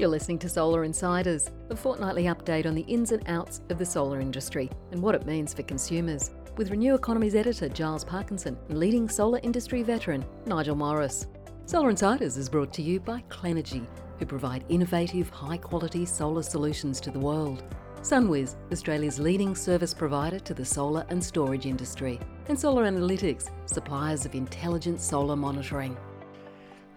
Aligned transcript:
You're 0.00 0.08
listening 0.08 0.38
to 0.38 0.48
Solar 0.48 0.84
Insiders, 0.84 1.50
a 1.68 1.76
fortnightly 1.76 2.22
update 2.24 2.64
on 2.64 2.74
the 2.74 2.86
ins 2.88 3.12
and 3.12 3.22
outs 3.28 3.60
of 3.68 3.76
the 3.76 3.84
solar 3.84 4.18
industry 4.18 4.70
and 4.92 5.02
what 5.02 5.14
it 5.14 5.26
means 5.26 5.52
for 5.52 5.62
consumers, 5.62 6.30
with 6.56 6.70
Renew 6.70 6.94
Economy's 6.94 7.34
editor 7.34 7.68
Giles 7.68 8.02
Parkinson 8.02 8.56
and 8.70 8.78
leading 8.78 9.10
solar 9.10 9.40
industry 9.42 9.82
veteran 9.82 10.24
Nigel 10.46 10.74
Morris. 10.74 11.26
Solar 11.66 11.90
Insiders 11.90 12.38
is 12.38 12.48
brought 12.48 12.72
to 12.72 12.82
you 12.82 12.98
by 12.98 13.22
Clenergy, 13.28 13.86
who 14.18 14.24
provide 14.24 14.64
innovative, 14.70 15.28
high 15.28 15.58
quality 15.58 16.06
solar 16.06 16.42
solutions 16.42 16.98
to 17.02 17.10
the 17.10 17.20
world. 17.20 17.62
Sunwiz, 18.00 18.56
Australia's 18.72 19.20
leading 19.20 19.54
service 19.54 19.92
provider 19.92 20.38
to 20.38 20.54
the 20.54 20.64
solar 20.64 21.04
and 21.10 21.22
storage 21.22 21.66
industry, 21.66 22.18
and 22.48 22.58
Solar 22.58 22.84
Analytics, 22.84 23.50
suppliers 23.66 24.24
of 24.24 24.34
intelligent 24.34 24.98
solar 24.98 25.36
monitoring. 25.36 25.94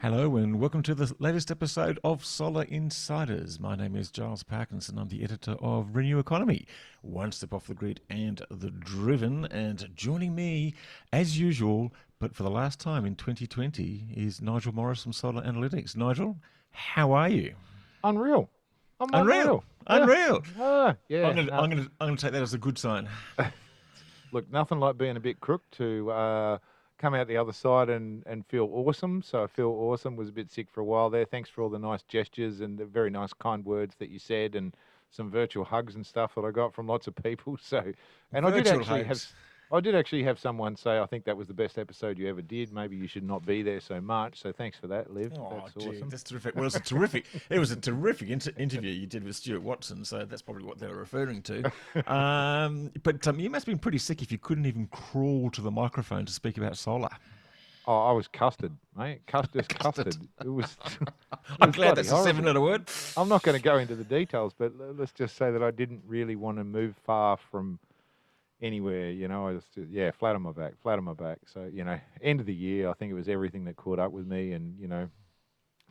Hello 0.03 0.35
and 0.35 0.59
welcome 0.59 0.83
to 0.83 0.93
the 0.93 1.15
latest 1.19 1.49
episode 1.49 1.97
of 2.03 2.25
Solar 2.25 2.63
Insiders. 2.63 3.57
My 3.57 3.73
name 3.73 3.95
is 3.95 4.11
Giles 4.11 4.43
Parkinson. 4.43 4.97
I'm 4.97 5.07
the 5.07 5.23
editor 5.23 5.55
of 5.61 5.95
Renew 5.95 6.19
Economy, 6.19 6.67
one 7.03 7.31
step 7.31 7.53
off 7.53 7.67
the 7.67 7.73
grid 7.73 8.01
and 8.09 8.41
the 8.51 8.69
driven. 8.69 9.45
And 9.45 9.87
joining 9.95 10.35
me, 10.35 10.73
as 11.13 11.39
usual, 11.39 11.93
but 12.19 12.35
for 12.35 12.43
the 12.43 12.49
last 12.51 12.81
time 12.81 13.05
in 13.05 13.15
2020, 13.15 14.07
is 14.13 14.41
Nigel 14.41 14.73
Morris 14.73 15.01
from 15.01 15.13
Solar 15.13 15.41
Analytics. 15.41 15.95
Nigel, 15.95 16.35
how 16.71 17.13
are 17.13 17.29
you? 17.29 17.55
Unreal. 18.03 18.49
I'm 18.99 19.07
Unreal. 19.13 19.63
unreal. 19.87 20.03
Unreal. 20.03 20.43
Ah, 20.59 20.95
yeah. 21.07 21.29
I'm 21.29 21.35
going 21.35 21.47
to 21.47 21.53
I'm 21.53 21.69
going 21.69 22.17
to 22.17 22.21
take 22.21 22.33
that 22.33 22.41
as 22.43 22.53
a 22.53 22.57
good 22.57 22.77
sign. 22.77 23.07
Look, 24.33 24.51
nothing 24.51 24.81
like 24.81 24.97
being 24.97 25.15
a 25.15 25.21
bit 25.21 25.39
crook 25.39 25.61
to 25.77 26.11
uh, 26.11 26.57
come 27.03 27.13
out 27.13 27.27
the 27.27 27.35
other 27.35 27.51
side 27.51 27.89
and, 27.89 28.23
and 28.25 28.45
feel 28.45 28.69
awesome. 28.71 29.21
So 29.21 29.43
I 29.43 29.47
feel 29.47 29.67
awesome. 29.67 30.15
Was 30.15 30.29
a 30.29 30.31
bit 30.31 30.49
sick 30.49 30.67
for 30.71 30.79
a 30.79 30.85
while 30.85 31.09
there. 31.09 31.25
Thanks 31.25 31.49
for 31.49 31.61
all 31.61 31.69
the 31.69 31.77
nice 31.77 32.01
gestures 32.03 32.61
and 32.61 32.77
the 32.77 32.85
very 32.85 33.09
nice 33.09 33.33
kind 33.33 33.65
words 33.65 33.95
that 33.99 34.09
you 34.09 34.19
said 34.19 34.55
and 34.55 34.73
some 35.11 35.29
virtual 35.29 35.65
hugs 35.65 35.95
and 35.95 36.05
stuff 36.05 36.33
that 36.35 36.45
I 36.45 36.51
got 36.51 36.73
from 36.73 36.87
lots 36.87 37.07
of 37.07 37.15
people. 37.15 37.57
So, 37.61 37.91
and 38.31 38.45
I 38.45 38.51
did 38.51 38.67
actually 38.67 39.03
hugs. 39.03 39.07
have. 39.07 39.33
I 39.73 39.79
did 39.79 39.95
actually 39.95 40.23
have 40.23 40.37
someone 40.39 40.75
say, 40.75 40.99
I 40.99 41.05
think 41.07 41.25
that 41.25 41.35
was 41.35 41.47
the 41.47 41.53
best 41.53 41.79
episode 41.79 42.19
you 42.19 42.29
ever 42.29 42.43
did. 42.43 42.71
Maybe 42.71 42.95
you 42.95 43.07
should 43.07 43.23
not 43.23 43.43
be 43.43 43.63
there 43.63 43.79
so 43.79 43.99
much. 43.99 44.39
So 44.39 44.51
thanks 44.51 44.77
for 44.77 44.85
that, 44.87 45.11
Liv. 45.11 45.33
Oh, 45.35 45.63
That's 45.65 45.83
gee, 45.83 45.89
awesome. 45.97 46.09
that's 46.09 46.21
terrific. 46.23 46.55
Well, 46.55 46.65
it's 46.65 46.75
a 46.75 46.79
terrific. 46.79 47.25
it 47.49 47.57
was 47.57 47.71
a 47.71 47.75
terrific 47.75 48.29
inter- 48.29 48.51
interview 48.55 48.91
you 48.91 49.07
did 49.07 49.23
with 49.23 49.35
Stuart 49.35 49.63
Watson, 49.63 50.05
so 50.05 50.25
that's 50.25 50.43
probably 50.43 50.63
what 50.63 50.77
they 50.77 50.87
were 50.87 50.97
referring 50.97 51.41
to. 51.43 51.71
Um, 52.13 52.91
but 53.03 53.27
um, 53.27 53.39
you 53.39 53.49
must 53.49 53.65
have 53.65 53.71
been 53.71 53.79
pretty 53.79 53.97
sick 53.97 54.21
if 54.21 54.31
you 54.31 54.37
couldn't 54.37 54.65
even 54.65 54.87
crawl 54.87 55.49
to 55.51 55.61
the 55.61 55.71
microphone 55.71 56.25
to 56.25 56.31
speak 56.33 56.57
about 56.57 56.77
solar. 56.77 57.09
Oh, 57.87 57.97
I 58.05 58.11
was 58.11 58.27
custard, 58.27 58.71
mate. 58.95 59.21
Custard, 59.27 59.67
Custard. 59.69 60.05
custard. 60.05 60.27
It 60.43 60.49
was. 60.49 60.77
it 61.01 61.09
I'm 61.59 61.69
was 61.69 61.75
glad 61.75 61.95
that's 61.95 62.11
a 62.11 62.23
seven-letter 62.23 62.61
word. 62.61 62.89
I'm 63.17 63.27
not 63.29 63.41
going 63.43 63.57
to 63.57 63.63
go 63.63 63.77
into 63.77 63.95
the 63.95 64.03
details, 64.03 64.53
but 64.57 64.73
let's 64.97 65.11
just 65.11 65.35
say 65.37 65.51
that 65.51 65.63
I 65.63 65.71
didn't 65.71 66.01
really 66.07 66.35
want 66.35 66.57
to 66.57 66.63
move 66.63 66.95
far 67.05 67.37
from 67.51 67.79
anywhere. 68.63 69.11
You 69.11 69.27
know, 69.27 69.49
I 69.49 69.53
just, 69.53 69.67
yeah, 69.89 70.11
flat 70.11 70.35
on 70.35 70.41
my 70.41 70.51
back, 70.51 70.73
flat 70.81 70.97
on 70.97 71.03
my 71.03 71.13
back. 71.13 71.39
So 71.45 71.69
you 71.71 71.83
know, 71.83 71.99
end 72.21 72.39
of 72.39 72.45
the 72.47 72.53
year, 72.53 72.89
I 72.89 72.93
think 72.93 73.11
it 73.11 73.15
was 73.15 73.27
everything 73.27 73.65
that 73.65 73.75
caught 73.75 73.99
up 73.99 74.11
with 74.11 74.25
me, 74.25 74.53
and 74.53 74.79
you 74.79 74.87
know, 74.87 75.09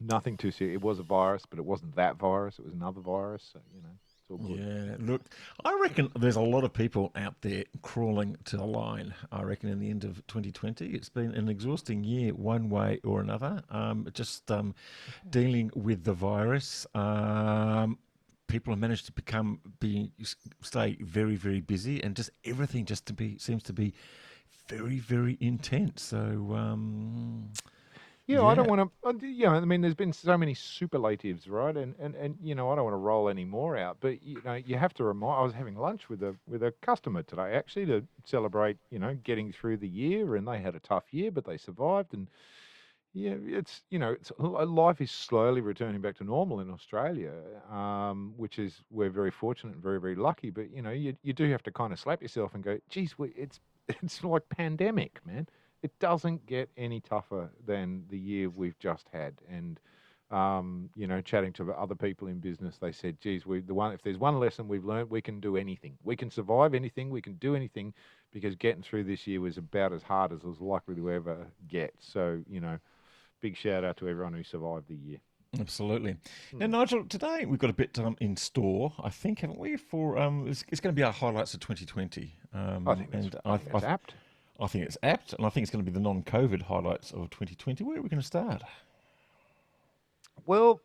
nothing 0.00 0.36
too 0.36 0.50
serious. 0.50 0.76
It 0.76 0.82
was 0.82 0.98
a 0.98 1.04
virus, 1.04 1.44
but 1.48 1.58
it 1.58 1.64
wasn't 1.64 1.94
that 1.96 2.16
virus. 2.16 2.58
It 2.58 2.64
was 2.64 2.74
another 2.74 3.00
virus. 3.00 3.48
So 3.52 3.60
you 3.74 3.82
know, 3.82 3.90
it's 4.22 4.30
all 4.30 4.38
good. 4.38 4.58
Yeah, 4.58 5.12
look, 5.12 5.22
I 5.64 5.78
reckon 5.80 6.10
there's 6.18 6.36
a 6.36 6.40
lot 6.40 6.64
of 6.64 6.72
people 6.72 7.12
out 7.14 7.34
there 7.42 7.64
crawling 7.82 8.36
to 8.46 8.56
the 8.56 8.64
line. 8.64 9.14
I 9.30 9.42
reckon 9.42 9.68
in 9.68 9.78
the 9.78 9.90
end 9.90 10.04
of 10.04 10.26
2020, 10.26 10.86
it's 10.86 11.08
been 11.08 11.32
an 11.32 11.48
exhausting 11.48 12.02
year, 12.04 12.32
one 12.32 12.70
way 12.70 13.00
or 13.04 13.20
another. 13.20 13.62
Um, 13.70 14.08
just 14.14 14.50
um, 14.50 14.74
dealing 15.28 15.70
with 15.74 16.04
the 16.04 16.14
virus. 16.14 16.86
Um, 16.94 17.98
people 18.52 18.72
have 18.72 18.80
managed 18.80 19.06
to 19.06 19.12
become 19.12 19.60
be 19.80 20.12
stay 20.62 20.96
very 21.00 21.36
very 21.36 21.60
busy, 21.60 21.96
and 22.04 22.16
just 22.20 22.30
everything 22.44 22.84
just 22.84 23.06
to 23.06 23.12
be 23.12 23.38
seems 23.38 23.62
to 23.64 23.72
be 23.72 23.88
very 24.68 24.98
very 24.98 25.36
intense. 25.40 26.02
So. 26.02 26.20
Um, 26.62 27.50
Yeah, 28.26 28.44
I 28.44 28.54
don't 28.54 28.68
want 28.68 28.80
to. 29.20 29.26
Yeah, 29.26 29.50
I 29.50 29.64
mean, 29.64 29.80
there's 29.80 29.96
been 29.96 30.12
so 30.12 30.38
many 30.38 30.54
superlatives, 30.54 31.48
right? 31.48 31.76
And 31.76 31.94
and 31.98 32.14
and 32.14 32.36
you 32.40 32.54
know, 32.54 32.70
I 32.70 32.76
don't 32.76 32.84
want 32.84 32.94
to 32.94 32.98
roll 32.98 33.28
any 33.28 33.44
more 33.44 33.76
out, 33.76 33.96
but 34.00 34.22
you 34.22 34.40
know, 34.44 34.54
you 34.54 34.76
have 34.78 34.94
to 34.94 35.04
remind. 35.04 35.40
I 35.40 35.42
was 35.42 35.54
having 35.54 35.76
lunch 35.76 36.08
with 36.08 36.22
a 36.22 36.36
with 36.46 36.62
a 36.62 36.72
customer 36.82 37.22
today, 37.24 37.52
actually, 37.54 37.86
to 37.86 38.04
celebrate, 38.24 38.76
you 38.90 39.00
know, 39.00 39.14
getting 39.24 39.52
through 39.52 39.78
the 39.78 39.88
year, 39.88 40.36
and 40.36 40.46
they 40.46 40.60
had 40.60 40.76
a 40.76 40.80
tough 40.80 41.06
year, 41.10 41.30
but 41.32 41.44
they 41.44 41.56
survived, 41.58 42.14
and 42.14 42.28
yeah, 43.12 43.34
it's 43.44 43.82
you 43.90 43.98
know, 43.98 44.12
it's 44.12 44.32
life 44.38 45.00
is 45.00 45.10
slowly 45.10 45.60
returning 45.60 46.00
back 46.00 46.16
to 46.18 46.24
normal 46.24 46.60
in 46.60 46.70
Australia, 46.70 47.32
um, 47.70 48.34
which 48.36 48.58
is 48.58 48.82
we're 48.90 49.10
very 49.10 49.30
fortunate 49.30 49.74
and 49.74 49.82
very 49.82 50.00
very 50.00 50.14
lucky. 50.16 50.50
But 50.50 50.70
you 50.70 50.82
know, 50.82 50.90
you 50.90 51.16
you 51.22 51.32
do 51.32 51.50
have 51.50 51.62
to 51.64 51.72
kind 51.72 51.92
of 51.92 52.00
slap 52.00 52.22
yourself 52.22 52.54
and 52.54 52.64
go, 52.64 52.78
geez, 52.88 53.18
we, 53.18 53.28
it's 53.36 53.60
it's 53.88 54.22
like 54.24 54.48
pandemic, 54.48 55.20
man 55.26 55.46
it 55.82 55.98
doesn't 55.98 56.46
get 56.46 56.70
any 56.76 57.00
tougher 57.00 57.50
than 57.66 58.04
the 58.08 58.18
year 58.18 58.48
we've 58.48 58.78
just 58.78 59.08
had. 59.12 59.34
And 59.50 59.80
um, 60.30 60.88
you 60.96 61.06
know, 61.06 61.20
chatting 61.20 61.52
to 61.54 61.72
other 61.72 61.94
people 61.94 62.28
in 62.28 62.38
business, 62.38 62.78
they 62.78 62.92
said, 62.92 63.20
"Geez, 63.20 63.44
we 63.44 63.60
the 63.60 63.74
one 63.74 63.92
if 63.92 64.00
there's 64.00 64.16
one 64.16 64.40
lesson 64.40 64.66
we've 64.66 64.84
learned, 64.84 65.10
we 65.10 65.20
can 65.20 65.40
do 65.40 65.58
anything. 65.58 65.98
We 66.04 66.16
can 66.16 66.30
survive 66.30 66.72
anything. 66.72 67.10
We 67.10 67.20
can 67.20 67.34
do 67.34 67.54
anything 67.54 67.92
because 68.32 68.56
getting 68.56 68.82
through 68.82 69.04
this 69.04 69.26
year 69.26 69.42
was 69.42 69.58
about 69.58 69.92
as 69.92 70.02
hard 70.02 70.32
as 70.32 70.38
it 70.38 70.46
was 70.46 70.60
likely 70.60 70.94
to 70.94 71.10
ever 71.10 71.46
get." 71.68 71.92
So 71.98 72.42
you 72.48 72.60
know, 72.60 72.78
big 73.42 73.56
shout 73.56 73.84
out 73.84 73.98
to 73.98 74.08
everyone 74.08 74.32
who 74.32 74.42
survived 74.42 74.88
the 74.88 74.94
year. 74.96 75.18
Absolutely. 75.60 76.16
Now, 76.54 76.64
Hmm. 76.64 76.72
Nigel, 76.72 77.04
today 77.04 77.44
we've 77.44 77.58
got 77.58 77.68
a 77.68 77.74
bit 77.74 77.98
um, 77.98 78.16
in 78.20 78.36
store, 78.36 78.94
I 79.02 79.10
think, 79.10 79.40
haven't 79.40 79.58
we? 79.58 79.76
For 79.76 80.16
um, 80.16 80.48
it's, 80.48 80.64
it's 80.68 80.80
going 80.80 80.94
to 80.94 80.98
be 80.98 81.02
our 81.02 81.12
highlights 81.12 81.52
of 81.52 81.60
2020. 81.60 82.32
Um, 82.54 82.88
I 82.88 82.94
think 82.94 83.10
that's, 83.10 83.24
and 83.26 83.36
I 83.44 83.52
I, 83.52 83.56
think 83.58 83.84
I, 83.84 83.86
apt. 83.86 84.14
I 84.58 84.66
think 84.66 84.86
it's 84.86 84.96
apt, 85.02 85.34
and 85.34 85.44
I 85.44 85.50
think 85.50 85.64
it's 85.64 85.70
going 85.70 85.84
to 85.84 85.90
be 85.90 85.94
the 85.94 86.00
non-COVID 86.02 86.62
highlights 86.62 87.10
of 87.10 87.28
2020. 87.30 87.84
Where 87.84 87.98
are 87.98 88.02
we 88.02 88.08
going 88.08 88.20
to 88.20 88.26
start? 88.26 88.62
Well, 90.46 90.80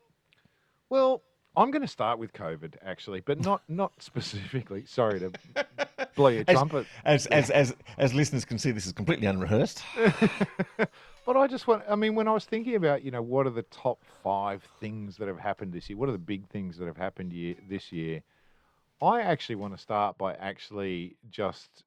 well, 0.90 1.22
I'm 1.56 1.72
going 1.72 1.82
to 1.82 1.88
start 1.88 2.20
with 2.20 2.34
COVID 2.34 2.76
actually, 2.84 3.22
but 3.22 3.40
not 3.40 3.62
not 3.70 3.94
specifically. 4.00 4.84
Sorry 4.86 5.20
to 5.20 5.32
blow 6.18 6.28
your 6.28 6.44
As- 6.48 6.56
trumpet. 6.56 6.86
As 7.06 7.26
as 7.28 7.50
as 7.50 7.74
as 7.98 8.14
listeners 8.14 8.44
can 8.44 8.60
see, 8.60 8.72
this 8.72 8.86
is 8.86 8.92
completely 8.92 9.28
unrehearsed. 9.28 9.82
but 11.26 11.38
I 11.38 11.48
just 11.48 11.68
want, 11.68 11.84
I 11.90 11.96
mean, 11.96 12.16
when 12.16 12.28
I 12.28 12.34
was 12.34 12.44
thinking 12.44 12.76
about, 12.76 13.04
you 13.04 13.12
know, 13.12 13.22
what 13.22 13.48
are 13.48 13.52
the 13.52 13.64
top 13.64 14.04
five 14.24 14.68
things 14.82 15.16
that 15.18 15.30
have 15.30 15.40
happened 15.40 15.72
this 15.72 15.90
year? 15.90 15.98
What 15.98 16.10
are 16.10 16.14
the 16.14 16.18
big 16.18 16.50
things 16.50 16.78
that 16.78 16.88
have 16.88 16.98
happened 16.98 17.32
year, 17.32 17.56
this 17.70 17.94
year? 17.94 18.22
I 19.02 19.22
actually 19.22 19.56
want 19.56 19.76
to 19.76 19.82
start 19.82 20.18
by 20.18 20.34
actually 20.34 21.16
just 21.30 21.84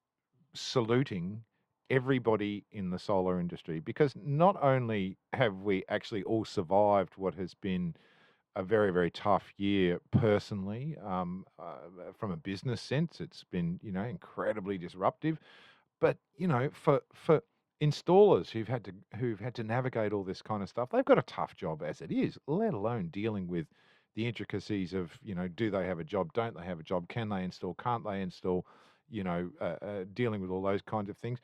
saluting 0.55 1.43
everybody 1.91 2.65
in 2.71 2.91
the 2.91 2.99
solar 2.99 3.41
industry 3.41 3.81
because 3.81 4.15
not 4.25 4.57
only 4.63 5.17
have 5.33 5.57
we 5.63 5.85
actually 5.89 6.23
all 6.23 6.45
survived 6.45 7.15
what 7.17 7.35
has 7.35 7.53
been 7.53 7.95
a 8.57 8.63
very, 8.63 8.93
very 8.93 9.11
tough 9.11 9.53
year 9.57 10.01
personally, 10.11 10.97
um, 11.05 11.45
uh, 11.59 12.13
from 12.19 12.33
a 12.33 12.37
business 12.37 12.81
sense, 12.81 13.21
it's 13.21 13.45
been, 13.45 13.79
you 13.83 13.93
know, 13.93 14.05
incredibly 14.05 14.77
disruptive. 14.77 15.39
But, 16.01 16.17
you 16.37 16.49
know, 16.49 16.71
for, 16.73 17.03
for, 17.15 17.43
installers 17.81 18.51
who've 18.51 18.69
had 18.69 18.85
to 18.85 18.93
who've 19.17 19.41
had 19.41 19.55
to 19.55 19.65
navigate 19.65 20.13
all 20.13 20.23
this 20.23 20.43
kind 20.43 20.63
of 20.63 20.69
stuff 20.69 20.91
they've 20.91 21.05
got 21.05 21.19
a 21.19 21.23
tough 21.23 21.57
job 21.57 21.83
as 21.83 22.03
it 22.03 22.13
is 22.13 22.37
let 22.47 22.75
alone 22.75 23.09
dealing 23.09 23.49
with 23.49 23.67
the 24.15 24.27
intricacies 24.27 24.93
of 24.93 25.19
you 25.23 25.35
know 25.35 25.49
do 25.49 25.71
they 25.71 25.87
have 25.87 25.99
a 25.99 26.05
job 26.05 26.31
don't 26.35 26.55
they 26.55 26.65
have 26.65 26.79
a 26.79 26.83
job 26.83 27.09
can 27.09 27.31
they 27.31 27.43
install 27.43 27.75
can't 27.75 28.05
they 28.05 28.21
install 28.21 28.67
you 29.09 29.25
know 29.25 29.51
uh, 29.63 29.77
uh, 29.83 30.05
dealing 30.13 30.43
with 30.43 30.51
all 30.51 30.61
those 30.61 30.83
kinds 30.83 31.09
of 31.09 31.17
things 31.17 31.39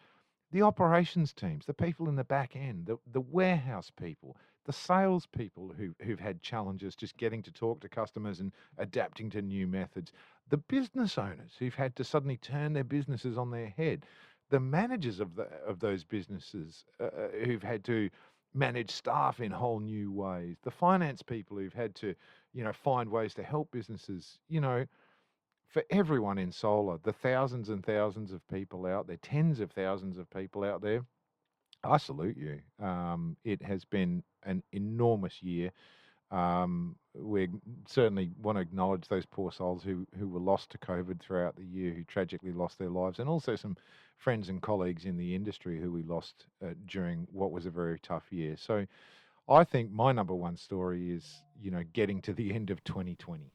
the 0.52 0.60
operations 0.60 1.32
teams 1.32 1.64
the 1.64 1.72
people 1.72 2.06
in 2.06 2.16
the 2.16 2.24
back 2.24 2.54
end 2.54 2.84
the, 2.84 2.98
the 3.12 3.20
warehouse 3.20 3.90
people 3.98 4.36
the 4.66 4.72
sales 4.72 5.26
people 5.26 5.72
who, 5.78 5.94
who've 6.02 6.20
had 6.20 6.42
challenges 6.42 6.96
just 6.96 7.16
getting 7.16 7.42
to 7.42 7.52
talk 7.52 7.80
to 7.80 7.88
customers 7.88 8.40
and 8.40 8.52
adapting 8.78 9.30
to 9.30 9.40
new 9.42 9.66
methods 9.66 10.12
the 10.50 10.56
business 10.56 11.18
owners 11.18 11.52
who've 11.58 11.74
had 11.74 11.94
to 11.96 12.04
suddenly 12.04 12.36
turn 12.36 12.72
their 12.72 12.84
businesses 12.84 13.38
on 13.38 13.50
their 13.50 13.68
head 13.68 14.04
the 14.50 14.60
managers 14.60 15.20
of 15.20 15.34
the 15.34 15.44
of 15.66 15.80
those 15.80 16.04
businesses 16.04 16.84
uh, 17.00 17.04
uh, 17.04 17.28
who've 17.44 17.62
had 17.62 17.84
to 17.84 18.08
manage 18.54 18.90
staff 18.90 19.40
in 19.40 19.50
whole 19.50 19.80
new 19.80 20.10
ways 20.12 20.56
the 20.62 20.70
finance 20.70 21.22
people 21.22 21.56
who've 21.56 21.74
had 21.74 21.94
to 21.94 22.14
you 22.52 22.64
know 22.64 22.72
find 22.72 23.08
ways 23.08 23.34
to 23.34 23.42
help 23.42 23.70
businesses 23.70 24.38
you 24.48 24.60
know 24.60 24.84
for 25.68 25.82
everyone 25.90 26.38
in 26.38 26.50
solar 26.52 26.98
the 27.02 27.12
thousands 27.12 27.68
and 27.68 27.84
thousands 27.84 28.32
of 28.32 28.46
people 28.48 28.86
out 28.86 29.06
there 29.06 29.18
tens 29.18 29.60
of 29.60 29.70
thousands 29.72 30.16
of 30.16 30.30
people 30.30 30.64
out 30.64 30.80
there 30.80 31.02
i 31.86 31.96
salute 31.96 32.36
you 32.36 32.58
um, 32.84 33.36
it 33.44 33.62
has 33.62 33.84
been 33.84 34.22
an 34.44 34.62
enormous 34.72 35.42
year 35.42 35.70
um, 36.30 36.96
we 37.14 37.48
certainly 37.86 38.30
want 38.42 38.56
to 38.56 38.62
acknowledge 38.62 39.06
those 39.08 39.24
poor 39.24 39.52
souls 39.52 39.82
who, 39.84 40.06
who 40.18 40.28
were 40.28 40.40
lost 40.40 40.70
to 40.70 40.78
COVID 40.78 41.20
throughout 41.20 41.56
the 41.56 41.64
year, 41.64 41.92
who 41.92 42.04
tragically 42.04 42.52
lost 42.52 42.78
their 42.78 42.88
lives, 42.88 43.20
and 43.20 43.28
also 43.28 43.54
some 43.54 43.76
friends 44.18 44.48
and 44.48 44.60
colleagues 44.60 45.04
in 45.04 45.16
the 45.16 45.34
industry 45.34 45.80
who 45.80 45.92
we 45.92 46.02
lost 46.02 46.46
uh, 46.64 46.70
during 46.86 47.26
what 47.32 47.52
was 47.52 47.66
a 47.66 47.70
very 47.70 47.98
tough 48.00 48.24
year. 48.30 48.56
So 48.58 48.86
I 49.48 49.62
think 49.62 49.92
my 49.92 50.12
number 50.12 50.34
one 50.34 50.56
story 50.56 51.12
is 51.12 51.42
you 51.60 51.70
know 51.70 51.84
getting 51.92 52.20
to 52.22 52.32
the 52.32 52.52
end 52.52 52.70
of 52.70 52.82
2020. 52.84 53.52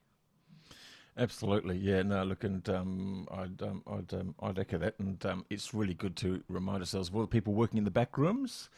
Absolutely, 1.18 1.78
yeah. 1.78 2.02
No, 2.04 2.24
look, 2.24 2.44
and 2.44 2.68
um, 2.69 3.28
I'd 3.31 3.62
um, 3.62 3.84
I'd 3.86 4.13
um, 4.13 4.34
I'd 4.42 4.58
echo 4.60 4.78
that, 4.78 4.96
and 4.98 5.24
um, 5.25 5.46
it's 5.50 5.74
really 5.74 5.94
good 5.94 6.16
to 6.18 6.42
remind 6.48 6.80
ourselves 6.81 7.10
of 7.10 7.16
all 7.16 7.22
the 7.22 7.28
people 7.28 7.54
working 7.54 7.78
in 7.78 7.84
the 7.84 7.92
back 7.92 8.18
rooms 8.18 8.69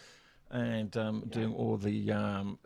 and 0.53 0.95
um, 0.97 1.23
yeah. 1.25 1.33
doing 1.33 1.53
all 1.53 1.77
the 1.77 2.11
um, 2.11 2.59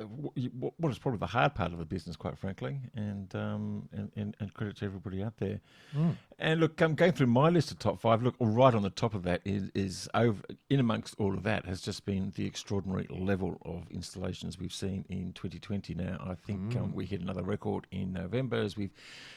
what 0.77 0.91
is 0.91 0.99
probably 0.99 1.19
the 1.19 1.25
hard 1.25 1.55
part 1.55 1.71
of 1.71 1.79
the 1.79 1.85
business, 1.85 2.17
quite 2.17 2.37
frankly, 2.37 2.81
and 2.95 3.33
um, 3.33 3.87
and, 3.93 4.11
and, 4.17 4.35
and, 4.41 4.53
credit 4.53 4.75
to 4.77 4.85
everybody 4.85 5.23
out 5.23 5.37
there. 5.37 5.61
Mm. 5.95 6.17
And 6.37 6.59
look, 6.59 6.81
I'm 6.81 6.95
going 6.95 7.13
through 7.13 7.27
my 7.27 7.47
list 7.47 7.71
of 7.71 7.79
top 7.79 8.01
five. 8.01 8.21
Look, 8.21 8.35
right 8.41 8.73
on 8.75 8.81
the 8.81 8.89
top 8.89 9.13
of 9.13 9.23
that 9.23 9.41
is, 9.45 9.71
is 9.73 10.09
over 10.13 10.41
in 10.69 10.81
amongst 10.81 11.15
all 11.17 11.33
of 11.33 11.43
that 11.43 11.65
has 11.65 11.79
just 11.79 12.05
been 12.05 12.33
the 12.35 12.45
extraordinary 12.45 13.07
level 13.09 13.57
of 13.63 13.89
installations 13.89 14.59
we've 14.59 14.73
seen 14.73 15.05
in 15.07 15.31
2020. 15.31 15.95
Now, 15.95 16.17
I 16.19 16.35
think 16.35 16.73
mm. 16.73 16.93
we 16.93 17.05
hit 17.05 17.21
another 17.21 17.43
record 17.43 17.87
in 17.91 18.11
November, 18.11 18.57
as 18.57 18.75
we've 18.75 18.93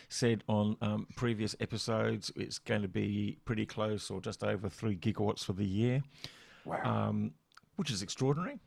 said 0.09 0.43
on 0.49 0.77
um, 0.83 1.07
previous 1.15 1.55
episodes. 1.61 2.33
It's 2.35 2.59
going 2.59 2.83
to 2.83 2.89
be 2.89 3.39
pretty 3.45 3.65
close, 3.65 4.11
or 4.11 4.21
just 4.21 4.43
over 4.43 4.69
three 4.69 4.97
gigawatts 4.97 5.45
for 5.45 5.53
the 5.53 5.65
year. 5.65 6.03
Wow. 6.65 7.09
Um, 7.09 7.33
which 7.81 7.91
is 7.91 8.03
extraordinary. 8.03 8.59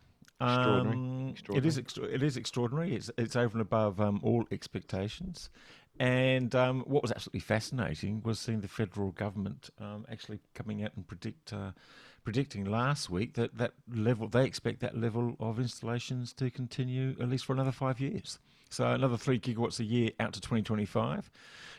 Extraordinary. 0.42 0.96
Um, 0.96 1.30
extraordinary. 1.30 1.68
It 1.68 1.70
is. 1.70 1.78
Extra- 1.78 2.06
it 2.06 2.24
is 2.24 2.36
extraordinary. 2.36 2.96
It's 2.96 3.12
it's 3.16 3.36
over 3.36 3.54
and 3.54 3.62
above 3.62 4.02
um, 4.02 4.20
all 4.24 4.46
expectations. 4.50 5.52
And 6.00 6.56
um, 6.56 6.82
what 6.88 7.04
was 7.04 7.12
absolutely 7.12 7.42
fascinating 7.42 8.24
was 8.24 8.40
seeing 8.40 8.62
the 8.62 8.68
federal 8.68 9.12
government 9.12 9.70
um, 9.80 10.08
actually 10.12 10.40
coming 10.56 10.84
out 10.84 10.94
and 10.96 11.08
predict, 11.08 11.54
uh, 11.54 11.74
predicting 12.24 12.66
last 12.66 13.12
week 13.12 13.36
that 13.36 13.56
that 13.60 13.74
level 13.94 14.28
they 14.28 14.46
expect 14.46 14.80
that 14.80 14.98
level 14.98 15.36
of 15.40 15.60
installations 15.60 16.34
to 16.34 16.50
continue 16.50 17.16
at 17.22 17.30
least 17.30 17.46
for 17.46 17.54
another 17.54 17.72
five 17.72 18.00
years. 18.00 18.40
So 18.72 18.88
another 18.88 19.18
three 19.18 19.40
gigawatts 19.40 19.80
a 19.80 19.84
year 19.84 20.10
out 20.20 20.34
to 20.34 20.42
2025, 20.42 21.30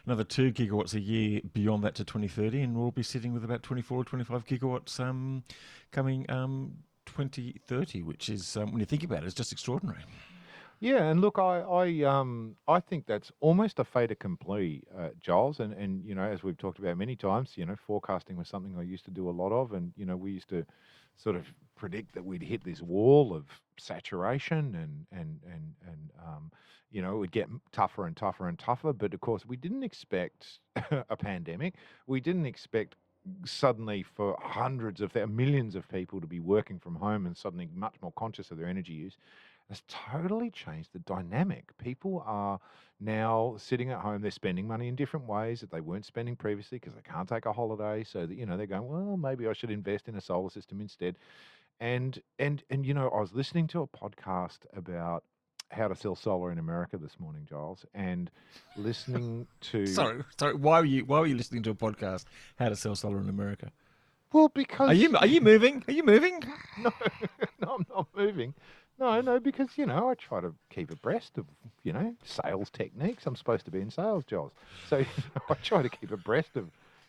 another 0.06 0.22
two 0.22 0.52
gigawatts 0.52 0.94
a 0.94 1.00
year 1.00 1.40
beyond 1.52 1.82
that 1.82 1.96
to 1.96 2.04
2030, 2.04 2.60
and 2.60 2.76
we'll 2.76 2.92
be 2.92 3.02
sitting 3.02 3.32
with 3.32 3.42
about 3.42 3.64
24 3.64 3.98
or 3.98 4.04
25 4.04 4.46
gigawatts 4.46 5.00
um, 5.00 5.42
coming 5.90 6.25
um, 6.31 6.76
2030, 7.06 8.02
which 8.02 8.28
is, 8.28 8.56
um, 8.56 8.70
when 8.72 8.80
you 8.80 8.86
think 8.86 9.04
about 9.04 9.22
it, 9.22 9.26
it's 9.26 9.34
just 9.34 9.52
extraordinary. 9.52 10.04
Yeah, 10.80 11.04
and 11.04 11.20
look, 11.20 11.38
I, 11.38 11.60
I, 11.60 12.02
um, 12.02 12.56
I 12.68 12.80
think 12.80 13.06
that's 13.06 13.32
almost 13.40 13.78
a 13.78 13.84
fait 13.84 14.10
accompli, 14.10 14.82
uh, 14.96 15.10
Giles. 15.20 15.60
And, 15.60 15.72
and 15.72 16.04
you 16.04 16.14
know, 16.14 16.24
as 16.24 16.42
we've 16.42 16.58
talked 16.58 16.78
about 16.78 16.98
many 16.98 17.16
times, 17.16 17.52
you 17.56 17.64
know, 17.64 17.76
forecasting 17.86 18.36
was 18.36 18.48
something 18.48 18.76
I 18.78 18.82
used 18.82 19.04
to 19.06 19.10
do 19.10 19.28
a 19.28 19.32
lot 19.32 19.52
of, 19.52 19.72
and 19.72 19.92
you 19.96 20.04
know, 20.04 20.16
we 20.16 20.32
used 20.32 20.48
to 20.50 20.66
sort 21.16 21.36
of 21.36 21.46
predict 21.76 22.14
that 22.14 22.24
we'd 22.24 22.42
hit 22.42 22.64
this 22.64 22.82
wall 22.82 23.34
of 23.34 23.44
saturation, 23.78 24.74
and 24.74 25.06
and 25.12 25.40
and 25.44 25.74
and 25.86 26.10
um, 26.22 26.50
you 26.90 27.02
know, 27.02 27.14
it 27.14 27.18
would 27.18 27.32
get 27.32 27.48
tougher 27.72 28.06
and 28.06 28.16
tougher 28.16 28.48
and 28.48 28.58
tougher. 28.58 28.92
But 28.92 29.14
of 29.14 29.20
course, 29.20 29.46
we 29.46 29.56
didn't 29.56 29.84
expect 29.84 30.58
a 31.08 31.16
pandemic. 31.16 31.74
We 32.06 32.20
didn't 32.20 32.46
expect 32.46 32.96
suddenly 33.44 34.02
for 34.02 34.36
hundreds 34.40 35.00
of 35.00 35.14
millions 35.30 35.74
of 35.74 35.88
people 35.88 36.20
to 36.20 36.26
be 36.26 36.40
working 36.40 36.78
from 36.78 36.96
home 36.96 37.26
and 37.26 37.36
suddenly 37.36 37.68
much 37.74 37.94
more 38.02 38.12
conscious 38.12 38.50
of 38.50 38.58
their 38.58 38.68
energy 38.68 38.92
use 38.92 39.16
has 39.68 39.82
totally 39.88 40.50
changed 40.50 40.90
the 40.92 40.98
dynamic. 41.00 41.76
People 41.78 42.22
are 42.26 42.60
now 43.00 43.54
sitting 43.58 43.90
at 43.90 44.00
home, 44.00 44.20
they're 44.20 44.30
spending 44.30 44.66
money 44.66 44.88
in 44.88 44.94
different 44.94 45.26
ways 45.26 45.60
that 45.60 45.70
they 45.70 45.80
weren't 45.80 46.04
spending 46.04 46.36
previously 46.36 46.78
because 46.78 46.94
they 46.94 47.02
can't 47.02 47.28
take 47.28 47.46
a 47.46 47.52
holiday. 47.52 48.04
So 48.04 48.26
that, 48.26 48.36
you 48.36 48.46
know, 48.46 48.56
they're 48.56 48.66
going, 48.66 48.86
well, 48.86 49.16
maybe 49.16 49.46
I 49.46 49.52
should 49.54 49.70
invest 49.70 50.08
in 50.08 50.16
a 50.16 50.20
solar 50.20 50.50
system 50.50 50.80
instead. 50.80 51.16
And 51.80 52.20
and 52.38 52.62
and 52.70 52.86
you 52.86 52.94
know, 52.94 53.08
I 53.08 53.20
was 53.20 53.32
listening 53.32 53.66
to 53.68 53.82
a 53.82 53.86
podcast 53.86 54.58
about 54.74 55.24
how 55.70 55.88
to 55.88 55.94
sell 55.94 56.14
solar 56.14 56.52
in 56.52 56.58
America 56.58 56.96
this 56.96 57.19
morning, 57.19 57.46
Giles, 57.49 57.84
and 57.94 58.31
listening 58.76 59.46
to. 59.61 59.87
sorry, 59.87 60.22
sorry. 60.38 60.55
Why 60.55 60.81
were 60.81 60.87
you 60.87 61.05
Why 61.05 61.20
were 61.20 61.26
you 61.26 61.37
listening 61.37 61.62
to 61.64 61.70
a 61.70 61.75
podcast? 61.75 62.25
How 62.58 62.69
to 62.69 62.76
sell 62.76 62.94
solar 62.94 63.20
in 63.20 63.28
America? 63.28 63.70
Well, 64.32 64.49
because 64.49 64.90
are 64.90 64.94
you 64.94 65.16
are 65.16 65.26
you 65.26 65.40
moving? 65.40 65.84
Are 65.87 65.93
you 65.93 66.02
moving? 66.02 66.40
no, 66.78 66.93
no, 67.61 67.75
I'm 67.76 67.87
not 67.88 68.08
moving. 68.16 68.55
No, 68.99 69.20
no, 69.20 69.40
because 69.40 69.69
you 69.76 69.87
know 69.87 70.08
I 70.08 70.14
try 70.14 70.40
to 70.40 70.55
keep 70.70 70.90
abreast 70.90 71.38
of 71.38 71.46
you 71.82 71.93
know 71.93 72.14
sales 72.25 72.70
techniques. 72.70 73.26
I'm 73.26 73.37
supposed 73.37 73.64
to 73.64 73.70
be 73.70 73.81
in 73.81 73.90
sales, 73.90 74.25
Giles, 74.25 74.52
so 74.88 74.99
you 74.99 75.06
know, 75.34 75.43
I 75.50 75.55
try 75.55 75.82
to 75.82 75.88
keep 75.88 76.10
abreast 76.10 76.56
of 76.56 76.69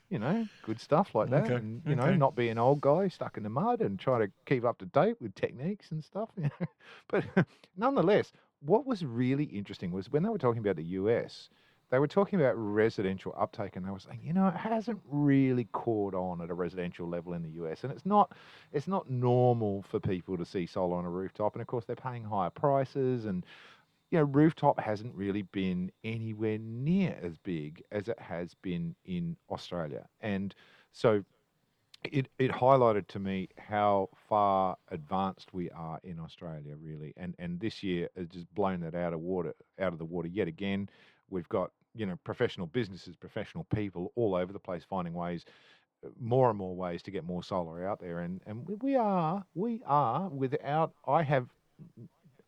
you 0.10 0.20
know 0.20 0.48
good 0.64 0.80
stuff 0.80 1.16
like 1.16 1.30
that, 1.30 1.46
okay. 1.46 1.56
and 1.56 1.82
you 1.86 1.94
okay. 1.94 2.02
know 2.02 2.16
not 2.16 2.36
be 2.36 2.50
an 2.50 2.58
old 2.58 2.82
guy 2.82 3.08
stuck 3.08 3.38
in 3.38 3.44
the 3.44 3.50
mud 3.50 3.82
and 3.82 4.00
try 4.00 4.20
to 4.20 4.32
keep 4.46 4.64
up 4.64 4.78
to 4.80 4.86
date 4.86 5.16
with 5.20 5.34
techniques 5.36 5.92
and 5.92 6.04
stuff. 6.04 6.30
You 6.38 6.50
know? 6.60 6.68
But 7.08 7.26
nonetheless, 7.78 8.32
what 8.62 8.86
was 8.86 9.04
really 9.06 9.46
interesting 9.46 9.92
was 9.92 10.12
when 10.12 10.24
they 10.24 10.30
were 10.30 10.38
talking 10.38 10.60
about 10.60 10.76
the 10.76 10.84
US, 10.84 11.50
they 11.90 12.00
were 12.00 12.08
talking 12.08 12.40
about 12.40 12.54
residential 12.56 13.34
uptake 13.38 13.76
and 13.76 13.86
they 13.86 13.92
were 13.92 14.00
saying, 14.00 14.20
you 14.24 14.34
know, 14.34 14.48
it 14.48 14.56
hasn't 14.56 15.00
really 15.10 15.66
caught 15.72 16.14
on 16.14 16.42
at 16.42 16.50
a 16.50 16.54
residential 16.54 17.08
level 17.08 17.34
in 17.34 17.44
the 17.44 17.64
US. 17.64 17.84
And 17.84 17.92
it's 17.92 18.06
not 18.06 18.32
it's 18.74 18.88
not 18.88 19.10
normal 19.10 19.84
for 19.84 20.00
people 20.00 20.38
to 20.38 20.46
see 20.46 20.66
solar 20.66 20.98
on 20.98 21.06
a 21.06 21.10
rooftop. 21.10 21.54
And 21.54 21.62
of 21.62 21.68
course 21.68 21.86
they're 21.86 21.96
paying 21.96 22.24
higher 22.24 22.50
prices 22.50 23.26
and 23.26 23.46
you 24.12 24.20
know, 24.20 24.26
rooftop 24.26 24.80
hasn't 24.80 25.16
really 25.16 25.42
been 25.42 25.92
anywhere 26.04 26.58
near 26.60 27.18
as 27.22 27.38
big 27.38 27.84
as 27.92 28.08
it 28.08 28.20
has 28.20 28.54
been 28.62 28.96
in 29.06 29.36
Australia. 29.50 30.06
And 30.22 30.54
so 30.92 31.24
it, 32.12 32.28
it 32.38 32.52
highlighted 32.52 33.08
to 33.08 33.20
me 33.20 33.50
how 33.58 34.10
far 34.30 34.78
advanced 34.90 35.54
we 35.54 35.70
are 35.72 36.00
in 36.04 36.20
Australia, 36.20 36.76
really, 36.80 37.14
and 37.18 37.36
and 37.40 37.60
this 37.60 37.84
year 37.84 38.10
has 38.16 38.28
just 38.28 38.54
blown 38.54 38.82
that 38.82 38.96
out 38.96 39.14
of 39.14 39.20
water, 39.20 39.54
out 39.80 39.94
of 39.94 40.00
the 40.00 40.06
water 40.06 40.28
yet 40.28 40.48
again. 40.48 40.90
We've 41.30 41.50
got 41.50 41.72
you 41.96 42.06
know 42.06 42.18
professional 42.24 42.68
businesses, 42.68 43.16
professional 43.16 43.66
people 43.76 44.12
all 44.16 44.36
over 44.36 44.54
the 44.54 44.60
place 44.60 44.84
finding 44.88 45.14
ways, 45.14 45.46
more 46.20 46.50
and 46.50 46.58
more 46.58 46.76
ways 46.76 47.02
to 47.04 47.12
get 47.12 47.24
more 47.24 47.44
solar 47.44 47.88
out 47.88 48.00
there, 48.00 48.20
and 48.20 48.42
and 48.46 48.68
we 48.82 48.96
are 48.96 49.44
we 49.56 49.82
are 49.86 50.30
without 50.30 50.94
I 51.08 51.24
have 51.24 51.48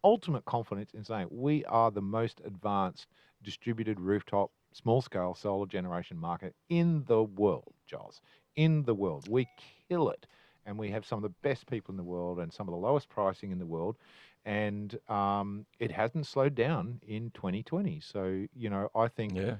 ultimate 0.07 0.45
confidence 0.45 0.93
in 0.93 1.03
saying 1.03 1.27
we 1.29 1.65
are 1.65 1.91
the 1.91 2.01
most 2.01 2.39
advanced 2.45 3.07
distributed 3.43 3.99
rooftop 3.99 4.51
small 4.71 5.01
scale 5.01 5.35
solar 5.35 5.65
generation 5.65 6.17
market 6.17 6.55
in 6.69 7.03
the 7.07 7.23
world, 7.23 7.73
Giles 7.85 8.21
in 8.55 8.83
the 8.83 8.95
world. 8.95 9.27
We 9.27 9.47
kill 9.89 10.09
it. 10.09 10.25
And 10.65 10.77
we 10.77 10.89
have 10.91 11.05
some 11.05 11.17
of 11.17 11.23
the 11.23 11.35
best 11.41 11.67
people 11.67 11.91
in 11.91 11.97
the 11.97 12.03
world 12.03 12.39
and 12.39 12.51
some 12.53 12.69
of 12.69 12.73
the 12.73 12.79
lowest 12.79 13.09
pricing 13.09 13.51
in 13.51 13.59
the 13.59 13.65
world. 13.65 13.97
And 14.45 14.97
um, 15.09 15.65
it 15.79 15.91
hasn't 15.91 16.25
slowed 16.25 16.55
down 16.55 17.01
in 17.05 17.31
2020. 17.31 17.99
So, 17.99 18.45
you 18.55 18.69
know, 18.69 18.89
I 18.95 19.09
think 19.09 19.35
yeah. 19.35 19.55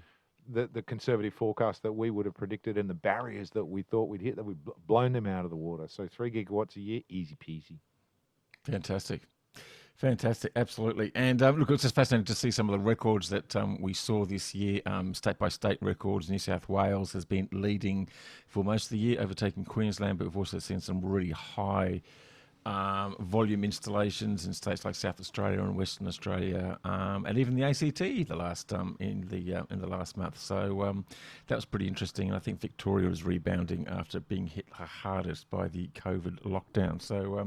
the, 0.50 0.70
the 0.72 0.82
conservative 0.82 1.34
forecast 1.34 1.84
that 1.84 1.92
we 1.92 2.10
would 2.10 2.26
have 2.26 2.36
predicted 2.36 2.78
and 2.78 2.90
the 2.90 2.94
barriers 2.94 3.50
that 3.52 3.66
we 3.66 3.84
thought 3.84 4.08
we'd 4.08 4.22
hit, 4.22 4.38
that 4.38 4.46
we've 4.46 4.58
blown 4.86 5.12
them 5.12 5.28
out 5.28 5.44
of 5.44 5.52
the 5.52 5.58
water. 5.58 5.88
So, 5.88 6.08
three 6.08 6.32
gigawatts 6.32 6.78
a 6.78 6.82
year, 6.82 7.02
easy 7.10 7.36
peasy. 7.36 7.80
Fantastic. 8.64 9.22
Fantastic, 9.98 10.52
absolutely. 10.56 11.12
And 11.16 11.42
um, 11.42 11.58
look, 11.58 11.72
it's 11.72 11.82
just 11.82 11.96
fascinating 11.96 12.26
to 12.26 12.36
see 12.36 12.52
some 12.52 12.70
of 12.70 12.74
the 12.74 12.86
records 12.86 13.30
that 13.30 13.56
um, 13.56 13.82
we 13.82 13.96
saw 13.96 14.26
this 14.26 14.54
year, 14.54 14.80
um, 14.86 15.16
state 15.16 15.40
by 15.40 15.50
state 15.50 15.80
records. 15.82 16.30
New 16.30 16.38
South 16.38 16.70
Wales 16.70 17.14
has 17.14 17.26
been 17.26 17.50
leading 17.52 18.08
for 18.48 18.64
most 18.64 18.86
of 18.86 18.90
the 18.92 19.00
year, 19.00 19.20
overtaking 19.20 19.66
Queensland, 19.66 20.20
but 20.20 20.28
we've 20.28 20.38
also 20.38 20.60
seen 20.60 20.80
some 20.80 21.04
really 21.04 21.32
high 21.32 22.04
um, 22.68 23.16
volume 23.22 23.64
installations 23.64 24.46
in 24.46 24.54
states 24.54 24.86
like 24.86 24.94
South 24.94 25.20
Australia 25.20 25.62
and 25.62 25.76
Western 25.76 26.06
Australia, 26.06 26.78
um, 26.84 27.26
and 27.26 27.40
even 27.40 27.56
the 27.56 27.64
ACT 27.64 27.98
the 27.98 28.36
last 28.36 28.72
um, 28.74 28.98
in 29.00 29.28
the 29.30 29.56
uh, 29.56 29.64
in 29.72 29.80
the 29.80 29.88
last 29.88 30.16
month. 30.16 30.38
So 30.38 31.04
that 31.48 31.56
was 31.56 31.66
pretty 31.66 31.88
interesting. 31.88 32.28
And 32.28 32.36
I 32.36 32.40
think 32.40 32.60
Victoria 32.60 33.10
is 33.10 33.24
rebounding 33.24 33.88
after 33.88 34.20
being 34.20 34.46
hit 34.46 34.68
hardest 34.72 35.50
by 35.50 35.70
the 35.70 35.88
COVID 35.96 36.42
lockdown. 36.44 37.02
So 37.02 37.40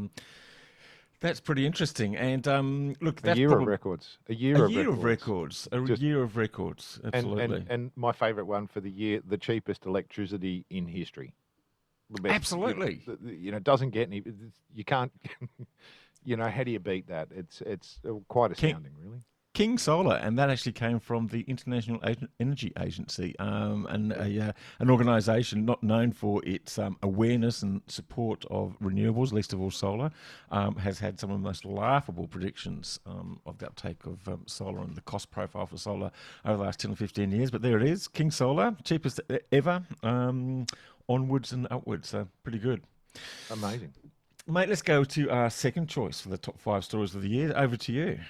that's 1.20 1.40
pretty 1.40 1.66
interesting. 1.66 2.16
And 2.16 2.46
um, 2.48 2.96
look, 3.00 3.20
that's 3.20 3.36
a 3.36 3.40
year 3.40 3.48
probably, 3.48 3.64
of 3.64 3.68
records. 3.68 4.18
A 4.28 4.34
year, 4.34 4.56
a 4.56 4.64
of, 4.64 4.70
year 4.70 4.90
records. 4.90 4.98
of 4.98 5.04
records. 5.04 5.68
A 5.72 5.84
Just, 5.86 6.02
year 6.02 6.22
of 6.22 6.36
records. 6.36 7.00
Absolutely. 7.04 7.44
And, 7.44 7.52
and, 7.52 7.70
and 7.70 7.90
my 7.96 8.12
favourite 8.12 8.46
one 8.46 8.66
for 8.66 8.80
the 8.80 8.90
year: 8.90 9.20
the 9.26 9.38
cheapest 9.38 9.86
electricity 9.86 10.64
in 10.70 10.86
history. 10.86 11.34
Absolutely. 12.24 13.02
You 13.06 13.18
know, 13.20 13.30
you 13.30 13.52
know, 13.52 13.58
doesn't 13.58 13.90
get 13.90 14.08
any. 14.08 14.22
You 14.74 14.84
can't. 14.84 15.12
you 16.24 16.36
know, 16.36 16.48
how 16.48 16.64
do 16.64 16.70
you 16.70 16.80
beat 16.80 17.08
that? 17.08 17.28
It's 17.34 17.60
it's 17.62 18.00
uh, 18.08 18.14
quite 18.28 18.52
astounding, 18.52 18.92
King, 18.92 19.02
really. 19.02 19.20
King 19.60 19.76
Solar, 19.76 20.16
and 20.16 20.38
that 20.38 20.48
actually 20.48 20.72
came 20.72 20.98
from 20.98 21.26
the 21.26 21.42
International 21.42 22.00
Energy 22.40 22.72
Agency, 22.80 23.38
um, 23.38 23.84
and 23.90 24.12
a, 24.12 24.48
uh, 24.48 24.52
an 24.78 24.88
organisation 24.88 25.66
not 25.66 25.82
known 25.82 26.12
for 26.12 26.42
its 26.46 26.78
um, 26.78 26.96
awareness 27.02 27.60
and 27.60 27.82
support 27.86 28.46
of 28.50 28.74
renewables, 28.82 29.34
least 29.34 29.52
of 29.52 29.60
all 29.60 29.70
solar, 29.70 30.12
um, 30.50 30.76
has 30.76 30.98
had 30.98 31.20
some 31.20 31.30
of 31.30 31.36
the 31.36 31.46
most 31.46 31.66
laughable 31.66 32.26
predictions 32.26 33.00
um, 33.04 33.38
of 33.44 33.58
the 33.58 33.66
uptake 33.66 34.06
of 34.06 34.26
um, 34.28 34.40
solar 34.46 34.80
and 34.80 34.94
the 34.94 35.02
cost 35.02 35.30
profile 35.30 35.66
for 35.66 35.76
solar 35.76 36.10
over 36.46 36.56
the 36.56 36.62
last 36.62 36.80
10 36.80 36.92
or 36.92 36.96
15 36.96 37.30
years. 37.30 37.50
But 37.50 37.60
there 37.60 37.76
it 37.76 37.86
is, 37.86 38.08
King 38.08 38.30
Solar, 38.30 38.74
cheapest 38.82 39.20
ever, 39.52 39.82
um, 40.02 40.64
onwards 41.06 41.52
and 41.52 41.68
upwards, 41.70 42.08
so 42.08 42.26
pretty 42.44 42.60
good. 42.60 42.80
Amazing. 43.50 43.92
Mate, 44.46 44.70
let's 44.70 44.80
go 44.80 45.04
to 45.04 45.28
our 45.28 45.50
second 45.50 45.90
choice 45.90 46.18
for 46.18 46.30
the 46.30 46.38
top 46.38 46.58
five 46.58 46.82
stories 46.82 47.14
of 47.14 47.20
the 47.20 47.28
year. 47.28 47.52
Over 47.54 47.76
to 47.76 47.92
you. 47.92 48.20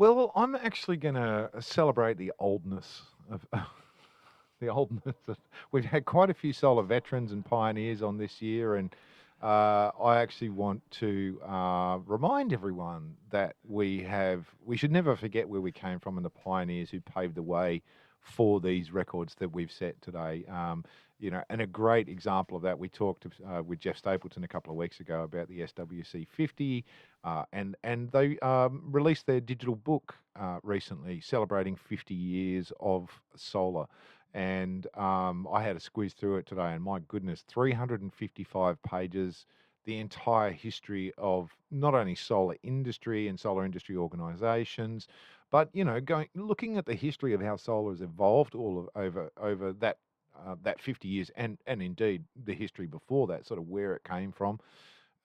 Well, 0.00 0.32
I'm 0.34 0.54
actually 0.54 0.96
going 0.96 1.16
to 1.16 1.50
celebrate 1.60 2.16
the 2.16 2.32
oldness 2.38 3.02
of 3.30 3.46
the 4.58 4.68
oldness. 4.68 5.14
Of, 5.28 5.36
we've 5.72 5.84
had 5.84 6.06
quite 6.06 6.30
a 6.30 6.34
few 6.34 6.54
solar 6.54 6.82
veterans 6.82 7.32
and 7.32 7.44
pioneers 7.44 8.00
on 8.00 8.16
this 8.16 8.40
year, 8.40 8.76
and 8.76 8.96
uh, 9.42 9.90
I 10.02 10.22
actually 10.22 10.48
want 10.48 10.80
to 10.92 11.38
uh, 11.46 11.98
remind 12.06 12.54
everyone 12.54 13.14
that 13.28 13.56
we 13.68 14.02
have 14.04 14.46
we 14.64 14.78
should 14.78 14.90
never 14.90 15.16
forget 15.16 15.46
where 15.46 15.60
we 15.60 15.70
came 15.70 15.98
from 15.98 16.16
and 16.16 16.24
the 16.24 16.30
pioneers 16.30 16.88
who 16.88 17.02
paved 17.02 17.34
the 17.34 17.42
way 17.42 17.82
for 18.22 18.58
these 18.58 18.92
records 18.92 19.34
that 19.34 19.52
we've 19.52 19.70
set 19.70 20.00
today. 20.00 20.46
Um, 20.48 20.82
you 21.20 21.30
know, 21.30 21.42
and 21.50 21.60
a 21.60 21.66
great 21.66 22.08
example 22.08 22.56
of 22.56 22.62
that, 22.62 22.78
we 22.78 22.88
talked 22.88 23.26
uh, 23.26 23.62
with 23.62 23.78
Jeff 23.78 23.96
Stapleton 23.96 24.42
a 24.44 24.48
couple 24.48 24.72
of 24.72 24.76
weeks 24.76 25.00
ago 25.00 25.22
about 25.22 25.48
the 25.48 25.60
SWC 25.60 26.26
50, 26.28 26.84
uh, 27.24 27.44
and 27.52 27.76
and 27.84 28.10
they 28.10 28.38
um, 28.40 28.82
released 28.86 29.26
their 29.26 29.40
digital 29.40 29.76
book 29.76 30.14
uh, 30.38 30.58
recently, 30.62 31.20
celebrating 31.20 31.76
50 31.76 32.14
years 32.14 32.72
of 32.80 33.10
solar. 33.36 33.86
And 34.32 34.86
um, 34.96 35.46
I 35.52 35.62
had 35.62 35.76
a 35.76 35.80
squeeze 35.80 36.14
through 36.14 36.36
it 36.36 36.46
today, 36.46 36.72
and 36.72 36.82
my 36.82 37.00
goodness, 37.08 37.44
355 37.48 38.82
pages, 38.82 39.44
the 39.84 39.98
entire 39.98 40.52
history 40.52 41.12
of 41.18 41.50
not 41.70 41.94
only 41.94 42.14
solar 42.14 42.56
industry 42.62 43.28
and 43.28 43.38
solar 43.38 43.64
industry 43.64 43.96
organisations, 43.96 45.08
but 45.50 45.68
you 45.72 45.84
know, 45.84 46.00
going 46.00 46.28
looking 46.34 46.76
at 46.76 46.86
the 46.86 46.94
history 46.94 47.34
of 47.34 47.42
how 47.42 47.56
solar 47.56 47.90
has 47.90 48.00
evolved 48.00 48.54
all 48.54 48.78
of, 48.78 48.88
over 48.94 49.30
over 49.36 49.72
that 49.74 49.98
uh, 50.46 50.56
that 50.62 50.80
50 50.80 51.08
years, 51.08 51.30
and 51.36 51.58
and 51.66 51.82
indeed 51.82 52.24
the 52.44 52.54
history 52.54 52.86
before 52.86 53.26
that, 53.28 53.46
sort 53.46 53.58
of 53.58 53.68
where 53.68 53.94
it 53.94 54.04
came 54.04 54.32
from, 54.32 54.58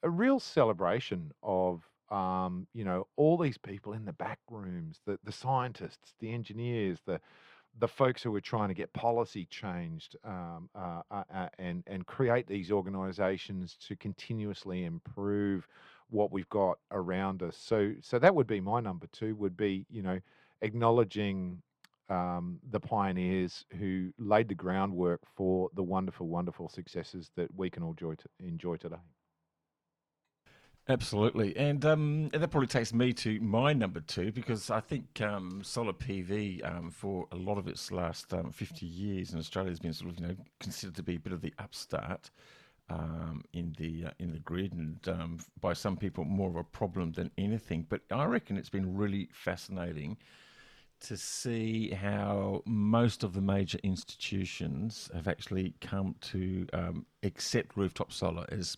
a 0.04 0.10
real 0.10 0.40
celebration 0.40 1.32
of 1.44 1.88
um, 2.10 2.68
you 2.74 2.84
know 2.84 3.08
all 3.16 3.38
these 3.38 3.58
people 3.58 3.94
in 3.94 4.06
the 4.06 4.14
back 4.14 4.40
rooms, 4.50 5.00
the 5.06 5.20
the 5.24 5.32
scientists, 5.32 6.14
the 6.20 6.34
engineers, 6.34 7.00
the 7.06 7.20
the 7.80 7.88
folks 7.88 8.24
who 8.24 8.32
were 8.32 8.42
trying 8.42 8.70
to 8.70 8.74
get 8.74 8.94
policy 8.94 9.46
changed 9.50 10.16
um, 10.24 10.70
uh, 10.76 11.02
uh, 11.12 11.24
uh, 11.34 11.50
and 11.60 11.84
and 11.88 12.06
create 12.06 12.48
these 12.48 12.72
organisations 12.72 13.76
to 13.88 13.96
continuously 13.96 14.86
improve 14.86 15.68
what 16.10 16.32
we've 16.32 16.50
got 16.50 16.78
around 16.92 17.44
us. 17.44 17.58
So 17.58 17.94
so 18.02 18.20
that 18.20 18.34
would 18.36 18.48
be 18.48 18.62
my 18.62 18.80
number 18.80 19.08
two. 19.12 19.36
Would 19.36 19.58
be 19.58 19.86
you 19.90 20.02
know 20.02 20.20
acknowledging 20.62 21.62
um, 22.10 22.60
the 22.70 22.80
pioneers 22.80 23.66
who 23.80 24.12
laid 24.18 24.48
the 24.48 24.56
groundwork 24.56 25.22
for 25.36 25.70
the 25.74 25.84
wonderful, 25.84 26.28
wonderful 26.28 26.70
successes 26.70 27.32
that 27.36 27.54
we 27.56 27.70
can 27.70 27.84
all 27.84 27.92
enjoy, 27.92 28.16
to, 28.16 28.30
enjoy 28.40 28.78
today. 28.78 28.98
Absolutely, 30.88 31.58
and, 31.58 31.84
um, 31.84 32.30
that 32.30 32.52
probably 32.52 32.68
takes 32.68 32.94
me 32.94 33.12
to 33.12 33.40
my 33.40 33.74
number 33.74 34.02
two 34.02 34.32
because 34.32 34.70
I 34.70 34.80
think 34.82 35.20
um, 35.20 35.62
solar 35.64 35.94
PV 35.94 36.64
um, 36.64 36.92
for 36.92 37.26
a 37.32 37.36
lot 37.36 37.58
of 37.58 37.68
its 37.68 37.92
last 37.92 38.32
um, 38.36 38.52
fifty 38.52 38.86
years 38.86 39.34
in 39.34 39.40
Australia 39.40 39.72
has 39.72 39.80
been 39.80 39.94
sort 39.94 40.12
of 40.12 40.20
you 40.20 40.28
know 40.28 40.36
considered 40.60 40.96
to 40.98 41.02
be 41.02 41.16
a 41.16 41.20
bit 41.20 41.34
of 41.34 41.42
the 41.42 41.56
upstart 41.58 42.30
um, 42.92 43.44
in 43.54 43.74
the 43.80 44.06
uh, 44.06 44.12
in 44.20 44.32
the 44.32 44.38
grid, 44.38 44.74
and 44.74 45.00
um, 45.08 45.40
by 45.60 45.74
some 45.74 45.98
people 45.98 46.24
more 46.24 46.50
of 46.50 46.56
a 46.56 46.64
problem 46.64 47.14
than 47.14 47.32
anything. 47.36 47.88
But 47.90 48.02
I 48.12 48.26
reckon 48.26 48.56
it's 48.56 48.70
been 48.70 48.96
really 48.96 49.28
fascinating 49.32 50.18
to 51.06 51.18
see 51.18 51.92
how 51.92 52.64
most 52.66 53.24
of 53.24 53.34
the 53.34 53.42
major 53.42 53.80
institutions 53.84 55.10
have 55.14 55.28
actually 55.28 55.74
come 55.80 56.16
to 56.22 56.68
um, 56.74 57.06
accept 57.24 57.78
rooftop 57.78 58.12
solar 58.12 58.46
as 58.50 58.78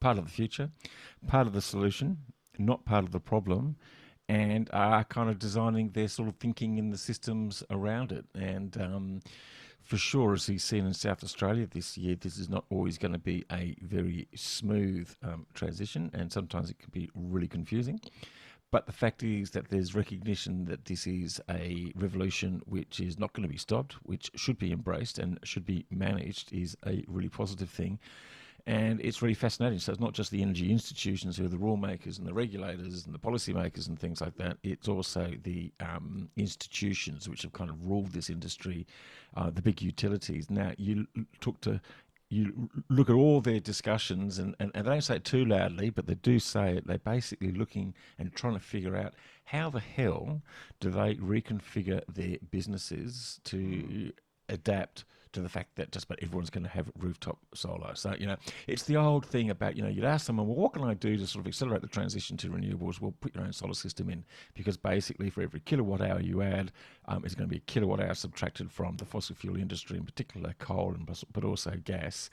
part 0.00 0.18
of 0.18 0.24
the 0.24 0.30
future, 0.30 0.70
part 1.26 1.46
of 1.46 1.52
the 1.52 1.62
solution, 1.62 2.18
not 2.58 2.84
part 2.84 3.04
of 3.04 3.12
the 3.12 3.20
problem, 3.20 3.76
and 4.28 4.68
are 4.72 5.04
kind 5.04 5.30
of 5.30 5.38
designing 5.38 5.90
their 5.90 6.08
sort 6.08 6.28
of 6.28 6.36
thinking 6.36 6.78
in 6.78 6.90
the 6.90 6.98
systems 6.98 7.62
around 7.70 8.12
it. 8.12 8.24
And 8.34 8.76
um, 8.80 9.20
for 9.80 9.96
sure, 9.96 10.34
as 10.34 10.46
he's 10.46 10.64
seen 10.64 10.84
in 10.84 10.92
South 10.92 11.24
Australia 11.24 11.66
this 11.66 11.96
year, 11.96 12.16
this 12.16 12.38
is 12.38 12.48
not 12.48 12.64
always 12.70 12.98
going 12.98 13.12
to 13.12 13.18
be 13.18 13.44
a 13.50 13.76
very 13.80 14.28
smooth 14.34 15.08
um, 15.22 15.46
transition, 15.54 16.10
and 16.12 16.30
sometimes 16.30 16.70
it 16.70 16.78
can 16.78 16.90
be 16.90 17.08
really 17.14 17.48
confusing. 17.48 18.00
But 18.70 18.86
the 18.86 18.92
fact 18.92 19.22
is 19.22 19.50
that 19.52 19.68
there's 19.70 19.94
recognition 19.94 20.66
that 20.66 20.84
this 20.84 21.06
is 21.06 21.40
a 21.48 21.92
revolution 21.96 22.60
which 22.66 23.00
is 23.00 23.18
not 23.18 23.32
going 23.32 23.48
to 23.48 23.52
be 23.52 23.56
stopped, 23.58 23.94
which 24.02 24.30
should 24.34 24.58
be 24.58 24.72
embraced 24.72 25.18
and 25.18 25.38
should 25.42 25.64
be 25.64 25.86
managed, 25.90 26.52
is 26.52 26.76
a 26.86 27.02
really 27.08 27.30
positive 27.30 27.70
thing. 27.70 27.98
And 28.66 29.00
it's 29.00 29.22
really 29.22 29.32
fascinating. 29.32 29.78
So 29.78 29.92
it's 29.92 30.00
not 30.00 30.12
just 30.12 30.30
the 30.30 30.42
energy 30.42 30.70
institutions 30.70 31.38
who 31.38 31.46
are 31.46 31.48
the 31.48 31.56
rule 31.56 31.78
makers 31.78 32.18
and 32.18 32.26
the 32.26 32.34
regulators 32.34 33.06
and 33.06 33.14
the 33.14 33.18
policymakers 33.18 33.88
and 33.88 33.98
things 33.98 34.20
like 34.20 34.36
that. 34.36 34.58
It's 34.62 34.88
also 34.88 35.32
the 35.42 35.72
um, 35.80 36.28
institutions 36.36 37.30
which 37.30 37.40
have 37.42 37.54
kind 37.54 37.70
of 37.70 37.86
ruled 37.86 38.12
this 38.12 38.28
industry, 38.28 38.86
uh, 39.38 39.48
the 39.48 39.62
big 39.62 39.80
utilities. 39.80 40.50
Now, 40.50 40.72
you 40.76 41.06
took 41.40 41.58
to 41.62 41.80
you 42.30 42.68
look 42.90 43.08
at 43.08 43.14
all 43.14 43.40
their 43.40 43.60
discussions, 43.60 44.38
and, 44.38 44.54
and, 44.60 44.70
and, 44.74 44.86
they 44.86 44.90
don't 44.90 45.00
say 45.00 45.16
it 45.16 45.24
too 45.24 45.44
loudly, 45.44 45.88
but 45.88 46.06
they 46.06 46.14
do 46.14 46.38
say 46.38 46.76
it. 46.76 46.86
They're 46.86 46.98
basically 46.98 47.52
looking 47.52 47.94
and 48.18 48.34
trying 48.34 48.54
to 48.54 48.60
figure 48.60 48.96
out 48.96 49.14
how 49.44 49.70
the 49.70 49.80
hell 49.80 50.42
do 50.78 50.90
they 50.90 51.14
reconfigure 51.14 52.02
their 52.06 52.36
businesses 52.50 53.40
to 53.44 53.58
hmm. 53.58 54.08
adapt 54.48 55.04
to 55.32 55.40
the 55.40 55.48
fact 55.48 55.76
that 55.76 55.92
just 55.92 56.06
about 56.06 56.18
everyone's 56.22 56.50
going 56.50 56.64
to 56.64 56.70
have 56.70 56.90
rooftop 56.98 57.38
solar. 57.54 57.94
So, 57.94 58.14
you 58.18 58.26
know, 58.26 58.36
it's 58.66 58.84
the 58.84 58.96
old 58.96 59.26
thing 59.26 59.50
about, 59.50 59.76
you 59.76 59.82
know, 59.82 59.88
you'd 59.88 60.04
ask 60.04 60.26
someone, 60.26 60.46
well, 60.46 60.56
what 60.56 60.72
can 60.72 60.84
I 60.84 60.94
do 60.94 61.16
to 61.16 61.26
sort 61.26 61.44
of 61.44 61.48
accelerate 61.48 61.82
the 61.82 61.88
transition 61.88 62.36
to 62.38 62.48
renewables? 62.48 63.00
Well, 63.00 63.14
put 63.20 63.34
your 63.34 63.44
own 63.44 63.52
solar 63.52 63.74
system 63.74 64.10
in 64.10 64.24
because 64.54 64.76
basically 64.76 65.30
for 65.30 65.42
every 65.42 65.60
kilowatt 65.60 66.00
hour 66.00 66.20
you 66.20 66.42
add, 66.42 66.72
um, 67.06 67.24
it's 67.24 67.34
going 67.34 67.48
to 67.48 67.52
be 67.52 67.58
a 67.58 67.70
kilowatt 67.70 68.00
hour 68.00 68.14
subtracted 68.14 68.70
from 68.70 68.96
the 68.96 69.04
fossil 69.04 69.34
fuel 69.36 69.56
industry, 69.56 69.96
in 69.96 70.04
particular 70.04 70.54
coal, 70.58 70.94
and 70.94 71.08
but 71.32 71.44
also 71.44 71.72
gas 71.84 72.30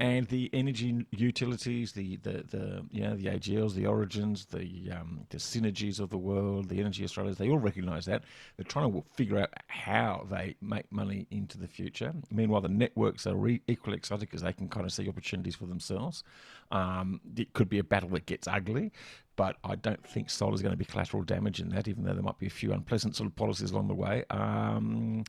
and 0.00 0.26
the 0.28 0.48
energy 0.54 1.06
utilities, 1.10 1.92
the 1.92 2.16
the 2.16 2.42
the 2.50 2.86
you 2.90 3.02
know 3.02 3.14
the 3.14 3.26
AGLs, 3.26 3.74
the 3.74 3.86
Origins, 3.86 4.46
the 4.46 4.90
um, 4.92 5.26
the 5.28 5.36
synergies 5.36 6.00
of 6.00 6.08
the 6.08 6.16
world, 6.16 6.70
the 6.70 6.80
Energy 6.80 7.04
Australias, 7.04 7.36
they 7.36 7.50
all 7.50 7.58
recognise 7.58 8.06
that. 8.06 8.24
They're 8.56 8.64
trying 8.64 8.90
to 8.90 9.04
figure 9.14 9.38
out 9.38 9.50
how 9.66 10.26
they 10.30 10.56
make 10.62 10.90
money 10.90 11.26
into 11.30 11.58
the 11.58 11.68
future. 11.68 12.14
Meanwhile, 12.30 12.62
the 12.62 12.70
networks 12.70 13.26
are 13.26 13.36
re- 13.36 13.60
equally 13.68 13.98
excited 13.98 14.20
because 14.20 14.40
they 14.40 14.54
can 14.54 14.70
kind 14.70 14.86
of 14.86 14.92
see 14.92 15.06
opportunities 15.06 15.54
for 15.54 15.66
themselves. 15.66 16.24
Um, 16.70 17.20
it 17.36 17.52
could 17.52 17.68
be 17.68 17.78
a 17.78 17.84
battle 17.84 18.08
that 18.10 18.24
gets 18.24 18.48
ugly, 18.48 18.92
but 19.36 19.56
I 19.64 19.74
don't 19.74 20.04
think 20.06 20.30
solar 20.30 20.54
is 20.54 20.62
going 20.62 20.72
to 20.72 20.78
be 20.78 20.86
collateral 20.86 21.24
damage 21.24 21.60
in 21.60 21.68
that, 21.70 21.88
even 21.88 22.04
though 22.04 22.14
there 22.14 22.22
might 22.22 22.38
be 22.38 22.46
a 22.46 22.50
few 22.50 22.72
unpleasant 22.72 23.16
sort 23.16 23.26
of 23.26 23.36
policies 23.36 23.70
along 23.70 23.88
the 23.88 23.94
way. 23.94 24.24
Um, 24.30 25.24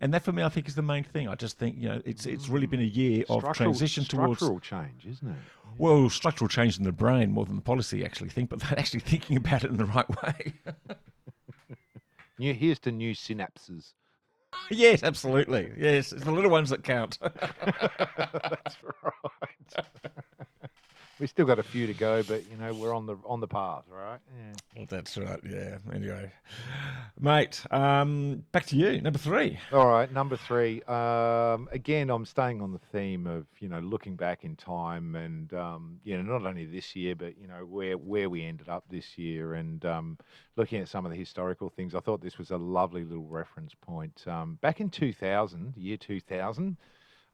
and 0.00 0.12
that 0.14 0.22
for 0.22 0.32
me, 0.32 0.42
I 0.42 0.48
think, 0.48 0.68
is 0.68 0.74
the 0.74 0.82
main 0.82 1.04
thing. 1.04 1.28
I 1.28 1.34
just 1.34 1.58
think 1.58 1.76
you 1.78 1.88
know 1.88 2.02
it's 2.04 2.26
it's 2.26 2.48
really 2.48 2.66
been 2.66 2.80
a 2.80 2.84
mm. 2.84 2.96
year 2.96 3.24
of 3.28 3.52
transition 3.54 4.04
towards 4.04 4.38
structural 4.38 4.60
change, 4.60 5.06
isn't 5.06 5.28
it? 5.28 5.36
Well, 5.78 6.08
structural 6.08 6.48
change 6.48 6.78
in 6.78 6.84
the 6.84 6.92
brain 6.92 7.32
more 7.32 7.44
than 7.44 7.56
the 7.56 7.62
policy 7.62 8.04
actually 8.04 8.30
think, 8.30 8.50
but 8.50 8.62
actually 8.78 9.00
thinking 9.00 9.36
about 9.36 9.64
it 9.64 9.70
in 9.70 9.76
the 9.76 9.84
right 9.84 10.08
way. 10.22 10.54
new, 12.38 12.54
here's 12.54 12.78
to 12.80 12.92
new 12.92 13.14
synapses. 13.14 13.92
yes, 14.70 15.02
absolutely. 15.02 15.72
Yes, 15.76 16.12
it's 16.12 16.24
the 16.24 16.32
little 16.32 16.50
ones 16.50 16.70
that 16.70 16.82
count. 16.82 17.18
That's 17.20 18.76
right 19.02 19.84
we 21.18 21.26
still 21.26 21.46
got 21.46 21.58
a 21.58 21.62
few 21.62 21.86
to 21.86 21.94
go, 21.94 22.22
but 22.22 22.48
you 22.50 22.56
know 22.56 22.74
we're 22.74 22.94
on 22.94 23.06
the 23.06 23.16
on 23.24 23.40
the 23.40 23.48
path, 23.48 23.84
right? 23.88 24.18
Yeah. 24.36 24.52
Well, 24.76 24.86
that's 24.88 25.16
right. 25.16 25.40
Yeah. 25.48 25.78
Anyway, 25.92 26.30
mate, 27.18 27.62
um, 27.70 28.44
back 28.52 28.66
to 28.66 28.76
you. 28.76 29.00
Number 29.00 29.18
three. 29.18 29.58
All 29.72 29.88
right, 29.88 30.12
number 30.12 30.36
three. 30.36 30.82
Um, 30.82 31.68
again, 31.72 32.10
I'm 32.10 32.26
staying 32.26 32.60
on 32.60 32.72
the 32.72 32.80
theme 32.92 33.26
of 33.26 33.46
you 33.60 33.68
know 33.68 33.80
looking 33.80 34.16
back 34.16 34.44
in 34.44 34.56
time, 34.56 35.14
and 35.14 35.52
um, 35.54 36.00
you 36.04 36.16
know 36.16 36.38
not 36.38 36.46
only 36.46 36.66
this 36.66 36.94
year, 36.94 37.14
but 37.14 37.38
you 37.38 37.46
know 37.48 37.64
where 37.64 37.96
where 37.96 38.28
we 38.28 38.44
ended 38.44 38.68
up 38.68 38.84
this 38.90 39.16
year, 39.16 39.54
and 39.54 39.84
um, 39.86 40.18
looking 40.56 40.80
at 40.80 40.88
some 40.88 41.06
of 41.06 41.10
the 41.10 41.16
historical 41.18 41.70
things. 41.70 41.94
I 41.94 42.00
thought 42.00 42.20
this 42.20 42.38
was 42.38 42.50
a 42.50 42.58
lovely 42.58 43.04
little 43.04 43.26
reference 43.26 43.74
point. 43.74 44.22
Um, 44.26 44.58
back 44.60 44.80
in 44.80 44.90
2000, 44.90 45.74
year 45.76 45.96
2000 45.96 46.76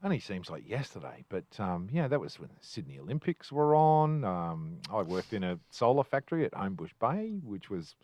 only 0.03 0.19
seems 0.19 0.49
like 0.49 0.67
yesterday, 0.67 1.23
but 1.29 1.45
um, 1.59 1.87
yeah, 1.91 2.07
that 2.07 2.19
was 2.19 2.39
when 2.39 2.49
the 2.49 2.65
Sydney 2.65 2.99
Olympics 2.99 3.51
were 3.51 3.75
on. 3.75 4.25
Um, 4.25 4.77
I 4.91 5.01
worked 5.01 5.33
in 5.33 5.43
a 5.43 5.57
solar 5.69 6.03
factory 6.03 6.45
at 6.45 6.51
Homebush 6.51 6.91
Bay, 6.99 7.39
which 7.43 7.69
was 7.69 7.95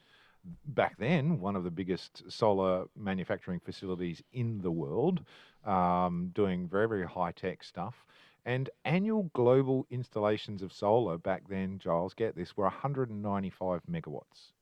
back 0.65 0.97
then 0.97 1.39
one 1.39 1.55
of 1.55 1.63
the 1.63 1.71
biggest 1.71 2.23
solar 2.31 2.85
manufacturing 2.95 3.59
facilities 3.59 4.23
in 4.31 4.61
the 4.61 4.71
world, 4.71 5.21
um, 5.65 6.31
doing 6.33 6.67
very, 6.67 6.87
very 6.87 7.05
high 7.05 7.31
tech 7.31 7.63
stuff. 7.63 8.05
And 8.45 8.69
annual 8.85 9.29
global 9.33 9.85
installations 9.91 10.63
of 10.63 10.71
solar 10.71 11.17
back 11.17 11.43
then, 11.49 11.77
Giles, 11.77 12.13
get 12.13 12.35
this, 12.35 12.55
were 12.55 12.63
195 12.63 13.81
megawatts 13.91 14.53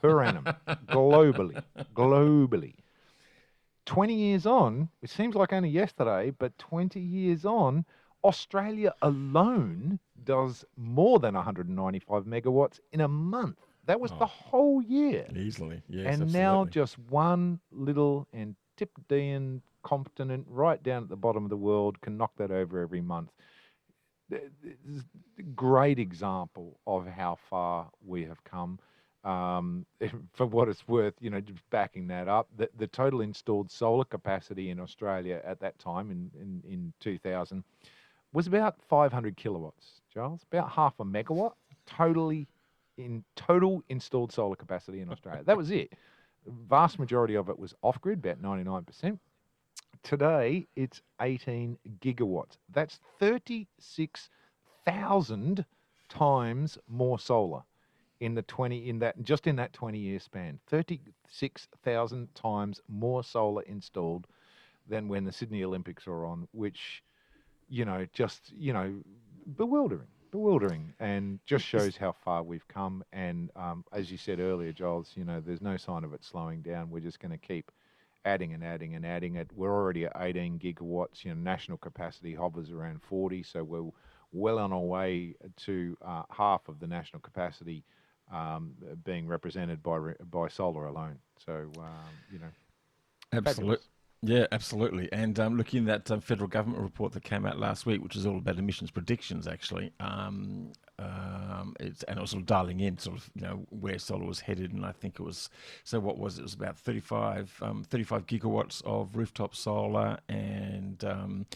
per 0.00 0.22
annum 0.22 0.44
globally. 0.88 1.62
Globally. 1.94 2.74
20 3.86 4.14
years 4.14 4.46
on, 4.46 4.88
it 5.02 5.10
seems 5.10 5.34
like 5.34 5.52
only 5.52 5.68
yesterday, 5.70 6.30
but 6.30 6.56
20 6.58 7.00
years 7.00 7.44
on, 7.44 7.84
Australia 8.24 8.92
alone 9.02 9.98
does 10.24 10.64
more 10.76 11.18
than 11.20 11.34
195 11.34 12.24
megawatts 12.24 12.80
in 12.92 13.00
a 13.00 13.08
month. 13.08 13.56
That 13.86 14.00
was 14.00 14.10
the 14.10 14.24
Oh. 14.24 14.26
whole 14.26 14.82
year. 14.82 15.26
Easily, 15.34 15.82
yes. 15.88 16.18
and 16.18 16.32
now 16.32 16.64
just 16.64 16.98
one 16.98 17.60
little 17.70 18.26
Antipodean 18.34 19.62
continent 19.84 20.44
right 20.50 20.82
down 20.82 21.04
at 21.04 21.08
the 21.08 21.16
bottom 21.16 21.44
of 21.44 21.50
the 21.50 21.56
world 21.56 22.00
can 22.00 22.16
knock 22.16 22.32
that 22.36 22.50
over 22.50 22.80
every 22.80 23.00
month. 23.00 23.30
Th- 24.28 24.50
th- 24.60 24.76
This 24.84 24.96
is 24.96 25.04
a 25.38 25.42
great 25.42 26.00
example 26.00 26.80
of 26.84 27.06
how 27.06 27.36
far 27.36 27.90
we 28.04 28.24
have 28.24 28.42
come. 28.42 28.80
Um, 29.26 29.84
for 30.34 30.46
what 30.46 30.68
it's 30.68 30.86
worth, 30.86 31.14
you 31.20 31.30
know, 31.30 31.40
just 31.40 31.58
backing 31.70 32.06
that 32.08 32.28
up, 32.28 32.48
the, 32.56 32.68
the 32.78 32.86
total 32.86 33.22
installed 33.22 33.70
solar 33.70 34.04
capacity 34.04 34.70
in 34.70 34.78
Australia 34.78 35.40
at 35.44 35.58
that 35.60 35.76
time 35.80 36.12
in, 36.12 36.30
in, 36.40 36.62
in 36.70 36.92
2000 37.00 37.64
was 38.32 38.46
about 38.46 38.76
500 38.88 39.36
kilowatts, 39.36 40.00
Giles, 40.14 40.42
about 40.52 40.70
half 40.70 40.94
a 41.00 41.04
megawatt 41.04 41.54
totally 41.86 42.46
in 42.98 43.24
total 43.34 43.82
installed 43.88 44.30
solar 44.32 44.56
capacity 44.56 45.00
in 45.00 45.10
Australia. 45.10 45.42
That 45.44 45.56
was 45.56 45.70
it. 45.70 45.94
Vast 46.68 46.98
majority 46.98 47.34
of 47.34 47.48
it 47.48 47.58
was 47.58 47.74
off 47.82 47.98
grid, 48.00 48.24
about 48.24 48.40
99%. 48.40 49.18
Today, 50.02 50.66
it's 50.76 51.02
18 51.20 51.76
gigawatts. 52.00 52.58
That's 52.72 53.00
36,000 53.18 55.64
times 56.08 56.78
more 56.88 57.18
solar 57.18 57.62
in 58.20 58.34
the 58.34 58.42
20 58.42 58.88
in 58.88 58.98
that 59.00 59.22
just 59.22 59.46
in 59.46 59.56
that 59.56 59.72
20 59.72 59.98
year 59.98 60.18
span. 60.18 60.58
36,000 60.68 62.34
times 62.34 62.80
more 62.88 63.22
solar 63.22 63.62
installed 63.62 64.26
than 64.88 65.08
when 65.08 65.24
the 65.24 65.32
Sydney 65.32 65.64
Olympics 65.64 66.06
are 66.06 66.24
on, 66.24 66.48
which 66.52 67.02
you 67.68 67.84
know, 67.84 68.06
just 68.12 68.52
you 68.56 68.72
know, 68.72 68.94
bewildering, 69.56 70.08
bewildering, 70.30 70.92
and 71.00 71.40
just 71.46 71.64
shows 71.64 71.96
how 71.96 72.12
far 72.12 72.42
we've 72.42 72.66
come. 72.68 73.04
And 73.12 73.50
um, 73.56 73.84
as 73.92 74.10
you 74.10 74.18
said 74.18 74.40
earlier, 74.40 74.72
Giles, 74.72 75.12
you 75.14 75.24
know, 75.24 75.42
there's 75.44 75.62
no 75.62 75.76
sign 75.76 76.04
of 76.04 76.12
it 76.12 76.24
slowing 76.24 76.62
down. 76.62 76.90
We're 76.90 77.00
just 77.00 77.20
going 77.20 77.32
to 77.32 77.38
keep 77.38 77.72
adding 78.24 78.54
and 78.54 78.64
adding 78.64 78.94
and 78.94 79.04
adding 79.04 79.36
it. 79.36 79.50
We're 79.54 79.74
already 79.74 80.06
at 80.06 80.12
18 80.16 80.58
gigawatts. 80.58 81.24
You 81.24 81.34
know, 81.34 81.40
national 81.40 81.78
capacity 81.78 82.34
hovers 82.34 82.70
around 82.70 83.02
40, 83.02 83.42
so 83.42 83.64
we're 83.64 83.90
well 84.32 84.58
on 84.58 84.72
our 84.72 84.80
way 84.80 85.34
to 85.56 85.96
uh, 86.04 86.22
half 86.30 86.68
of 86.68 86.78
the 86.78 86.86
national 86.86 87.20
capacity 87.20 87.84
um, 88.32 88.74
being 89.04 89.26
represented 89.26 89.82
by 89.82 89.98
by 90.30 90.48
solar 90.48 90.86
alone. 90.86 91.18
So 91.44 91.70
um, 91.78 91.92
you 92.32 92.38
know, 92.38 92.50
Absolutely. 93.32 93.84
Yeah, 94.22 94.46
absolutely. 94.50 95.12
And 95.12 95.38
um, 95.38 95.56
looking 95.56 95.88
at 95.88 96.06
that 96.06 96.14
um, 96.14 96.20
federal 96.20 96.48
government 96.48 96.82
report 96.82 97.12
that 97.12 97.22
came 97.22 97.44
out 97.46 97.58
last 97.58 97.86
week, 97.86 98.02
which 98.02 98.16
is 98.16 98.26
all 98.26 98.38
about 98.38 98.58
emissions 98.58 98.90
predictions, 98.90 99.46
actually, 99.46 99.92
um, 100.00 100.72
um, 100.98 101.76
it's 101.78 102.02
and 102.04 102.18
also 102.18 102.40
dialing 102.40 102.80
in 102.80 102.98
sort 102.98 103.18
of 103.18 103.30
you 103.34 103.42
know 103.42 103.66
where 103.68 103.98
solar 103.98 104.24
was 104.24 104.40
headed, 104.40 104.72
and 104.72 104.86
I 104.86 104.92
think 104.92 105.20
it 105.20 105.22
was 105.22 105.50
so. 105.84 106.00
What 106.00 106.18
was 106.18 106.38
it? 106.38 106.40
It 106.40 106.44
was 106.44 106.54
about 106.54 106.78
35, 106.78 107.58
um, 107.62 107.84
35 107.84 108.26
gigawatts 108.26 108.82
of 108.84 109.14
rooftop 109.14 109.54
solar, 109.54 110.18
and 110.28 111.04
um, 111.04 111.46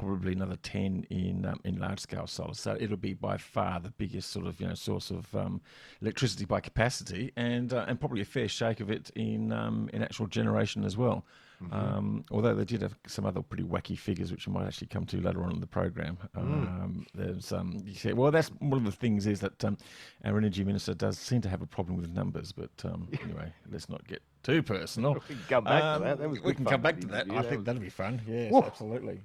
probably 0.00 0.32
another 0.32 0.56
10 0.56 1.06
in 1.10 1.44
um, 1.44 1.60
in 1.64 1.78
large 1.78 2.00
scale 2.00 2.26
solar. 2.26 2.54
So 2.54 2.76
it'll 2.78 2.96
be 2.96 3.14
by 3.14 3.36
far 3.36 3.80
the 3.80 3.90
biggest 3.90 4.30
sort 4.30 4.46
of 4.46 4.60
you 4.60 4.66
know 4.66 4.74
source 4.74 5.10
of 5.10 5.34
um, 5.34 5.60
electricity 6.00 6.44
by 6.44 6.60
capacity, 6.60 7.32
and 7.36 7.72
uh, 7.72 7.84
and 7.86 8.00
probably 8.00 8.22
a 8.22 8.24
fair 8.26 8.48
shake 8.48 8.80
of 8.80 8.90
it 8.90 9.10
in 9.14 9.52
um, 9.52 9.90
in 9.92 10.02
actual 10.02 10.26
generation 10.26 10.84
as 10.84 10.96
well. 10.96 11.24
Um, 11.70 12.24
although 12.30 12.54
they 12.54 12.64
did 12.64 12.82
have 12.82 12.94
some 13.06 13.26
other 13.26 13.42
pretty 13.42 13.64
wacky 13.64 13.96
figures, 13.98 14.30
which 14.32 14.46
we 14.46 14.52
might 14.54 14.66
actually 14.66 14.86
come 14.88 15.04
to 15.06 15.20
later 15.20 15.42
on 15.44 15.52
in 15.52 15.60
the 15.60 15.66
program. 15.66 16.16
Um, 16.34 17.06
there's 17.14 17.52
um, 17.52 17.82
you 17.84 17.94
say, 17.94 18.12
well, 18.14 18.30
that's 18.30 18.48
one 18.60 18.78
of 18.78 18.84
the 18.84 18.92
things 18.92 19.26
is 19.26 19.40
that 19.40 19.62
um, 19.64 19.76
our 20.24 20.36
energy 20.38 20.64
minister 20.64 20.94
does 20.94 21.18
seem 21.18 21.40
to 21.42 21.48
have 21.48 21.60
a 21.62 21.66
problem 21.66 21.96
with 21.98 22.10
numbers, 22.10 22.52
but 22.52 22.70
um, 22.84 23.08
anyway, 23.22 23.52
let's 23.70 23.88
not 23.88 24.06
get 24.08 24.22
too 24.42 24.62
personal. 24.62 25.14
We 25.14 25.20
can 25.20 25.38
come 25.48 25.64
back 25.64 25.82
to 25.82 25.86
Um, 25.88 26.02
that. 26.02 26.18
That 26.18 26.30
was 26.30 26.40
we 26.40 26.54
can 26.54 26.64
come 26.64 26.80
back 26.80 26.98
to 27.00 27.06
that. 27.08 27.30
I 27.30 27.34
That 27.34 27.44
think 27.44 27.56
was- 27.58 27.64
that'll 27.66 27.82
be 27.82 27.90
fun. 27.90 28.22
Yes, 28.26 28.50
Woof. 28.52 28.64
absolutely. 28.66 29.20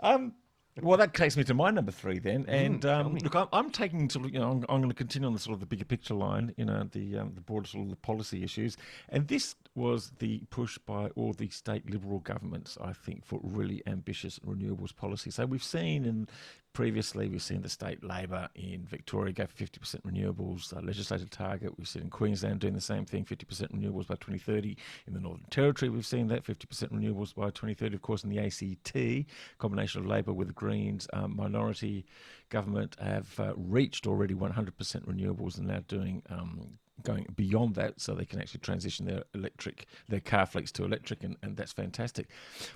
um, 0.00 0.32
well, 0.80 0.96
that 0.98 1.14
takes 1.14 1.36
me 1.36 1.44
to 1.44 1.54
my 1.54 1.70
number 1.70 1.92
three 1.92 2.18
then. 2.18 2.44
And 2.48 2.82
tell 2.82 3.00
um, 3.00 3.14
look, 3.16 3.34
I'm, 3.34 3.48
I'm 3.52 3.70
taking 3.70 4.08
sort 4.08 4.26
of, 4.26 4.32
you 4.32 4.38
know, 4.38 4.50
I'm, 4.50 4.64
I'm 4.68 4.80
going 4.80 4.88
to 4.88 4.94
continue 4.94 5.26
on 5.26 5.32
the 5.32 5.38
sort 5.38 5.54
of 5.54 5.60
the 5.60 5.66
bigger 5.66 5.84
picture 5.84 6.14
line, 6.14 6.54
you 6.56 6.64
know, 6.64 6.88
the 6.90 7.18
um, 7.18 7.32
the 7.34 7.40
broader 7.40 7.66
sort 7.66 7.84
of 7.84 7.90
the 7.90 7.96
policy 7.96 8.42
issues. 8.42 8.76
And 9.08 9.28
this 9.28 9.56
was 9.74 10.12
the 10.18 10.38
push 10.50 10.78
by 10.78 11.08
all 11.16 11.32
the 11.32 11.48
state 11.48 11.90
Liberal 11.90 12.20
governments, 12.20 12.78
I 12.80 12.92
think, 12.92 13.24
for 13.24 13.40
really 13.42 13.82
ambitious 13.86 14.38
renewables 14.40 14.94
policy. 14.94 15.30
So 15.30 15.46
we've 15.46 15.62
seen 15.62 16.04
in 16.04 16.28
previously, 16.72 17.28
we've 17.28 17.42
seen 17.42 17.62
the 17.62 17.68
state 17.68 18.04
Labor 18.04 18.48
in 18.54 18.86
Victoria 18.86 19.32
go 19.32 19.46
for 19.46 19.64
50% 19.64 20.02
renewables, 20.02 20.76
uh, 20.76 20.80
legislated 20.80 21.30
target. 21.30 21.76
We've 21.76 21.88
seen 21.88 22.02
in 22.02 22.10
Queensland 22.10 22.60
doing 22.60 22.74
the 22.74 22.80
same 22.80 23.04
thing, 23.04 23.24
50% 23.24 23.72
renewables 23.72 24.06
by 24.06 24.14
2030. 24.14 24.76
In 25.06 25.14
the 25.14 25.20
Northern 25.20 25.46
Territory, 25.50 25.88
we've 25.88 26.06
seen 26.06 26.28
that 26.28 26.44
50% 26.44 26.92
renewables 26.92 27.34
by 27.34 27.46
2030. 27.46 27.94
Of 27.94 28.02
course, 28.02 28.24
in 28.24 28.30
the 28.30 28.38
ACT, 28.38 29.30
combination 29.58 30.00
of 30.00 30.06
Labor 30.06 30.32
with 30.32 30.54
Greens, 30.54 31.08
um, 31.12 31.36
minority 31.36 32.06
government 32.48 32.96
have 33.00 33.38
uh, 33.38 33.52
reached 33.56 34.06
already 34.06 34.34
100% 34.34 34.70
renewables 35.06 35.58
and 35.58 35.66
now 35.66 35.82
doing. 35.88 36.22
Um, 36.30 36.78
going 37.02 37.26
beyond 37.34 37.74
that 37.74 38.00
so 38.00 38.14
they 38.14 38.24
can 38.24 38.40
actually 38.40 38.60
transition 38.60 39.06
their 39.06 39.24
electric 39.34 39.86
their 40.08 40.20
car 40.20 40.46
fleets 40.46 40.72
to 40.72 40.84
electric 40.84 41.22
and, 41.22 41.36
and 41.42 41.56
that's 41.56 41.72
fantastic. 41.72 42.28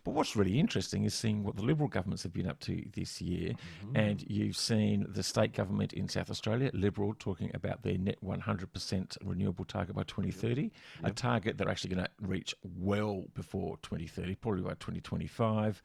But 0.05 0.13
what's 0.13 0.37
really 0.37 0.59
interesting 0.59 1.05
is 1.05 1.15
seeing 1.15 1.43
what 1.43 1.57
the 1.57 1.63
liberal 1.63 1.89
governments 1.89 2.23
have 2.23 2.33
been 2.33 2.49
up 2.49 2.61
to 2.61 2.85
this 2.95 3.21
year. 3.21 3.53
Mm-hmm. 3.85 3.97
And 3.97 4.25
you've 4.29 4.57
seen 4.57 5.07
the 5.09 5.23
state 5.23 5.53
government 5.53 5.93
in 5.93 6.09
south 6.09 6.31
australia 6.31 6.71
liberal 6.73 7.15
talking 7.19 7.51
about 7.55 7.83
their 7.83 7.99
net 7.99 8.19
100% 8.25 9.17
renewable 9.25 9.65
target 9.65 9.95
by 9.95 10.03
2030 10.05 10.71
a 11.03 11.11
target 11.11 11.59
they're 11.59 11.69
actually 11.69 11.95
going 11.95 12.05
to 12.05 12.11
reach 12.21 12.55
well 12.79 13.25
before 13.35 13.77
2030 13.83 14.35
probably 14.37 14.63
by 14.63 14.71
2025 14.71 15.83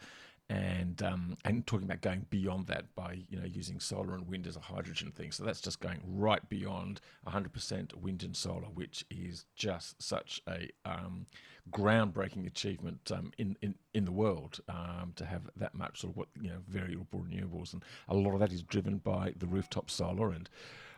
and 0.50 1.04
um, 1.04 1.38
and 1.46 1.66
talking 1.68 1.86
about 1.86 2.02
going 2.02 2.26
beyond 2.30 2.68
that 2.68 2.94
by 2.96 3.20
you 3.30 3.40
know 3.40 3.46
using 3.46 3.80
solar 3.80 4.16
and 4.16 4.28
wind 4.28 4.48
as 4.48 4.56
a 4.56 4.62
hydrogen 4.62 5.12
thing. 5.12 5.32
So 5.32 5.44
that's 5.44 5.62
just 5.62 5.80
going 5.80 6.02
right 6.06 6.48
beyond 6.50 7.02
100% 7.28 7.96
wind 7.96 8.24
and 8.24 8.36
solar, 8.36 8.68
which 8.74 9.06
is 9.12 9.46
just 9.56 10.02
such 10.02 10.42
a 10.48 10.70
um, 10.86 11.28
groundbreaking 11.72 12.48
achievement 12.48 13.12
um, 13.14 13.32
in, 13.38 13.58
in 13.62 13.76
in 13.94 14.06
the 14.06 14.12
world 14.12 14.60
um, 14.68 15.14
to 15.16 15.26
have 15.26 15.44
that 15.56 15.76
much 15.76 16.02
sort 16.02 16.14
of 16.14 16.18
what 16.18 16.28
you 16.42 16.50
know 16.50 16.60
variable 16.68 17.20
renewables, 17.20 17.74
and 17.74 17.84
a 18.08 18.16
lot 18.16 18.34
of 18.34 18.40
that 18.40 18.52
is 18.52 18.64
driven 18.64 18.98
by 18.98 19.34
the 19.38 19.48
rooftop 19.48 19.92
solar, 19.92 20.32
and 20.32 20.50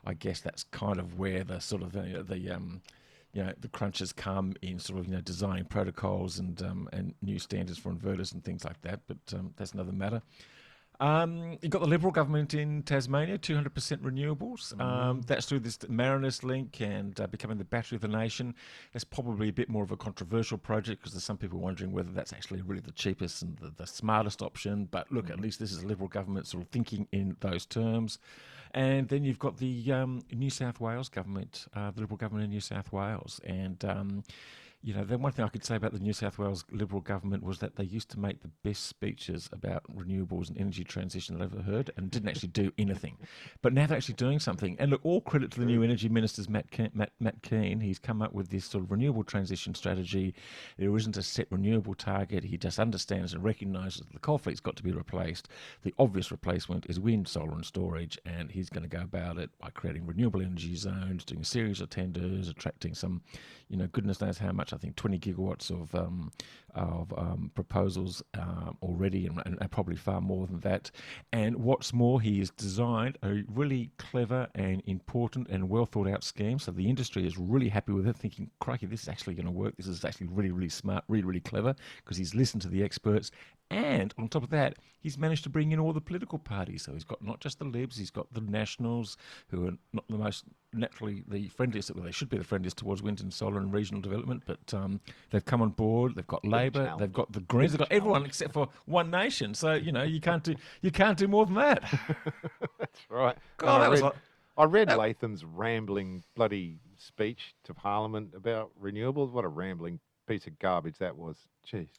I 0.06 0.14
guess 0.14 0.40
that's 0.40 0.64
kind 0.64 1.00
of 1.00 1.20
where 1.20 1.44
the 1.44 1.60
sort 1.60 1.82
of 1.82 1.92
the, 1.92 2.24
the 2.24 2.50
um, 2.52 2.82
you 3.34 3.44
know 3.44 3.54
the 3.60 3.68
crunches 3.68 4.12
come 4.14 4.54
in 4.62 4.80
sort 4.80 5.00
of 5.00 5.08
you 5.08 5.14
know 5.14 5.22
designing 5.22 5.66
protocols 5.66 6.40
and 6.40 6.62
um, 6.62 6.90
and 6.92 7.14
new 7.22 7.40
standards 7.40 7.80
for 7.80 7.92
inverters 7.92 8.34
and 8.34 8.44
things 8.44 8.66
like 8.66 8.82
that. 8.82 9.02
But 9.08 9.18
um, 9.34 9.54
that's 9.58 9.74
another 9.74 9.92
matter. 9.94 10.22
Um, 11.02 11.58
you've 11.62 11.72
got 11.72 11.82
the 11.82 11.88
Liberal 11.88 12.12
government 12.12 12.54
in 12.54 12.84
Tasmania, 12.84 13.40
200% 13.40 13.72
renewables. 14.02 14.80
Um, 14.80 15.22
that's 15.22 15.48
through 15.48 15.62
this 15.62 15.80
Marinus 15.90 16.44
link 16.44 16.80
and 16.80 17.20
uh, 17.20 17.26
becoming 17.26 17.58
the 17.58 17.64
battery 17.64 17.96
of 17.96 18.04
the 18.04 18.08
nation. 18.08 18.54
That's 18.94 19.04
probably 19.04 19.50
a 19.50 19.54
bit 19.54 19.68
more 19.68 19.84
of 19.84 19.92
a 19.92 19.98
controversial 19.98 20.60
project 20.60 21.02
because 21.02 21.14
there's 21.14 21.24
some 21.24 21.38
people 21.38 21.58
wondering 21.58 21.92
whether 21.92 22.12
that's 22.12 22.34
actually 22.34 22.62
really 22.62 22.82
the 22.82 22.92
cheapest 22.92 23.42
and 23.42 23.58
the, 23.58 23.74
the 23.76 23.88
smartest 23.88 24.44
option. 24.44 24.88
But 24.92 25.12
look, 25.12 25.32
at 25.32 25.40
least 25.40 25.60
this 25.60 25.72
is 25.72 25.82
a 25.82 25.88
Liberal 25.88 26.08
government 26.08 26.46
sort 26.46 26.62
of 26.64 26.70
thinking 26.70 27.08
in 27.12 27.36
those 27.40 27.66
terms. 27.66 28.20
And 28.76 29.10
then 29.10 29.24
you've 29.24 29.40
got 29.40 29.58
the 29.58 29.92
um, 29.92 30.22
New 30.32 30.52
South 30.52 30.80
Wales 30.80 31.10
government, 31.10 31.66
uh, 31.76 31.90
the 31.90 32.02
Liberal 32.02 32.18
government 32.18 32.46
in 32.46 32.52
New 32.52 32.62
South 32.62 32.92
Wales. 32.92 33.42
And 33.44 33.84
um, 33.86 34.24
you 34.84 34.96
know, 34.96 35.04
the 35.04 35.18
one 35.18 35.32
thing 35.32 35.46
I 35.46 35.50
could 35.50 35.64
say 35.64 35.76
about 35.76 35.94
the 35.94 36.00
New 36.00 36.14
South 36.14 36.40
Wales 36.40 36.66
Liberal 36.72 37.02
government 37.02 37.44
was 37.44 37.60
that 37.60 37.76
they 37.76 37.84
used 37.84 38.10
to 38.12 38.20
make 38.20 38.42
the 38.42 38.50
best 38.64 38.88
speeches 38.88 39.48
about 39.52 39.84
renewables 39.96 40.50
and 40.50 40.58
energy 40.58 40.84
transition 40.84 41.38
that 41.38 41.44
I've 41.44 41.54
ever 41.54 41.62
heard 41.62 41.92
and 41.98 42.10
didn't 42.10 42.30
actually 42.30 42.50
do 42.50 42.72
anything. 42.80 43.18
But 43.62 43.74
now 43.74 43.86
they're 43.86 43.98
actually 43.98 44.16
doing 44.16 44.40
something. 44.40 44.76
And 44.80 44.90
look, 44.90 45.02
all 45.04 45.22
credit 45.22 45.52
to 45.52 45.60
the 45.60 45.68
new 45.68 45.84
energy 45.84 46.10
minister's 46.10 46.50
Matt, 46.50 46.72
Ke- 46.72 46.96
Matt, 46.96 47.12
Matt 47.20 47.44
Kean. 47.44 47.80
He's 47.80 48.00
come 48.00 48.24
up 48.24 48.34
with 48.34 48.50
this 48.50 48.66
sort 48.66 48.84
of 48.84 48.92
renewable 48.92 49.24
transition 49.24 49.76
strategy. 49.76 50.34
There 50.80 50.96
isn't 50.96 51.16
a 51.16 51.22
set 51.22 51.48
renewable 51.52 51.94
target. 51.94 52.44
He 52.44 52.58
just 52.58 52.80
understands 52.80 53.34
and 53.34 53.44
recognises 53.44 54.02
that 54.02 54.14
the 54.14 54.20
coal 54.20 54.40
fleet's 54.40 54.60
got 54.60 54.78
to 54.78 54.84
be 54.84 54.92
replaced. 54.92 55.48
The 55.84 55.94
obvious 56.00 56.32
replacement 56.32 56.88
is 56.90 57.00
wind, 57.00 57.28
solar, 57.28 57.54
and 57.54 57.66
storage. 57.66 58.18
And 58.26 58.50
he's 58.50 58.70
going 58.70 58.84
to 58.84 58.90
go 58.90 59.04
about 59.04 59.38
it 59.38 59.52
by 59.60 59.70
creating 59.70 60.08
renewable 60.08 60.42
energy 60.42 60.76
zones, 60.76 61.24
doing 61.24 61.42
a 61.42 61.46
series 61.46 61.82
of 61.82 61.92
tenders, 61.92 62.50
attracting 62.50 62.96
some, 62.96 63.22
you 63.70 63.78
know, 63.78 63.86
goodness 63.86 64.22
knows 64.22 64.40
how 64.40 64.52
much 64.52 64.71
I 64.74 64.78
think 64.78 64.96
20 64.96 65.20
gigawatts 65.20 65.70
of 65.70 65.94
um, 65.96 66.32
of 66.74 67.14
um, 67.18 67.52
proposals 67.54 68.24
um, 68.34 68.78
already, 68.82 69.28
and, 69.28 69.42
and, 69.46 69.72
probably 69.72 69.98
far 69.98 70.22
more 70.22 70.48
than 70.48 70.62
that. 70.62 70.90
And 71.34 71.58
what's 71.58 71.92
more, 71.92 72.22
he 72.22 72.40
has 72.40 72.50
designed 72.52 73.18
a 73.24 73.44
really 73.54 73.92
clever 73.98 74.48
and 74.56 74.82
important 74.86 75.50
and 75.50 75.70
well 75.70 75.86
thought 75.86 76.08
out 76.08 76.24
scheme. 76.24 76.60
So 76.60 76.72
the 76.72 76.90
industry 76.90 77.28
is 77.28 77.38
really 77.38 77.68
happy 77.68 77.92
with 77.92 78.08
it, 78.08 78.16
thinking, 78.16 78.50
"Crikey, 78.60 78.86
this 78.86 79.04
is 79.04 79.10
actually 79.10 79.36
going 79.36 79.48
to 79.48 79.52
work. 79.52 79.76
This 79.76 79.88
is 79.88 80.06
actually 80.06 80.28
really, 80.28 80.52
really 80.52 80.70
smart, 80.70 81.04
really, 81.08 81.24
really 81.24 81.42
clever." 81.42 81.76
Because 81.98 82.18
he's 82.18 82.34
listened 82.34 82.62
to 82.62 82.70
the 82.70 82.84
experts 82.84 83.32
and 83.72 84.14
on 84.18 84.28
top 84.28 84.44
of 84.44 84.50
that, 84.50 84.76
he's 85.02 85.18
managed 85.18 85.44
to 85.44 85.50
bring 85.50 85.72
in 85.72 85.80
all 85.80 85.92
the 85.92 86.02
political 86.02 86.40
parties. 86.40 86.84
So 86.84 86.94
he's 86.94 87.04
got 87.04 87.22
not 87.24 87.40
just 87.40 87.60
the 87.60 87.66
Libs, 87.66 87.98
he's 87.98 88.12
got 88.12 88.32
the 88.34 88.42
Nationals, 88.42 89.18
who 89.50 89.68
are 89.68 89.72
not 89.92 90.06
the 90.08 90.18
most 90.18 90.46
naturally 90.74 91.24
the 91.28 91.50
friendliest, 91.50 91.94
well, 91.94 92.06
they 92.06 92.12
should 92.12 92.30
be 92.30 92.38
the 92.38 92.44
friendliest 92.44 92.78
towards 92.78 93.02
wind 93.02 93.20
and 93.20 93.34
solar 93.34 93.58
and 93.58 93.74
regional 93.74 94.02
development, 94.02 94.44
but 94.46 94.74
um, 94.74 95.02
they've 95.32 95.44
come 95.44 95.62
on 95.62 95.70
board. 95.70 96.16
They've 96.16 96.26
got 96.28 96.46
Labor, 96.46 96.94
they've 96.98 97.12
got 97.12 97.32
the 97.34 97.42
Greens, 97.42 97.74
they've 97.74 97.80
got 97.80 97.92
everyone 97.92 98.26
except 98.26 98.54
for 98.54 98.70
One 98.86 99.12
Nation. 99.12 99.54
So 99.54 99.74
you 99.74 99.92
know 99.92 100.04
you 100.04 100.22
can't 100.22 100.44
do 100.44 100.56
you 100.82 100.92
can't 100.92 101.18
do 101.18 101.28
more 101.28 101.46
than 101.46 101.56
that. 101.56 101.82
That's 102.80 103.02
right. 103.10 103.36
God, 103.58 103.80
that 103.80 103.86
I 103.86 103.90
was 103.90 104.02
read, 104.02 104.06
like, 104.06 104.16
I 104.58 104.64
read 104.66 104.96
Latham's 104.96 105.44
rambling 105.44 106.24
bloody 106.36 106.80
speech 106.98 107.56
to 107.64 107.74
Parliament 107.74 108.34
about 108.36 108.72
renewables. 108.82 109.32
What 109.32 109.46
a 109.46 109.50
rambling 109.50 110.00
piece 110.28 110.48
of 110.48 110.58
garbage 110.60 110.98
that 111.00 111.18
was. 111.18 111.38
Jeez. 111.70 111.90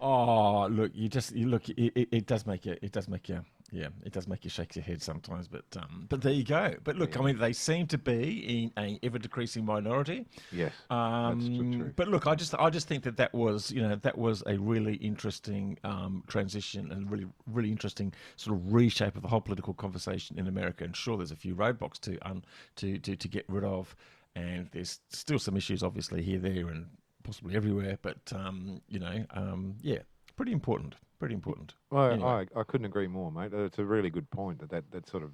Oh, 0.00 0.66
look! 0.68 0.92
You 0.94 1.08
just 1.08 1.34
you 1.34 1.46
look. 1.46 1.68
It, 1.68 1.92
it, 1.94 2.08
it, 2.10 2.26
does 2.26 2.46
make 2.46 2.64
you. 2.64 2.76
It 2.80 2.92
does 2.92 3.06
make 3.06 3.28
you. 3.28 3.44
Yeah, 3.70 3.88
it 4.04 4.12
does 4.12 4.26
make 4.26 4.44
you 4.44 4.50
shake 4.50 4.74
your 4.74 4.82
head 4.82 5.02
sometimes. 5.02 5.46
But 5.46 5.64
um, 5.76 6.06
but 6.08 6.22
there 6.22 6.32
you 6.32 6.42
go. 6.42 6.74
But 6.82 6.96
look, 6.96 7.14
Yeah. 7.14 7.20
I 7.20 7.24
mean, 7.26 7.38
they 7.38 7.52
seem 7.52 7.86
to 7.88 7.98
be 7.98 8.62
in 8.62 8.72
a 8.78 8.98
ever 9.02 9.18
decreasing 9.18 9.64
minority. 9.64 10.26
Yes. 10.50 10.72
Um, 10.88 11.72
true. 11.72 11.92
But 11.96 12.08
look, 12.08 12.26
I 12.26 12.34
just 12.34 12.54
I 12.54 12.70
just 12.70 12.88
think 12.88 13.04
that 13.04 13.16
that 13.18 13.34
was 13.34 13.70
you 13.70 13.82
know 13.82 13.94
that 13.94 14.16
was 14.16 14.42
a 14.46 14.56
really 14.56 14.94
interesting 14.94 15.78
um, 15.84 16.24
transition 16.28 16.90
and 16.92 17.10
really 17.10 17.26
really 17.46 17.70
interesting 17.70 18.12
sort 18.36 18.56
of 18.56 18.72
reshape 18.72 19.16
of 19.16 19.22
the 19.22 19.28
whole 19.28 19.40
political 19.42 19.74
conversation 19.74 20.38
in 20.38 20.46
America. 20.48 20.82
And 20.84 20.96
sure, 20.96 21.18
there's 21.18 21.32
a 21.32 21.36
few 21.36 21.54
roadblocks 21.54 22.00
to 22.00 22.18
um, 22.28 22.42
to, 22.76 22.98
to 22.98 23.16
to 23.16 23.28
get 23.28 23.44
rid 23.48 23.64
of, 23.64 23.94
and 24.34 24.68
there's 24.72 25.00
still 25.10 25.38
some 25.38 25.56
issues 25.56 25.82
obviously 25.82 26.22
here, 26.22 26.38
there, 26.38 26.68
and 26.68 26.86
possibly 27.22 27.56
everywhere. 27.56 27.98
But 28.02 28.32
um, 28.32 28.80
you 28.88 28.98
know, 28.98 29.24
um, 29.34 29.76
yeah, 29.82 29.98
pretty 30.36 30.52
important. 30.52 30.94
Pretty 31.18 31.34
important. 31.34 31.74
Well, 31.90 32.12
Anyway. 32.12 32.46
I, 32.56 32.60
I 32.60 32.62
couldn't 32.64 32.86
agree 32.86 33.06
more, 33.06 33.30
mate. 33.30 33.52
It's 33.52 33.78
a 33.78 33.84
really 33.84 34.08
good 34.08 34.30
point 34.30 34.58
that 34.60 34.70
that, 34.70 34.90
that 34.90 35.08
sort 35.08 35.22
of 35.22 35.32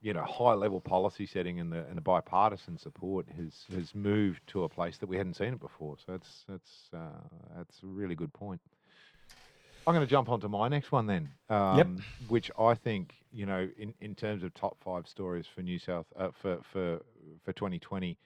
you 0.00 0.12
know 0.12 0.24
high 0.24 0.54
level 0.54 0.80
policy 0.80 1.26
setting 1.26 1.60
and 1.60 1.72
the 1.72 1.86
and 1.86 1.96
the 1.96 2.02
bipartisan 2.02 2.76
support 2.76 3.26
has 3.36 3.64
has 3.72 3.94
moved 3.94 4.40
to 4.48 4.64
a 4.64 4.68
place 4.68 4.98
that 4.98 5.08
we 5.08 5.16
hadn't 5.16 5.34
seen 5.34 5.54
it 5.54 5.60
before. 5.60 5.96
So 6.04 6.12
that's 6.12 6.44
that's 6.48 6.72
uh, 6.92 7.38
that's 7.56 7.82
a 7.82 7.86
really 7.86 8.16
good 8.16 8.32
point. 8.32 8.60
I'm 9.86 9.94
going 9.94 10.06
to 10.06 10.10
jump 10.10 10.28
onto 10.28 10.48
my 10.48 10.68
next 10.68 10.92
one 10.92 11.06
then, 11.06 11.28
um, 11.48 12.02
which 12.28 12.50
I 12.58 12.74
think 12.74 13.14
you 13.32 13.46
know 13.46 13.68
in, 13.78 13.94
in 14.00 14.14
terms 14.14 14.42
of 14.42 14.52
top 14.54 14.76
five 14.84 15.06
stories 15.06 15.46
for 15.52 15.62
New 15.62 15.78
South 15.78 16.06
uh, 16.16 16.28
for 16.40 16.58
for 16.72 17.00
for 17.44 17.52
2020 17.52 18.18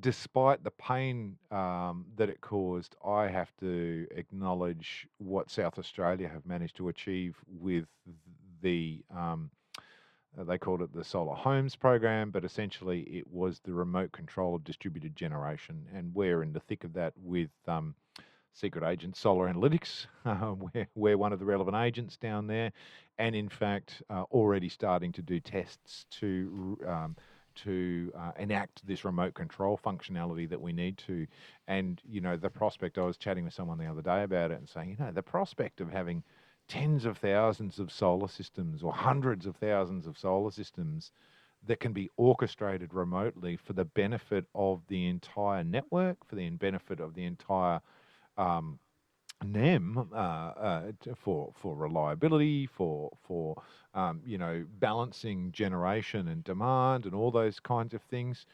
despite 0.00 0.62
the 0.62 0.70
pain 0.72 1.36
um, 1.50 2.04
that 2.16 2.28
it 2.28 2.40
caused, 2.40 2.96
I 3.04 3.28
have 3.28 3.50
to 3.60 4.06
acknowledge 4.10 5.06
what 5.18 5.50
South 5.50 5.78
Australia 5.78 6.28
have 6.28 6.46
managed 6.46 6.76
to 6.76 6.88
achieve 6.88 7.36
with 7.46 7.86
the. 8.62 9.02
Um, 9.14 9.50
uh, 10.38 10.44
they 10.44 10.58
called 10.58 10.80
it 10.80 10.94
the 10.94 11.02
Solar 11.02 11.34
Homes 11.34 11.74
program, 11.74 12.30
but 12.30 12.44
essentially 12.44 13.00
it 13.00 13.26
was 13.26 13.58
the 13.64 13.72
remote 13.72 14.12
control 14.12 14.54
of 14.54 14.62
distributed 14.62 15.16
generation, 15.16 15.88
and 15.92 16.14
we're 16.14 16.44
in 16.44 16.52
the 16.52 16.60
thick 16.60 16.84
of 16.84 16.92
that 16.92 17.12
with 17.16 17.50
um, 17.66 17.96
Secret 18.52 18.88
Agent 18.88 19.16
Solar 19.16 19.52
Analytics. 19.52 20.06
Um, 20.24 20.70
we're, 20.74 20.86
we're 20.94 21.18
one 21.18 21.32
of 21.32 21.38
the 21.38 21.46
relevant 21.46 21.76
agents 21.78 22.16
down 22.18 22.46
there, 22.46 22.72
and 23.18 23.34
in 23.34 23.48
fact 23.48 24.02
uh, 24.10 24.24
already 24.30 24.68
starting 24.68 25.10
to 25.12 25.22
do 25.22 25.40
tests 25.40 26.04
to 26.10 26.78
um, 26.86 27.16
to 27.64 28.12
uh, 28.16 28.32
enact 28.38 28.86
this 28.86 29.04
remote 29.04 29.34
control 29.34 29.78
functionality 29.84 30.48
that 30.48 30.60
we 30.60 30.72
need 30.72 30.98
to. 30.98 31.26
And, 31.68 32.00
you 32.08 32.20
know, 32.20 32.36
the 32.36 32.50
prospect, 32.50 32.98
I 32.98 33.02
was 33.02 33.16
chatting 33.16 33.44
with 33.44 33.54
someone 33.54 33.78
the 33.78 33.86
other 33.86 34.02
day 34.02 34.22
about 34.22 34.50
it 34.50 34.58
and 34.58 34.68
saying, 34.68 34.90
you 34.90 35.04
know, 35.04 35.12
the 35.12 35.22
prospect 35.22 35.80
of 35.80 35.90
having 35.90 36.22
tens 36.68 37.04
of 37.04 37.18
thousands 37.18 37.78
of 37.78 37.90
solar 37.90 38.28
systems 38.28 38.82
or 38.82 38.92
hundreds 38.92 39.46
of 39.46 39.56
thousands 39.56 40.06
of 40.06 40.16
solar 40.16 40.50
systems 40.50 41.10
that 41.66 41.80
can 41.80 41.92
be 41.92 42.08
orchestrated 42.16 42.94
remotely 42.94 43.56
for 43.56 43.72
the 43.72 43.84
benefit 43.84 44.46
of 44.54 44.80
the 44.88 45.06
entire 45.06 45.64
network, 45.64 46.16
for 46.26 46.36
the 46.36 46.48
benefit 46.50 47.00
of 47.00 47.14
the 47.14 47.24
entire 47.24 47.80
um, 48.38 48.78
NEM 49.44 50.08
uh, 50.12 50.16
uh, 50.16 50.92
for 51.16 51.52
for 51.56 51.74
reliability, 51.74 52.66
for 52.66 53.10
for 53.26 53.62
um, 53.94 54.20
you 54.24 54.38
know 54.38 54.64
balancing 54.78 55.50
generation 55.52 56.28
and 56.28 56.44
demand 56.44 57.06
and 57.06 57.14
all 57.14 57.30
those 57.30 57.58
kinds 57.60 57.94
of 57.94 58.02
things. 58.02 58.46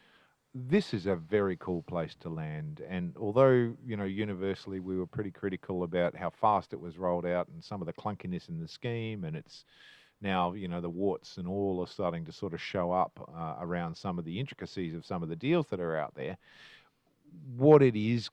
This 0.55 0.93
is 0.93 1.05
a 1.05 1.15
very 1.15 1.57
cool 1.57 1.83
place 1.83 2.15
to 2.21 2.29
land, 2.29 2.81
and 2.87 3.15
although 3.17 3.73
you 3.85 3.97
know 3.97 4.05
universally 4.05 4.79
we 4.79 4.97
were 4.97 5.05
pretty 5.05 5.31
critical 5.31 5.83
about 5.83 6.15
how 6.15 6.29
fast 6.29 6.73
it 6.73 6.79
was 6.79 6.97
rolled 6.97 7.25
out 7.25 7.47
and 7.49 7.63
some 7.63 7.81
of 7.81 7.85
the 7.85 7.93
clunkiness 7.93 8.49
in 8.49 8.59
the 8.59 8.67
scheme, 8.67 9.25
and 9.25 9.35
it's 9.35 9.65
now 10.21 10.53
you 10.53 10.67
know 10.67 10.81
the 10.81 10.89
warts 10.89 11.37
and 11.37 11.47
all 11.47 11.81
are 11.81 11.87
starting 11.87 12.25
to 12.25 12.31
sort 12.31 12.53
of 12.53 12.61
show 12.61 12.91
up 12.91 13.29
uh, 13.37 13.55
around 13.59 13.95
some 13.95 14.17
of 14.17 14.25
the 14.25 14.39
intricacies 14.39 14.95
of 14.95 15.05
some 15.05 15.21
of 15.21 15.29
the 15.29 15.35
deals 15.35 15.67
that 15.67 15.79
are 15.79 15.97
out 15.97 16.15
there 16.15 16.37
what 17.55 17.81
it 17.81 17.95
is 17.95 18.29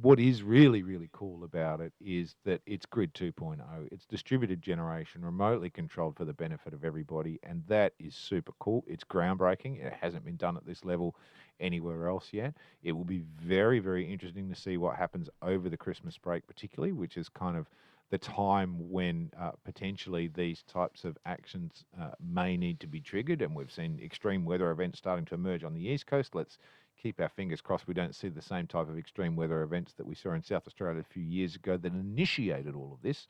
what 0.00 0.20
is 0.20 0.42
really 0.42 0.82
really 0.82 1.08
cool 1.12 1.44
about 1.44 1.80
it 1.80 1.92
is 2.00 2.36
that 2.44 2.60
it's 2.66 2.86
grid 2.86 3.12
2.0 3.14 3.58
it's 3.90 4.06
distributed 4.06 4.62
generation 4.62 5.24
remotely 5.24 5.70
controlled 5.70 6.16
for 6.16 6.24
the 6.24 6.32
benefit 6.32 6.72
of 6.72 6.84
everybody 6.84 7.38
and 7.42 7.62
that 7.68 7.92
is 7.98 8.14
super 8.14 8.52
cool. 8.58 8.84
It's 8.86 9.04
groundbreaking. 9.04 9.84
It 9.84 9.92
hasn't 10.00 10.24
been 10.24 10.36
done 10.36 10.56
at 10.56 10.66
this 10.66 10.84
level 10.84 11.16
anywhere 11.60 12.08
else 12.08 12.28
yet. 12.32 12.54
It 12.82 12.92
will 12.92 13.04
be 13.04 13.22
very 13.40 13.78
very 13.78 14.10
interesting 14.10 14.48
to 14.48 14.54
see 14.54 14.76
what 14.76 14.96
happens 14.96 15.28
over 15.42 15.68
the 15.68 15.76
christmas 15.76 16.16
break 16.18 16.46
particularly 16.46 16.92
which 16.92 17.16
is 17.16 17.28
kind 17.28 17.56
of 17.56 17.68
the 18.10 18.18
time 18.18 18.90
when 18.90 19.30
uh, 19.38 19.50
potentially 19.64 20.30
these 20.34 20.62
types 20.62 21.04
of 21.04 21.18
actions 21.26 21.84
uh, 22.00 22.10
may 22.26 22.56
need 22.56 22.80
to 22.80 22.86
be 22.86 23.00
triggered 23.00 23.42
and 23.42 23.54
we've 23.54 23.72
seen 23.72 24.00
extreme 24.02 24.44
weather 24.44 24.70
events 24.70 24.98
starting 24.98 25.26
to 25.26 25.34
emerge 25.34 25.62
on 25.62 25.74
the 25.74 25.86
east 25.86 26.06
coast. 26.06 26.34
Let's 26.34 26.58
keep 27.00 27.20
our 27.20 27.28
fingers 27.28 27.60
crossed 27.60 27.86
we 27.86 27.94
don't 27.94 28.14
see 28.14 28.28
the 28.28 28.42
same 28.42 28.66
type 28.66 28.88
of 28.88 28.98
extreme 28.98 29.36
weather 29.36 29.62
events 29.62 29.92
that 29.94 30.06
we 30.06 30.14
saw 30.14 30.32
in 30.32 30.42
South 30.42 30.66
Australia 30.66 31.00
a 31.00 31.12
few 31.12 31.22
years 31.22 31.54
ago 31.54 31.76
that 31.76 31.92
initiated 31.92 32.74
all 32.74 32.92
of 32.92 33.02
this. 33.02 33.26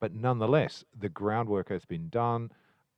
But 0.00 0.14
nonetheless, 0.14 0.84
the 0.98 1.08
groundwork 1.08 1.68
has 1.68 1.84
been 1.84 2.08
done. 2.08 2.50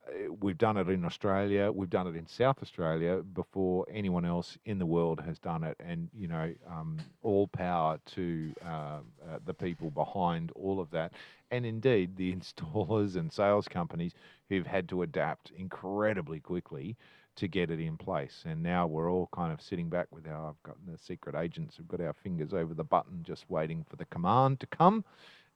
Uh, 0.07 0.33
We've 0.39 0.57
done 0.57 0.77
it 0.77 0.89
in 0.89 1.05
Australia. 1.05 1.71
We've 1.71 1.89
done 1.89 2.07
it 2.07 2.15
in 2.15 2.27
South 2.27 2.61
Australia 2.61 3.21
before 3.21 3.85
anyone 3.91 4.25
else 4.25 4.57
in 4.65 4.79
the 4.79 4.85
world 4.85 5.21
has 5.21 5.37
done 5.37 5.63
it. 5.63 5.77
And, 5.79 6.09
you 6.13 6.27
know, 6.27 6.53
um, 6.67 6.97
all 7.21 7.47
power 7.47 7.99
to 8.15 8.53
uh, 8.65 8.67
uh, 8.67 9.39
the 9.45 9.53
people 9.53 9.91
behind 9.91 10.51
all 10.55 10.79
of 10.79 10.89
that. 10.91 11.13
And 11.51 11.65
indeed, 11.65 12.15
the 12.15 12.35
installers 12.35 13.15
and 13.15 13.31
sales 13.31 13.67
companies 13.67 14.13
who've 14.49 14.67
had 14.67 14.89
to 14.89 15.03
adapt 15.03 15.51
incredibly 15.55 16.39
quickly 16.39 16.97
to 17.35 17.47
get 17.47 17.69
it 17.69 17.79
in 17.79 17.97
place. 17.97 18.43
And 18.45 18.63
now 18.63 18.87
we're 18.87 19.11
all 19.11 19.29
kind 19.33 19.51
of 19.51 19.61
sitting 19.61 19.89
back 19.89 20.07
with 20.11 20.27
our 20.27 20.49
I've 20.49 20.63
got 20.63 20.77
the 20.85 20.97
secret 20.97 21.35
agents 21.35 21.75
who've 21.75 21.87
got 21.87 22.01
our 22.01 22.13
fingers 22.13 22.53
over 22.53 22.73
the 22.73 22.83
button, 22.83 23.23
just 23.23 23.49
waiting 23.49 23.85
for 23.89 23.95
the 23.95 24.05
command 24.05 24.59
to 24.61 24.67
come, 24.67 25.03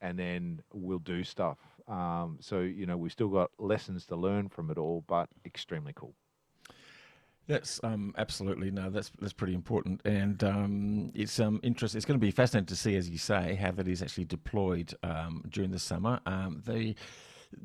and 0.01 0.17
then 0.17 0.61
we'll 0.73 0.99
do 0.99 1.23
stuff. 1.23 1.57
Um, 1.87 2.37
so 2.39 2.59
you 2.59 2.85
know 2.85 2.97
we've 2.97 3.11
still 3.11 3.29
got 3.29 3.51
lessons 3.57 4.05
to 4.07 4.15
learn 4.15 4.49
from 4.49 4.69
it 4.71 4.77
all, 4.77 5.03
but 5.07 5.29
extremely 5.45 5.93
cool. 5.95 6.13
That's 7.47 7.79
um, 7.83 8.13
absolutely 8.15 8.69
no. 8.69 8.91
That's 8.91 9.11
that's 9.19 9.33
pretty 9.33 9.55
important, 9.55 10.01
and 10.05 10.43
um, 10.43 11.11
it's 11.15 11.39
um, 11.39 11.59
interesting. 11.63 11.97
It's 11.97 12.05
going 12.05 12.19
to 12.19 12.23
be 12.23 12.29
fascinating 12.29 12.67
to 12.67 12.75
see, 12.75 12.95
as 12.95 13.09
you 13.09 13.17
say, 13.17 13.55
how 13.55 13.71
that 13.71 13.87
is 13.87 14.03
actually 14.03 14.25
deployed 14.25 14.93
um, 15.01 15.43
during 15.49 15.71
the 15.71 15.79
summer. 15.79 16.19
Um, 16.27 16.61
the 16.63 16.93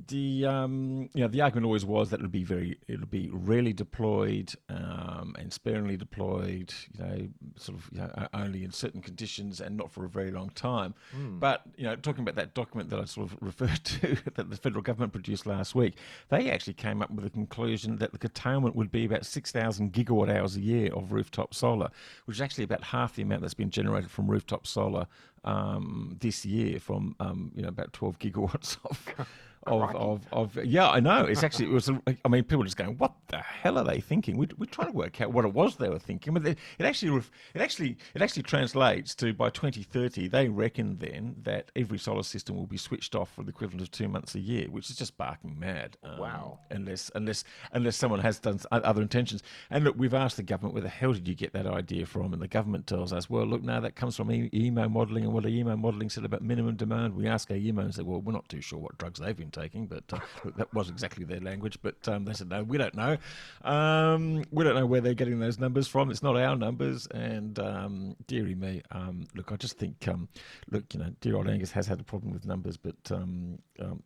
the 0.07 0.47
um, 0.47 1.11
you 1.13 1.21
know 1.21 1.29
the 1.29 1.43
argument 1.43 1.67
always 1.67 1.85
was 1.85 2.11
that 2.11 2.21
it'll 2.21 2.31
be 2.31 2.45
very 2.45 2.79
it'll 2.89 3.07
be 3.07 3.29
rarely 3.33 3.73
deployed 3.73 4.53
um, 4.71 5.35
and 5.39 5.53
sparingly 5.53 5.97
deployed. 5.97 6.73
You 6.97 7.05
know, 7.05 7.29
sort 7.57 7.79
of 7.79 7.91
you 7.93 7.99
know, 7.99 8.29
only 8.33 8.65
in 8.65 8.71
certain 8.71 9.03
conditions 9.03 9.61
and 9.61 9.77
not 9.77 9.91
for 9.91 10.05
a 10.05 10.09
very 10.09 10.31
long 10.31 10.51
time. 10.51 10.95
But 11.39 11.63
you 11.77 11.85
know, 11.85 11.97
talking 11.97 12.23
about 12.23 12.37
that 12.37 12.55
document 12.55 12.89
that 12.91 12.99
I 12.99 13.05
sort 13.05 13.31
of 13.31 13.39
referred 13.43 13.85
to 13.85 14.17
that 14.35 14.49
the 14.51 14.57
federal 14.57 14.83
government 14.83 15.13
produced 15.13 15.47
last 15.47 15.75
week, 15.75 15.99
they 16.31 16.51
actually 16.51 16.75
came 16.75 17.03
up 17.03 17.11
with 17.11 17.27
a 17.27 17.31
conclusion 17.31 17.97
that 17.97 18.13
the 18.13 18.19
curtailment 18.19 18.75
would 18.77 18.91
be 18.91 19.05
about 19.05 19.27
six 19.27 19.53
thousand 19.53 19.93
gigawatt 19.93 20.35
hours 20.35 20.57
a 20.57 20.61
year 20.61 20.93
of 20.95 21.13
rooftop 21.13 21.55
solar, 21.55 21.91
which 22.25 22.39
is 22.39 22.41
actually 22.41 22.65
about 22.65 22.85
half 22.85 23.17
the 23.17 23.23
amount 23.23 23.43
that's 23.43 23.55
been 23.55 23.71
generated 23.71 24.11
from 24.11 24.31
rooftop 24.31 24.67
solar 24.67 25.07
um, 25.45 26.17
this 26.21 26.45
year 26.45 26.81
from 26.81 27.15
um, 27.21 27.53
you 27.55 27.63
know 27.63 27.69
about 27.69 27.93
12 27.93 28.19
gigawatts 28.19 28.79
of 28.85 29.29
of, 29.67 29.95
of, 29.95 30.21
of 30.33 30.65
yeah, 30.65 30.89
I 30.89 31.01
know. 31.01 31.25
It's 31.25 31.43
actually 31.43 31.67
it 31.67 31.73
was. 31.73 31.91
I 32.25 32.29
mean, 32.29 32.45
people 32.45 32.63
are 32.63 32.65
just 32.65 32.77
going, 32.77 32.97
"What 32.99 33.13
the 33.29 33.39
hell 33.39 33.79
are 33.79 33.85
they 33.85 34.01
thinking?" 34.01 34.37
We, 34.37 34.49
we're 34.59 34.67
trying 34.67 34.89
to 34.89 34.97
work 34.97 35.21
out 35.21 35.33
what 35.33 35.45
it 35.45 35.53
was 35.53 35.77
they 35.77 35.89
were 35.89 35.99
thinking. 35.99 36.35
But 36.35 36.47
it, 36.47 36.59
it 36.79 36.87
actually 36.87 37.23
it 37.55 37.61
actually 37.61 37.97
it 38.15 38.23
actually 38.23 38.43
translates 38.43 39.15
to 39.17 39.33
by 39.33 39.51
2030 39.51 40.29
they 40.29 40.49
reckon 40.49 40.99
then 40.99 41.37
that 41.43 41.71
every 41.77 41.99
solar 41.99 42.23
system 42.23 42.57
will 42.57 42.67
be 42.67 42.77
switched 42.77 43.15
off 43.15 43.33
for 43.33 43.43
the 43.43 43.51
equivalent 43.51 43.83
of 43.83 43.91
two 43.91 44.09
months 44.09 44.35
a 44.35 44.41
year, 44.41 44.69
which 44.71 44.91
is 44.91 44.97
just 44.97 45.17
barking 45.17 45.59
mad. 45.59 45.97
Um, 46.03 46.19
wow. 46.19 46.59
Unless 46.71 47.11
unless 47.15 47.45
unless 47.73 47.97
someone 47.97 48.21
has 48.21 48.39
done 48.39 48.61
other 48.71 49.03
intentions. 49.03 49.43
And 49.71 49.85
look, 49.85 49.95
we've 49.97 50.15
asked 50.15 50.37
the 50.37 50.43
government 50.43 50.75
where 50.75 50.83
the 50.83 50.89
hell 50.89 51.13
did 51.13 51.27
you 51.29 51.35
get 51.35 51.53
that 51.53 51.67
idea 51.67 52.07
from, 52.07 52.33
and 52.33 52.43
the 52.43 52.49
government 52.49 52.87
tells 52.87 53.13
us, 53.13 53.29
well, 53.31 53.47
look, 53.47 53.63
now 53.63 53.81
that 53.81 53.97
comes 53.97 54.17
from 54.17 54.29
AEMO 54.29 54.91
modelling, 54.91 55.25
and 55.25 55.33
what 55.33 55.45
AEMO 55.45 55.79
modelling 55.79 56.11
said 56.11 56.25
about 56.25 56.43
minimum 56.43 56.77
demand. 56.77 57.15
We 57.15 57.27
ask 57.27 57.51
our 57.51 57.57
AEMO 57.57 57.81
and 57.81 57.95
say, 57.95 58.03
well, 58.03 58.21
we're 58.21 58.33
not 58.33 58.49
too 58.49 58.61
sure 58.61 58.79
what 58.79 58.99
drugs 58.99 59.21
they've 59.21 59.37
been 59.37 59.51
taking, 59.55 59.87
but 59.87 60.05
uh, 60.13 60.19
that 60.57 60.73
wasn't 60.75 60.97
exactly 60.97 61.25
their 61.25 61.41
language. 61.41 61.79
But 61.83 62.07
um, 62.09 62.25
they 62.25 62.35
said, 62.35 62.49
no, 62.49 62.63
we 62.63 62.79
don't 62.79 62.95
know. 62.95 63.17
Um, 63.63 64.45
we 64.51 64.65
don't 64.65 64.75
know 64.75 64.87
where 64.87 65.01
they're 65.01 65.15
getting 65.15 65.39
those 65.39 65.59
numbers 65.59 65.89
from. 65.89 66.11
It's 66.11 66.23
not 66.23 66.37
our 66.37 66.57
numbers. 66.57 67.07
And 67.15 67.59
um, 67.59 68.17
dearie 68.27 68.55
me, 68.55 68.83
um, 68.91 69.27
look, 69.35 69.53
I 69.53 69.57
just 69.57 69.79
think, 69.79 70.07
um, 70.09 70.29
look, 70.71 70.93
you 70.93 71.01
know, 71.01 71.11
dear 71.21 71.37
old 71.37 71.49
Angus 71.49 71.71
has 71.73 71.87
had 71.87 72.01
a 72.01 72.05
problem 72.05 72.33
with 72.33 72.45
numbers, 72.45 72.77
but 72.77 72.97
um, 73.11 73.59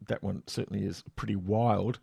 that 0.07 0.23
one 0.23 0.43
certainly 0.47 0.85
is 0.85 1.03
pretty 1.17 1.37
wild. 1.37 1.99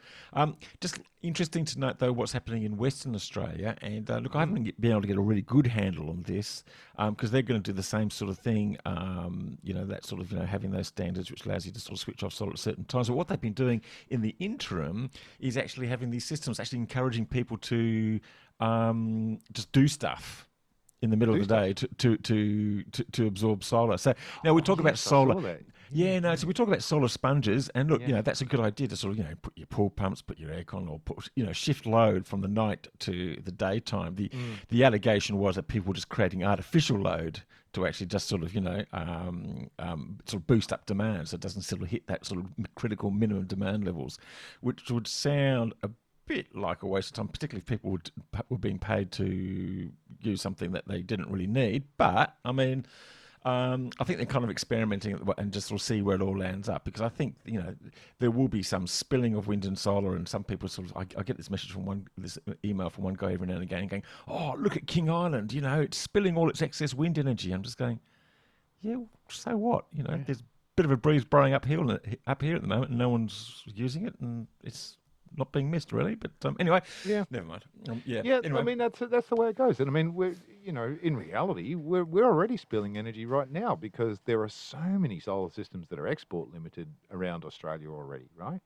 just 0.82 1.00
interesting 1.22 1.66
to 1.66 1.80
note, 1.80 2.00
though, 2.00 2.14
what's 2.14 2.32
happening 2.32 2.64
in 2.64 2.78
Western 2.78 3.16
Australia. 3.16 3.76
And 3.82 4.10
uh, 4.10 4.18
look, 4.18 4.36
I 4.36 4.42
haven't 4.42 4.80
been 4.80 4.92
able 4.92 5.02
to 5.02 5.08
get 5.08 5.18
a 5.18 5.22
really 5.22 5.42
good 5.42 5.68
handle 5.68 6.10
on 6.10 6.24
this 6.24 6.64
because 6.98 7.32
they're 7.32 7.42
going 7.42 7.62
to 7.62 7.72
do 7.72 7.76
the 7.76 7.84
same 7.84 8.10
sort 8.10 8.30
of 8.30 8.38
thing, 8.40 8.78
you 9.64 9.74
know, 9.74 9.86
that 9.86 10.06
sort 10.06 10.22
of, 10.22 10.32
you 10.32 10.40
know, 10.40 10.46
having 10.46 10.72
those 10.72 10.88
standards 10.88 11.30
which 11.32 11.46
allows 11.46 11.66
you 11.66 11.72
to 11.72 11.80
sort 11.80 11.94
of 11.94 12.00
switch 12.00 12.24
off 12.24 12.34
solar 12.34 12.52
at 12.52 12.60
certain 12.60 12.86
times. 12.86 13.08
But 13.08 13.16
what 13.16 13.28
they've 13.28 13.40
been 13.40 13.54
doing 13.54 13.82
in 14.10 14.22
the 14.22 14.36
interim 14.40 15.10
is 15.40 15.58
actually 15.58 15.88
having 15.88 16.12
these 16.12 16.26
systems, 16.26 16.60
actually 16.60 16.80
encouraging 16.80 17.26
people 17.26 17.58
to 17.58 18.20
um, 18.60 19.40
just 19.52 19.72
do 19.72 19.88
stuff 19.88 20.48
in 21.02 21.10
the 21.10 21.18
middle 21.18 21.36
do 21.36 21.42
of 21.42 21.48
the 21.48 21.56
day 21.56 21.74
to, 21.74 21.88
to, 21.88 22.18
to, 22.18 22.84
to, 22.84 23.04
to 23.04 23.28
absorb 23.28 23.64
solar. 23.64 23.98
So 23.98 24.14
now 24.44 24.54
we 24.54 24.62
talk 24.62 24.80
oh, 24.80 24.82
about 24.82 24.94
yes, 24.94 25.02
solar. 25.02 25.60
Yeah, 25.92 26.20
no. 26.20 26.36
So 26.36 26.48
we 26.48 26.54
talk 26.54 26.68
about 26.68 26.84
solar 26.84 27.08
sponges, 27.08 27.70
and 27.76 27.90
look, 27.90 28.02
yeah. 28.02 28.08
you 28.08 28.14
know, 28.16 28.22
that's 28.22 28.42
a 28.42 28.46
good 28.46 28.60
idea 28.60 28.88
to 28.88 28.96
sort 28.96 29.12
of, 29.14 29.18
you 29.18 29.24
know, 29.24 29.36
put 29.42 29.58
your 29.58 29.68
pool 29.68 29.90
pumps, 29.90 30.22
put 30.22 30.40
your 30.40 30.52
aircon, 30.52 30.90
or 30.90 31.00
put, 31.00 31.30
you 31.36 31.46
know, 31.46 31.54
shift 31.54 31.86
load 31.86 32.26
from 32.28 32.42
the 32.42 32.48
night 32.48 32.88
to 33.00 33.40
the 33.44 33.52
daytime. 33.52 34.16
The 34.16 34.30
mm. 34.30 34.56
the 34.70 34.84
allegation 34.84 35.38
was 35.38 35.56
that 35.56 35.68
people 35.68 35.90
were 35.90 35.96
just 35.96 36.10
creating 36.10 36.44
artificial 36.44 37.00
load 37.00 37.42
to 37.74 37.86
actually 37.86 38.08
just 38.08 38.28
sort 38.28 38.42
of, 38.42 38.56
you 38.56 38.62
know, 38.62 38.84
um, 38.94 39.70
um, 39.80 40.18
sort 40.26 40.42
of 40.42 40.48
boost 40.48 40.72
up 40.72 40.86
demand, 40.86 41.30
so 41.30 41.36
it 41.36 41.42
doesn't 41.42 41.64
sort 41.64 41.82
of 41.82 41.90
hit 41.90 42.08
that 42.08 42.26
sort 42.26 42.40
of 42.40 42.48
critical 42.76 43.12
minimum 43.12 43.46
demand 43.46 43.84
levels, 43.86 44.18
which 44.62 44.90
would 44.90 45.08
sound 45.08 45.74
a 45.84 45.90
bit 46.26 46.56
like 46.56 46.84
a 46.84 46.88
waste 46.88 47.10
of 47.10 47.14
time, 47.14 47.28
particularly 47.28 47.62
if 47.62 47.68
people 47.68 47.92
would, 47.92 48.12
were 48.50 48.58
being 48.58 48.80
paid 48.80 49.12
to 49.12 49.92
use 50.22 50.42
something 50.42 50.72
that 50.72 50.88
they 50.88 51.02
didn't 51.02 51.30
really 51.30 51.48
need. 51.48 51.84
But 51.98 52.36
I 52.44 52.52
mean 52.52 52.86
um, 53.46 53.92
I 54.00 54.04
think 54.04 54.18
they're 54.18 54.26
kind 54.26 54.44
of 54.44 54.50
experimenting 54.50 55.20
and 55.38 55.54
just 55.54 55.68
sort 55.68 55.80
of 55.80 55.86
see 55.86 56.02
where 56.02 56.16
it 56.16 56.22
all 56.24 56.36
lands 56.36 56.68
up 56.68 56.84
because 56.84 57.02
I 57.02 57.10
think 57.10 57.36
you 57.46 57.62
know 57.62 57.76
there 58.18 58.32
will 58.32 58.48
be 58.48 58.64
some 58.64 58.88
spilling 58.88 59.36
of 59.36 59.48
wind 59.48 59.66
and 59.66 59.78
solar, 59.78 60.16
and 60.16 60.28
some 60.28 60.44
people 60.44 60.68
sort 60.68 60.90
of 60.90 60.98
I, 60.98 61.02
I, 61.16 61.22
get 61.22 61.38
this 61.38 61.52
message 61.52 61.72
from 61.72 61.86
one 61.86 62.08
this 62.18 62.40
email 62.66 62.90
from 62.90 63.04
one 63.04 63.14
guy 63.14 63.34
every 63.34 63.46
now 63.46 63.54
and 63.54 63.64
again 63.64 63.86
going, 63.88 64.02
"Oh, 64.28 64.56
look 64.58 64.76
at 64.76 64.88
King 64.88 65.12
Island, 65.12 65.54
you 65.54 65.62
know, 65.62 65.80
it's 65.80 65.96
spilling 65.98 66.36
all 66.36 66.50
its 66.50 66.64
excess 66.64 66.96
wind 66.96 67.20
energy." 67.20 67.52
I'm 67.52 67.62
just 67.62 67.78
going, 67.78 68.00
"Yeah, 68.82 68.98
so 69.30 69.56
what? 69.56 69.86
You 69.94 70.02
know, 70.02 70.16
yeah. 70.16 70.24
there's 70.26 70.40
a 70.40 70.46
bit 70.76 70.86
of 70.86 70.92
a 70.92 70.98
breeze 70.98 71.24
blowing 71.24 71.54
uphill 71.54 72.00
up 72.26 72.42
here 72.42 72.56
at 72.56 72.64
the 72.64 72.68
moment, 72.68 72.90
and 72.90 72.98
no 72.98 73.10
one's 73.10 73.62
using 73.68 74.08
it, 74.08 74.16
and 74.22 74.48
it's 74.64 74.98
not 75.38 75.52
being 75.52 75.70
missed 75.70 75.92
really. 75.92 76.16
But 76.16 76.32
um, 76.46 76.58
anyway, 76.60 76.82
yeah, 77.06 77.26
never 77.30 77.46
mind. 77.46 77.66
Um, 77.90 78.02
yeah, 78.08 78.22
yeah. 78.26 78.40
Anyway. 78.44 78.60
I 78.60 78.64
mean, 78.64 78.80
that's 78.80 79.00
that's 79.00 79.28
the 79.28 79.36
way 79.36 79.50
it 79.50 79.56
goes. 79.56 79.80
And 79.80 79.88
I 79.88 79.94
mean, 79.94 80.16
we're 80.16 80.36
you 80.66 80.72
know, 80.72 80.98
in 81.02 81.16
reality, 81.16 81.76
we're 81.76 82.04
we're 82.04 82.26
already 82.26 82.58
spilling 82.58 82.98
energy 82.98 83.26
right 83.26 83.52
now 83.52 83.76
because 83.76 84.20
there 84.26 84.42
are 84.42 84.50
so 84.50 84.80
many 84.80 85.20
solar 85.20 85.52
systems 85.52 85.88
that 85.90 86.00
are 86.00 86.08
export 86.08 86.52
limited 86.52 86.88
around 87.12 87.46
Australia 87.46 87.90
already, 87.90 88.30
right? 88.36 88.60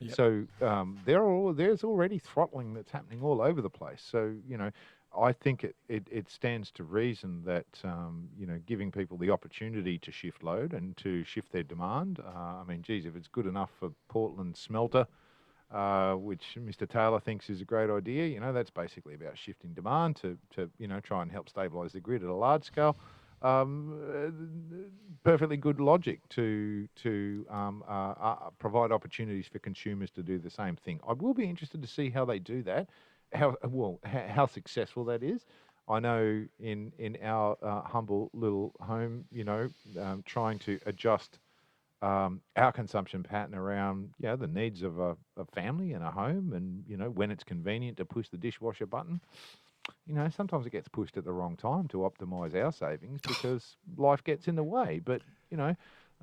Yep. 0.00 0.14
So 0.16 0.46
um, 0.60 0.98
there 1.04 1.24
are 1.24 1.52
there's 1.52 1.84
already 1.84 2.18
throttling 2.18 2.74
that's 2.74 2.90
happening 2.90 3.22
all 3.22 3.40
over 3.40 3.62
the 3.62 3.70
place. 3.70 4.04
So 4.04 4.34
you 4.48 4.58
know, 4.58 4.72
I 5.16 5.32
think 5.32 5.62
it, 5.62 5.76
it, 5.88 6.08
it, 6.10 6.28
stands 6.28 6.72
to 6.72 6.82
reason 6.82 7.42
that 7.44 7.66
um, 7.84 8.28
you 8.36 8.46
know 8.46 8.58
giving 8.66 8.90
people 8.90 9.16
the 9.16 9.30
opportunity 9.30 9.96
to 9.98 10.10
shift 10.10 10.42
load 10.42 10.72
and 10.72 10.96
to 10.98 11.22
shift 11.22 11.52
their 11.52 11.62
demand. 11.62 12.18
Uh, 12.18 12.62
I 12.62 12.64
mean, 12.66 12.82
geez, 12.82 13.06
if 13.06 13.14
it's 13.14 13.28
good 13.28 13.46
enough 13.46 13.70
for 13.78 13.92
Portland 14.08 14.56
smelter 14.56 15.06
uh, 15.70 16.14
which 16.14 16.56
Mr. 16.58 16.88
Taylor 16.88 17.20
thinks 17.20 17.50
is 17.50 17.60
a 17.60 17.64
great 17.64 17.90
idea. 17.90 18.26
You 18.26 18.40
know, 18.40 18.52
that's 18.52 18.70
basically 18.70 19.14
about 19.14 19.36
shifting 19.36 19.72
demand 19.72 20.16
to, 20.16 20.38
to 20.54 20.70
you 20.78 20.88
know, 20.88 21.00
try 21.00 21.22
and 21.22 21.30
help 21.30 21.52
stabilise 21.52 21.92
the 21.92 22.00
grid 22.00 22.22
at 22.22 22.28
a 22.28 22.34
large 22.34 22.64
scale. 22.64 22.96
Um, 23.42 24.00
uh, 24.10 24.30
perfectly 25.22 25.58
good 25.58 25.78
logic 25.78 26.26
to 26.30 26.88
to 26.96 27.44
um, 27.50 27.84
uh, 27.86 28.14
uh, 28.18 28.50
provide 28.58 28.90
opportunities 28.90 29.46
for 29.46 29.58
consumers 29.58 30.10
to 30.12 30.22
do 30.22 30.38
the 30.38 30.48
same 30.48 30.76
thing. 30.76 30.98
I 31.06 31.12
will 31.12 31.34
be 31.34 31.44
interested 31.44 31.82
to 31.82 31.88
see 31.88 32.08
how 32.08 32.24
they 32.24 32.38
do 32.38 32.62
that, 32.62 32.88
how 33.34 33.56
well 33.64 34.00
how, 34.04 34.46
successful 34.46 35.04
that 35.06 35.22
is. 35.22 35.44
I 35.88 36.00
know 36.00 36.46
in 36.58 36.92
in 36.98 37.18
our 37.22 37.58
uh, 37.62 37.82
humble 37.82 38.30
little 38.32 38.74
home, 38.80 39.26
you 39.30 39.44
know, 39.44 39.68
um, 40.00 40.22
trying 40.24 40.58
to 40.60 40.78
adjust 40.86 41.38
um, 42.02 42.40
our 42.56 42.72
consumption 42.72 43.22
pattern 43.22 43.54
around 43.54 44.10
you 44.20 44.28
know, 44.28 44.36
the 44.36 44.46
needs 44.46 44.82
of 44.82 44.98
a, 44.98 45.16
a, 45.36 45.44
family 45.54 45.92
and 45.92 46.04
a 46.04 46.10
home, 46.10 46.52
and 46.52 46.84
you 46.86 46.96
know 46.96 47.10
when 47.10 47.30
it's 47.30 47.44
convenient 47.44 47.96
to 47.98 48.04
push 48.04 48.28
the 48.28 48.36
dishwasher 48.36 48.86
button. 48.86 49.20
You 50.06 50.14
know, 50.14 50.28
sometimes 50.34 50.64
it 50.64 50.70
gets 50.70 50.88
pushed 50.88 51.18
at 51.18 51.24
the 51.24 51.32
wrong 51.32 51.56
time 51.56 51.88
to 51.88 51.98
optimize 51.98 52.54
our 52.54 52.72
savings 52.72 53.20
because 53.26 53.76
life 53.96 54.24
gets 54.24 54.48
in 54.48 54.56
the 54.56 54.62
way. 54.62 55.00
But 55.04 55.22
you 55.50 55.56
know, 55.56 55.76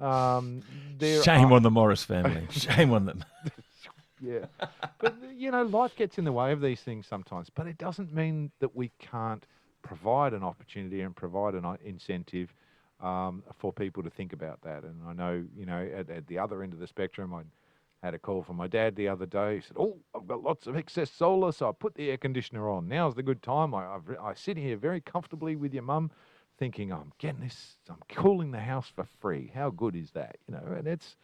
um, 0.05 0.63
shame 0.99 1.51
are... 1.51 1.53
on 1.53 1.63
the 1.63 1.71
Morris 1.71 2.03
family. 2.03 2.47
shame 2.51 2.91
on 2.91 3.05
them. 3.05 3.23
yeah, 4.21 4.45
but 4.99 5.15
you 5.36 5.51
know, 5.51 5.63
life 5.63 5.95
gets 5.95 6.17
in 6.17 6.25
the 6.25 6.31
way 6.31 6.51
of 6.51 6.62
these 6.62 6.81
things 6.81 7.07
sometimes. 7.07 7.49
But 7.49 7.67
it 7.67 7.77
doesn't 7.77 8.13
mean 8.13 8.51
that 8.60 8.75
we 8.75 8.91
can't 8.99 9.45
provide 9.81 10.34
an 10.34 10.43
opportunity 10.43 11.01
and 11.01 11.15
provide 11.15 11.55
an 11.55 11.65
incentive 11.84 12.53
um, 13.01 13.43
for 13.57 13.73
people 13.73 14.03
to 14.03 14.09
think 14.09 14.33
about 14.33 14.61
that. 14.61 14.83
And 14.83 15.01
I 15.07 15.13
know, 15.13 15.43
you 15.55 15.65
know, 15.65 15.89
at, 15.95 16.09
at, 16.09 16.27
the 16.27 16.39
other 16.39 16.63
end 16.63 16.73
of 16.73 16.79
the 16.79 16.87
spectrum, 16.87 17.33
I 17.33 17.41
had 18.03 18.13
a 18.13 18.19
call 18.19 18.43
from 18.43 18.57
my 18.57 18.67
dad 18.67 18.95
the 18.95 19.07
other 19.07 19.25
day. 19.25 19.55
He 19.55 19.61
said, 19.61 19.77
"Oh, 19.77 19.97
I've 20.15 20.27
got 20.27 20.43
lots 20.43 20.67
of 20.67 20.75
excess 20.75 21.11
solar, 21.11 21.51
so 21.51 21.69
I 21.69 21.71
put 21.71 21.95
the 21.95 22.09
air 22.09 22.17
conditioner 22.17 22.69
on. 22.69 22.87
Now's 22.87 23.15
the 23.15 23.23
good 23.23 23.41
time. 23.41 23.73
I, 23.73 23.95
I've, 23.95 24.17
I 24.21 24.33
sit 24.33 24.57
here 24.57 24.77
very 24.77 25.01
comfortably 25.01 25.55
with 25.55 25.73
your 25.73 25.83
mum." 25.83 26.11
Thinking 26.59 26.93
I'm 26.93 27.11
getting 27.17 27.41
this, 27.41 27.77
I'm 27.89 27.97
cooling 28.07 28.51
the 28.51 28.59
house 28.59 28.87
for 28.87 29.07
free. 29.19 29.51
How 29.51 29.71
good 29.71 29.95
is 29.95 30.11
that? 30.11 30.35
You 30.47 30.53
know, 30.53 30.75
and 30.77 30.87
it's 30.87 31.15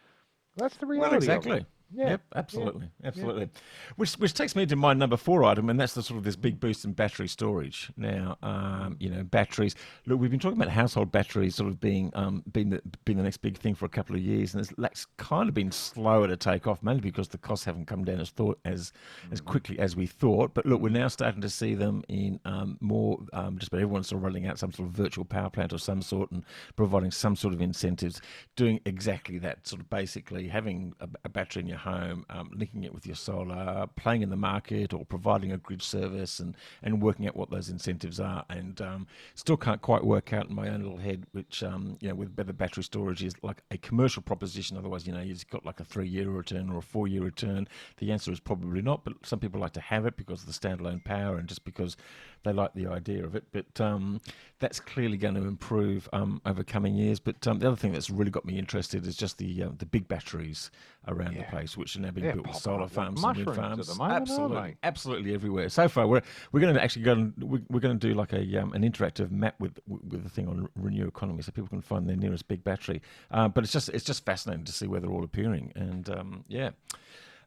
that's 0.56 0.76
the 0.78 0.86
reality. 0.86 1.10
Well, 1.10 1.36
exactly. 1.36 1.66
Yeah, 1.90 2.10
yep, 2.10 2.20
absolutely, 2.34 2.90
yeah. 3.00 3.08
absolutely. 3.08 3.42
Yeah. 3.42 3.60
Which 3.96 4.12
which 4.14 4.34
takes 4.34 4.54
me 4.54 4.66
to 4.66 4.76
my 4.76 4.92
number 4.92 5.16
four 5.16 5.44
item, 5.44 5.70
and 5.70 5.80
that's 5.80 5.94
the 5.94 6.02
sort 6.02 6.18
of 6.18 6.24
this 6.24 6.36
big 6.36 6.60
boost 6.60 6.84
in 6.84 6.92
battery 6.92 7.28
storage. 7.28 7.90
Now, 7.96 8.36
um, 8.42 8.96
you 9.00 9.08
know, 9.08 9.22
batteries. 9.22 9.74
Look, 10.04 10.20
we've 10.20 10.30
been 10.30 10.38
talking 10.38 10.60
about 10.60 10.70
household 10.70 11.10
batteries 11.10 11.54
sort 11.54 11.70
of 11.70 11.80
being 11.80 12.10
um, 12.14 12.42
being 12.52 12.70
the, 12.70 12.82
being 13.06 13.16
the 13.16 13.24
next 13.24 13.38
big 13.38 13.56
thing 13.56 13.74
for 13.74 13.86
a 13.86 13.88
couple 13.88 14.14
of 14.14 14.20
years, 14.20 14.54
and 14.54 14.68
it's 14.78 15.06
kind 15.16 15.48
of 15.48 15.54
been 15.54 15.72
slower 15.72 16.28
to 16.28 16.36
take 16.36 16.66
off, 16.66 16.82
mainly 16.82 17.00
because 17.00 17.28
the 17.28 17.38
costs 17.38 17.64
haven't 17.64 17.86
come 17.86 18.04
down 18.04 18.20
as 18.20 18.30
thought 18.30 18.58
as 18.66 18.92
mm-hmm. 19.22 19.32
as 19.32 19.40
quickly 19.40 19.78
as 19.78 19.96
we 19.96 20.06
thought. 20.06 20.52
But 20.52 20.66
look, 20.66 20.82
we're 20.82 20.90
now 20.90 21.08
starting 21.08 21.40
to 21.40 21.50
see 21.50 21.74
them 21.74 22.04
in 22.08 22.38
um, 22.44 22.76
more. 22.80 23.18
Um, 23.32 23.58
just 23.58 23.72
about 23.72 23.80
everyone's 23.80 24.08
sort 24.08 24.18
of 24.18 24.24
rolling 24.24 24.46
out 24.46 24.58
some 24.58 24.72
sort 24.72 24.90
of 24.90 24.94
virtual 24.94 25.24
power 25.24 25.48
plant 25.48 25.72
of 25.72 25.80
some 25.80 26.02
sort 26.02 26.30
and 26.32 26.44
providing 26.76 27.10
some 27.10 27.34
sort 27.34 27.54
of 27.54 27.62
incentives, 27.62 28.20
doing 28.56 28.78
exactly 28.84 29.38
that. 29.38 29.66
Sort 29.66 29.80
of 29.80 29.88
basically 29.88 30.48
having 30.48 30.94
a, 31.00 31.08
a 31.24 31.28
battery 31.30 31.62
in 31.62 31.66
your 31.66 31.77
home, 31.78 32.26
um, 32.30 32.50
linking 32.54 32.84
it 32.84 32.92
with 32.92 33.06
your 33.06 33.16
solar, 33.16 33.86
playing 33.96 34.22
in 34.22 34.30
the 34.30 34.36
market, 34.36 34.92
or 34.92 35.04
providing 35.04 35.52
a 35.52 35.58
grid 35.58 35.82
service, 35.82 36.40
and 36.40 36.56
and 36.82 37.02
working 37.02 37.26
out 37.26 37.36
what 37.36 37.50
those 37.50 37.68
incentives 37.68 38.20
are. 38.20 38.44
And 38.50 38.80
um, 38.80 39.06
still 39.34 39.56
can't 39.56 39.80
quite 39.80 40.04
work 40.04 40.32
out 40.32 40.48
in 40.48 40.54
my 40.54 40.68
own 40.68 40.82
little 40.82 40.98
head, 40.98 41.26
which 41.32 41.62
um, 41.62 41.96
you 42.00 42.08
know, 42.08 42.14
with 42.14 42.34
better 42.34 42.52
battery 42.52 42.84
storage 42.84 43.22
is 43.22 43.34
like 43.42 43.62
a 43.70 43.78
commercial 43.78 44.22
proposition. 44.22 44.76
Otherwise, 44.76 45.06
you 45.06 45.12
know, 45.12 45.20
you've 45.20 45.48
got 45.48 45.64
like 45.64 45.80
a 45.80 45.84
three-year 45.84 46.28
return 46.28 46.70
or 46.70 46.78
a 46.78 46.82
four-year 46.82 47.22
return. 47.22 47.68
The 47.98 48.12
answer 48.12 48.32
is 48.32 48.40
probably 48.40 48.82
not, 48.82 49.04
but 49.04 49.14
some 49.22 49.38
people 49.38 49.60
like 49.60 49.72
to 49.74 49.80
have 49.80 50.06
it 50.06 50.16
because 50.16 50.42
of 50.42 50.46
the 50.46 50.52
standalone 50.52 51.02
power 51.04 51.36
and 51.36 51.48
just 51.48 51.64
because 51.64 51.96
they 52.44 52.52
like 52.52 52.74
the 52.74 52.86
idea 52.86 53.24
of 53.24 53.34
it. 53.34 53.44
But 53.52 53.80
um, 53.80 54.20
that's 54.58 54.80
clearly 54.80 55.16
going 55.16 55.34
to 55.34 55.42
improve 55.42 56.08
um, 56.12 56.40
over 56.46 56.62
coming 56.62 56.94
years. 56.94 57.20
But 57.20 57.46
um, 57.46 57.58
the 57.58 57.66
other 57.66 57.76
thing 57.76 57.92
that's 57.92 58.10
really 58.10 58.30
got 58.30 58.44
me 58.44 58.58
interested 58.58 59.06
is 59.06 59.16
just 59.16 59.38
the 59.38 59.64
uh, 59.64 59.68
the 59.76 59.86
big 59.86 60.08
batteries 60.08 60.70
around 61.06 61.34
yeah. 61.34 61.42
the 61.42 61.50
place 61.50 61.67
which 61.76 61.96
are 61.96 62.00
now 62.00 62.10
being 62.10 62.26
Yeah, 62.26 62.32
built 62.34 62.46
with 62.48 62.56
solar 62.56 62.82
up 62.82 62.90
farms 62.90 63.22
and 63.22 63.36
wind 63.36 63.54
farms. 63.54 63.98
moment, 63.98 64.20
absolutely, 64.22 64.60
they? 64.60 64.76
absolutely 64.82 65.34
everywhere. 65.34 65.68
So 65.68 65.88
far, 65.88 66.06
we're 66.06 66.22
we're 66.52 66.60
going 66.60 66.74
to 66.74 66.82
actually 66.82 67.02
go 67.02 67.12
and 67.12 67.34
we- 67.42 67.64
we're 67.68 67.80
going 67.80 67.98
to 67.98 68.08
do 68.08 68.14
like 68.14 68.32
a 68.32 68.56
um, 68.62 68.72
an 68.72 68.82
interactive 68.82 69.30
map 69.30 69.54
with 69.60 69.78
with 69.86 70.22
the 70.22 70.28
thing 70.30 70.48
on 70.48 70.68
renew 70.76 71.06
economy, 71.06 71.42
so 71.42 71.52
people 71.52 71.68
can 71.68 71.80
find 71.82 72.08
their 72.08 72.16
nearest 72.16 72.48
big 72.48 72.62
battery. 72.64 73.02
Um, 73.30 73.50
but 73.52 73.64
it's 73.64 73.72
just 73.72 73.88
it's 73.90 74.04
just 74.04 74.24
fascinating 74.24 74.64
to 74.64 74.72
see 74.72 74.86
where 74.86 75.00
they're 75.00 75.10
all 75.10 75.24
appearing, 75.24 75.72
and 75.76 76.08
um, 76.10 76.44
yeah. 76.48 76.70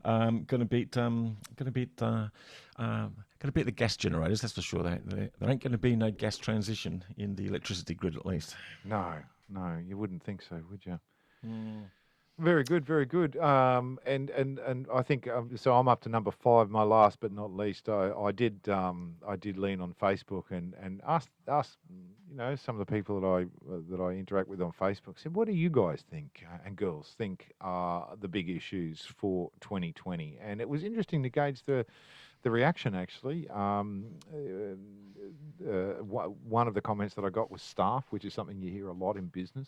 Um, 0.04 0.46
going 0.46 0.62
to 0.62 0.66
beat, 0.66 0.98
um, 0.98 1.38
going 1.58 1.66
to 1.68 1.72
beat, 1.72 2.02
uh, 2.02 2.26
um, 2.78 3.14
going 3.38 3.46
to 3.46 3.52
beat 3.52 3.66
the 3.68 3.72
gas 3.72 3.96
generators. 3.96 4.42
That's 4.42 4.54
for 4.54 4.62
sure. 4.64 4.82
There, 4.82 5.00
there, 5.06 5.30
there 5.40 5.48
ain't 5.48 5.62
going 5.62 5.74
to 5.74 5.78
be 5.78 5.96
no 5.96 6.10
gas 6.10 6.38
transition 6.40 7.04
in 7.18 7.36
the 7.36 7.46
electricity 7.46 7.94
grid, 7.94 8.16
at 8.16 8.26
least. 8.26 8.56
No, 8.84 9.14
no, 9.48 9.78
you 9.88 10.00
wouldn't 10.00 10.24
think 10.24 10.42
so, 10.42 10.60
would 10.72 10.84
you? 10.88 11.00
Very 12.40 12.64
good, 12.64 12.86
very 12.86 13.06
good. 13.06 13.38
Um, 13.38 14.00
and 14.06 14.30
and 14.32 14.58
and 14.60 14.88
I 14.94 15.04
think 15.04 15.28
um, 15.28 15.56
so. 15.56 15.76
I'm 15.76 15.88
up 15.88 16.02
to 16.02 16.10
number 16.10 16.32
five. 16.32 16.70
My 16.72 16.82
last 16.82 17.20
but 17.20 17.32
not 17.32 17.56
least, 17.56 17.88
I, 17.88 18.12
I 18.12 18.32
did 18.32 18.68
um, 18.68 19.16
I 19.28 19.36
did 19.36 19.58
lean 19.58 19.80
on 19.80 19.94
Facebook 20.02 20.46
and 20.50 20.74
and 20.82 21.02
ask 21.08 21.30
ask 21.48 21.78
you 22.30 22.36
know 22.36 22.56
some 22.56 22.80
of 22.80 22.86
the 22.86 22.92
people 22.92 23.22
that 23.22 23.28
I 23.28 23.42
uh, 23.72 23.80
that 23.92 24.02
I 24.02 24.14
interact 24.14 24.48
with 24.48 24.60
on 24.62 24.72
Facebook 24.72 25.20
said, 25.20 25.36
what 25.36 25.46
do 25.48 25.54
you 25.54 25.70
guys 25.70 26.04
think 26.10 26.44
uh, 26.52 26.58
and 26.66 26.76
girls 26.76 27.14
think 27.18 27.52
are 27.62 28.08
the 28.20 28.28
big 28.28 28.50
issues 28.50 29.02
for 29.18 29.52
2020? 29.60 30.40
And 30.42 30.62
it 30.62 30.68
was 30.68 30.84
interesting 30.84 31.22
to 31.24 31.30
gauge 31.30 31.62
the 31.64 31.86
the 32.42 32.50
reaction 32.50 32.96
actually. 32.96 33.48
Um, 33.50 34.06
uh, 34.34 35.70
uh, 35.70 35.94
one 36.02 36.68
of 36.68 36.74
the 36.74 36.82
comments 36.82 37.14
that 37.14 37.24
I 37.24 37.30
got 37.30 37.52
was 37.52 37.62
staff, 37.62 38.06
which 38.10 38.26
is 38.26 38.34
something 38.34 38.60
you 38.60 38.72
hear 38.72 38.88
a 38.88 38.94
lot 38.94 39.16
in 39.16 39.28
business 39.28 39.68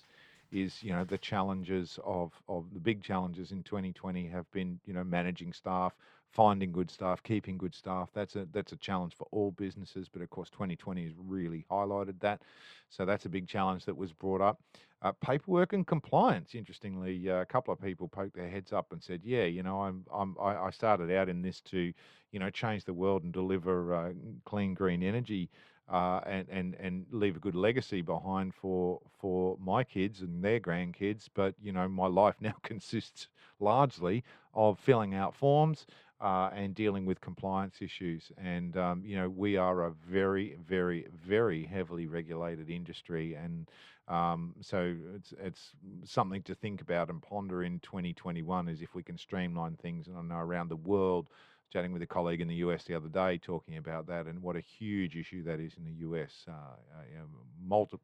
is 0.54 0.84
you 0.84 0.92
know 0.92 1.04
the 1.04 1.18
challenges 1.18 2.00
of 2.06 2.32
of 2.48 2.66
the 2.74 2.80
big 2.80 3.02
challenges 3.02 3.52
in 3.52 3.64
2020 3.64 4.28
have 4.28 4.50
been 4.52 4.80
you 4.86 4.94
know 4.94 5.04
managing 5.04 5.52
staff 5.52 5.94
finding 6.30 6.72
good 6.72 6.90
staff 6.90 7.22
keeping 7.24 7.58
good 7.58 7.76
staff. 7.76 8.10
That's 8.14 8.36
a 8.36 8.48
that's 8.52 8.72
a 8.72 8.78
challenge 8.78 9.16
for 9.16 9.28
all 9.32 9.52
businesses 9.52 10.10
but 10.12 10.22
of 10.22 10.30
course 10.30 10.50
2020 10.50 11.04
has 11.04 11.14
really 11.18 11.66
highlighted 11.70 12.20
that. 12.22 12.42
So 12.90 13.06
that's 13.06 13.26
a 13.26 13.30
big 13.30 13.48
challenge 13.48 13.86
that 13.86 13.96
was 13.96 14.14
brought 14.14 14.42
up. 14.42 14.60
Uh, 15.02 15.12
paperwork 15.20 15.74
and 15.74 15.86
compliance 15.86 16.56
interestingly 16.56 17.30
uh, 17.30 17.42
a 17.42 17.46
couple 17.46 17.74
of 17.74 17.82
people 17.82 18.08
poked 18.08 18.38
their 18.38 18.48
heads 18.48 18.72
up 18.72 18.94
and 18.94 19.04
said 19.04 19.20
yeah 19.22 19.44
you 19.44 19.62
know 19.62 19.82
i'm, 19.82 20.06
I'm 20.14 20.38
I, 20.42 20.72
started 20.72 21.12
out 21.12 21.28
in 21.28 21.42
this 21.42 21.60
to 21.72 21.92
you 22.32 22.40
know 22.40 22.50
change 22.50 22.86
the 22.86 22.94
world 22.94 23.24
and 23.24 23.34
deliver 23.34 23.94
uh, 23.94 24.14
clean 24.46 24.74
green 24.74 25.04
energy 25.04 25.50
uh, 25.90 26.22
and 26.26 26.48
and 26.50 26.76
and 26.80 27.06
leave 27.12 27.36
a 27.36 27.40
good 27.40 27.56
legacy 27.56 28.02
behind 28.02 28.54
for 28.54 29.02
for 29.20 29.58
my 29.60 29.84
kids 29.84 30.22
and 30.22 30.44
their 30.44 30.60
grandkids. 30.60 31.28
But 31.34 31.56
you 31.62 31.72
know, 31.72 31.88
my 31.88 32.08
life 32.08 32.36
now 32.42 32.56
consists 32.64 33.28
largely 33.60 34.24
of 34.54 34.80
filling 34.80 35.14
out 35.16 35.36
forms 35.36 35.86
uh, 36.24 36.50
and 36.56 36.74
dealing 36.74 37.06
with 37.06 37.20
compliance 37.20 37.82
issues. 37.82 38.32
And 38.38 38.78
um, 38.78 39.04
you 39.06 39.16
know, 39.16 39.30
we 39.30 39.58
are 39.58 39.86
a 39.86 39.92
very, 39.92 40.58
very, 40.66 41.08
very 41.26 41.66
heavily 41.66 42.08
regulated 42.08 42.70
industry, 42.70 43.36
and 43.36 43.70
um, 44.08 44.56
so 44.62 44.96
it's 45.16 45.34
it's 45.40 45.72
something 46.06 46.42
to 46.44 46.56
think 46.56 46.82
about 46.82 47.10
and 47.10 47.22
ponder 47.22 47.64
in 47.64 47.80
2021. 47.80 48.70
Is 48.70 48.82
if 48.82 48.96
we 48.96 49.04
can 49.04 49.18
streamline 49.18 49.76
things, 49.76 50.08
and 50.08 50.18
I 50.18 50.22
know 50.22 50.40
around 50.40 50.70
the 50.70 50.78
world 50.78 51.30
chatting 51.74 51.92
with 51.92 52.04
a 52.04 52.08
colleague 52.08 52.40
in 52.40 52.48
the 52.48 52.56
US 52.56 52.84
the 52.84 52.94
other 52.94 53.10
day 53.10 53.40
talking 53.40 53.78
about 53.78 54.06
that 54.08 54.28
and 54.28 54.40
what 54.42 54.56
a 54.56 54.62
huge 54.62 55.16
issue 55.16 55.44
that 55.44 55.60
is 55.60 55.74
in 55.76 55.84
the 55.84 56.08
US, 56.08 56.46
uh, 56.48 56.52
uh, 56.52 57.26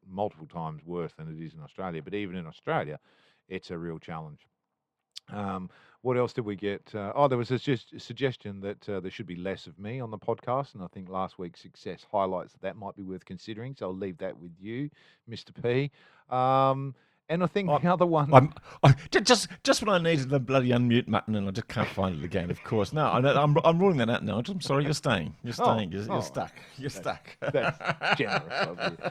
multiple 0.06 0.48
times 0.48 0.82
worse 0.84 1.12
than 1.16 1.28
it 1.28 1.40
is 1.40 1.54
in 1.54 1.62
Australia. 1.62 2.02
But 2.02 2.14
even 2.14 2.34
in 2.34 2.46
Australia, 2.48 2.98
it's 3.48 3.70
a 3.70 3.78
real 3.78 4.00
challenge. 4.00 4.40
Um, 5.32 5.70
what 6.02 6.16
else 6.16 6.32
did 6.32 6.44
we 6.44 6.56
get? 6.56 6.92
Uh, 6.94 7.12
oh, 7.14 7.28
there 7.28 7.38
was 7.38 7.52
a 7.52 7.58
just 7.58 8.00
suggestion 8.00 8.60
that 8.62 8.88
uh, 8.88 8.98
there 8.98 9.10
should 9.10 9.26
be 9.26 9.36
less 9.36 9.68
of 9.68 9.78
me 9.78 10.00
on 10.00 10.10
the 10.10 10.18
podcast, 10.18 10.74
and 10.74 10.82
I 10.82 10.88
think 10.88 11.08
last 11.08 11.38
week's 11.38 11.60
success 11.60 12.04
highlights 12.10 12.52
that 12.52 12.62
that 12.62 12.76
might 12.76 12.96
be 12.96 13.02
worth 13.02 13.24
considering. 13.24 13.76
So 13.78 13.86
I'll 13.86 13.96
leave 13.96 14.18
that 14.18 14.36
with 14.36 14.52
you, 14.58 14.90
Mr. 15.30 15.52
P. 15.62 15.92
Um, 16.34 16.94
and 17.30 17.42
I 17.42 17.46
the 17.46 17.90
other 17.90 18.06
one. 18.06 18.34
I'm 18.34 18.52
I, 18.82 18.94
just 19.10 19.48
just 19.62 19.82
when 19.82 19.88
I 19.88 19.98
needed 19.98 20.28
the 20.28 20.40
bloody 20.40 20.70
unmute 20.70 21.10
button, 21.10 21.36
and 21.36 21.48
I 21.48 21.52
just 21.52 21.68
can't 21.68 21.88
find 21.88 22.18
it 22.18 22.24
again. 22.24 22.50
Of 22.50 22.62
course, 22.64 22.92
no, 22.92 23.06
I, 23.06 23.42
I'm, 23.42 23.56
I'm 23.64 23.78
ruling 23.78 23.98
that 23.98 24.10
out 24.10 24.24
now. 24.24 24.42
I'm 24.46 24.60
sorry, 24.60 24.84
you're 24.84 24.92
staying. 24.92 25.36
You're 25.42 25.54
Oh, 25.58 25.76
staying. 25.76 25.92
You're, 25.92 26.02
oh, 26.10 26.14
you're 26.14 26.22
stuck. 26.22 26.52
You're 26.76 26.90
stuck. 26.90 27.36
That's 27.40 28.18
generous 28.18 28.68
of 28.68 28.78
you. 28.92 29.10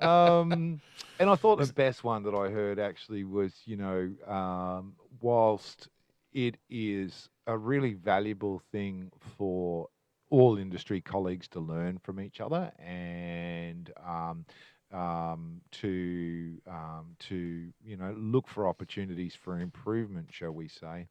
Um, 0.06 0.80
and 1.18 1.28
I 1.28 1.34
thought 1.34 1.58
the 1.58 1.70
best 1.74 2.04
one 2.04 2.22
that 2.22 2.34
I 2.34 2.48
heard 2.48 2.78
actually 2.78 3.24
was, 3.24 3.52
you 3.66 3.76
know, 3.76 4.10
um, 4.26 4.94
whilst 5.20 5.88
it 6.32 6.56
is 6.70 7.28
a 7.46 7.58
really 7.58 7.92
valuable 7.92 8.62
thing 8.72 9.12
for 9.36 9.88
all 10.30 10.56
industry 10.56 11.02
colleagues 11.02 11.48
to 11.48 11.60
learn 11.60 11.98
from 11.98 12.18
each 12.20 12.40
other 12.40 12.72
and 12.78 13.92
um, 14.08 14.46
um, 14.92 15.60
to 15.72 16.60
um, 16.68 17.16
to 17.20 17.72
you 17.84 17.96
know 17.96 18.14
look 18.18 18.48
for 18.48 18.68
opportunities 18.68 19.34
for 19.34 19.60
improvement, 19.60 20.28
shall 20.30 20.52
we 20.52 20.68
say. 20.68 21.06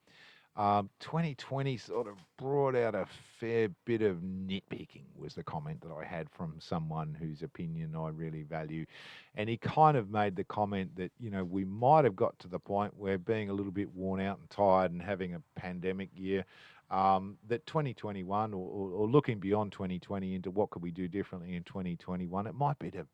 Um, 0.60 0.90
2020 1.00 1.78
sort 1.78 2.08
of 2.08 2.16
brought 2.38 2.76
out 2.76 2.94
a 2.94 3.06
fair 3.40 3.70
bit 3.86 4.02
of 4.02 4.18
nitpicking, 4.18 5.04
was 5.16 5.34
the 5.34 5.44
comment 5.44 5.80
that 5.82 5.92
I 5.92 6.04
had 6.04 6.30
from 6.30 6.56
someone 6.60 7.16
whose 7.18 7.44
opinion 7.44 7.96
I 7.96 8.10
really 8.10 8.44
value. 8.44 8.86
And 9.36 9.48
he 9.48 9.56
kind 9.56 9.96
of 9.96 10.10
made 10.10 10.36
the 10.36 10.44
comment 10.44 10.98
that, 10.98 11.14
you 11.18 11.30
know, 11.30 11.46
we 11.46 11.64
might 11.64 12.04
have 12.04 12.18
got 12.18 12.38
to 12.40 12.50
the 12.50 12.60
point 12.60 12.94
where 12.98 13.18
being 13.18 13.50
a 13.50 13.54
little 13.54 13.72
bit 13.72 13.94
worn 13.96 14.20
out 14.20 14.40
and 14.40 14.50
tired 14.50 14.92
and 14.92 15.02
having 15.02 15.36
a 15.36 15.42
pandemic 15.56 16.10
year, 16.14 16.44
um, 16.92 17.38
that 17.48 17.66
2021 17.66 18.54
or, 18.54 18.58
or, 18.58 18.92
or 18.92 19.08
looking 19.08 19.40
beyond 19.40 19.72
2020 19.72 20.36
into 20.36 20.52
what 20.52 20.72
could 20.72 20.82
we 20.82 20.92
do 20.92 21.08
differently 21.08 21.56
in 21.56 21.64
2021, 21.64 22.48
it 22.48 22.56
might 22.56 22.80
be 22.80 22.92
to 22.92 23.06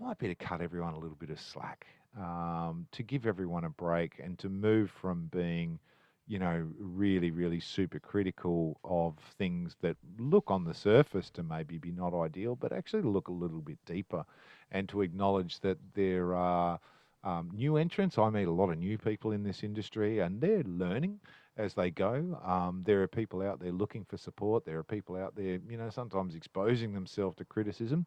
might 0.00 0.18
be 0.18 0.28
to 0.28 0.34
cut 0.34 0.60
everyone 0.60 0.94
a 0.94 0.98
little 0.98 1.16
bit 1.16 1.30
of 1.30 1.40
slack, 1.40 1.86
um, 2.18 2.86
to 2.92 3.02
give 3.02 3.26
everyone 3.26 3.64
a 3.64 3.70
break, 3.70 4.20
and 4.22 4.38
to 4.38 4.48
move 4.48 4.90
from 4.90 5.28
being, 5.32 5.78
you 6.26 6.38
know, 6.38 6.66
really, 6.78 7.30
really 7.30 7.60
super 7.60 7.98
critical 7.98 8.78
of 8.84 9.14
things 9.38 9.76
that 9.82 9.96
look 10.18 10.50
on 10.50 10.64
the 10.64 10.74
surface 10.74 11.30
to 11.30 11.42
maybe 11.42 11.78
be 11.78 11.92
not 11.92 12.14
ideal, 12.14 12.56
but 12.56 12.72
actually 12.72 13.02
look 13.02 13.28
a 13.28 13.32
little 13.32 13.60
bit 13.60 13.78
deeper, 13.86 14.24
and 14.70 14.88
to 14.88 15.02
acknowledge 15.02 15.60
that 15.60 15.78
there 15.94 16.34
are 16.34 16.78
um, 17.24 17.50
new 17.52 17.76
entrants. 17.76 18.18
I 18.18 18.30
meet 18.30 18.48
a 18.48 18.52
lot 18.52 18.70
of 18.70 18.78
new 18.78 18.98
people 18.98 19.32
in 19.32 19.42
this 19.42 19.62
industry, 19.62 20.20
and 20.20 20.40
they're 20.40 20.62
learning 20.64 21.20
as 21.58 21.74
they 21.74 21.90
go. 21.90 22.40
Um, 22.44 22.82
there 22.86 23.02
are 23.02 23.08
people 23.08 23.42
out 23.42 23.60
there 23.60 23.72
looking 23.72 24.04
for 24.04 24.16
support. 24.16 24.64
There 24.64 24.78
are 24.78 24.84
people 24.84 25.16
out 25.16 25.34
there, 25.34 25.58
you 25.68 25.76
know, 25.76 25.90
sometimes 25.90 26.34
exposing 26.34 26.94
themselves 26.94 27.36
to 27.38 27.44
criticism. 27.44 28.06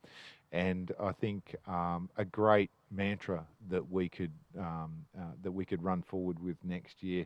And 0.54 0.92
I 1.00 1.12
think 1.12 1.56
um, 1.68 2.10
a 2.18 2.26
great 2.26 2.72
mantra 2.90 3.46
that 3.70 3.92
we 3.92 4.10
could 4.10 4.32
um, 4.58 5.06
uh, 5.18 5.34
that 5.44 5.52
we 5.52 5.66
could 5.66 5.84
run 5.84 6.02
forward 6.02 6.42
with 6.42 6.58
next 6.64 7.04
year 7.04 7.26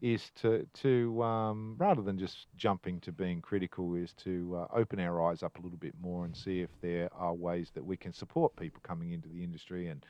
is 0.00 0.30
to 0.42 0.66
to 0.82 1.22
um, 1.22 1.76
rather 1.78 2.02
than 2.02 2.18
just 2.18 2.46
jumping 2.56 3.00
to 3.00 3.12
being 3.12 3.40
critical, 3.40 3.94
is 3.94 4.12
to 4.24 4.56
uh, 4.56 4.76
open 4.76 5.00
our 5.00 5.28
eyes 5.28 5.42
up 5.42 5.58
a 5.58 5.62
little 5.62 5.78
bit 5.78 5.94
more 6.00 6.24
and 6.24 6.36
see 6.36 6.60
if 6.60 6.70
there 6.80 7.08
are 7.14 7.34
ways 7.34 7.70
that 7.74 7.84
we 7.84 7.96
can 7.96 8.12
support 8.12 8.54
people 8.56 8.80
coming 8.82 9.12
into 9.12 9.28
the 9.28 9.42
industry 9.42 9.88
and 9.88 10.04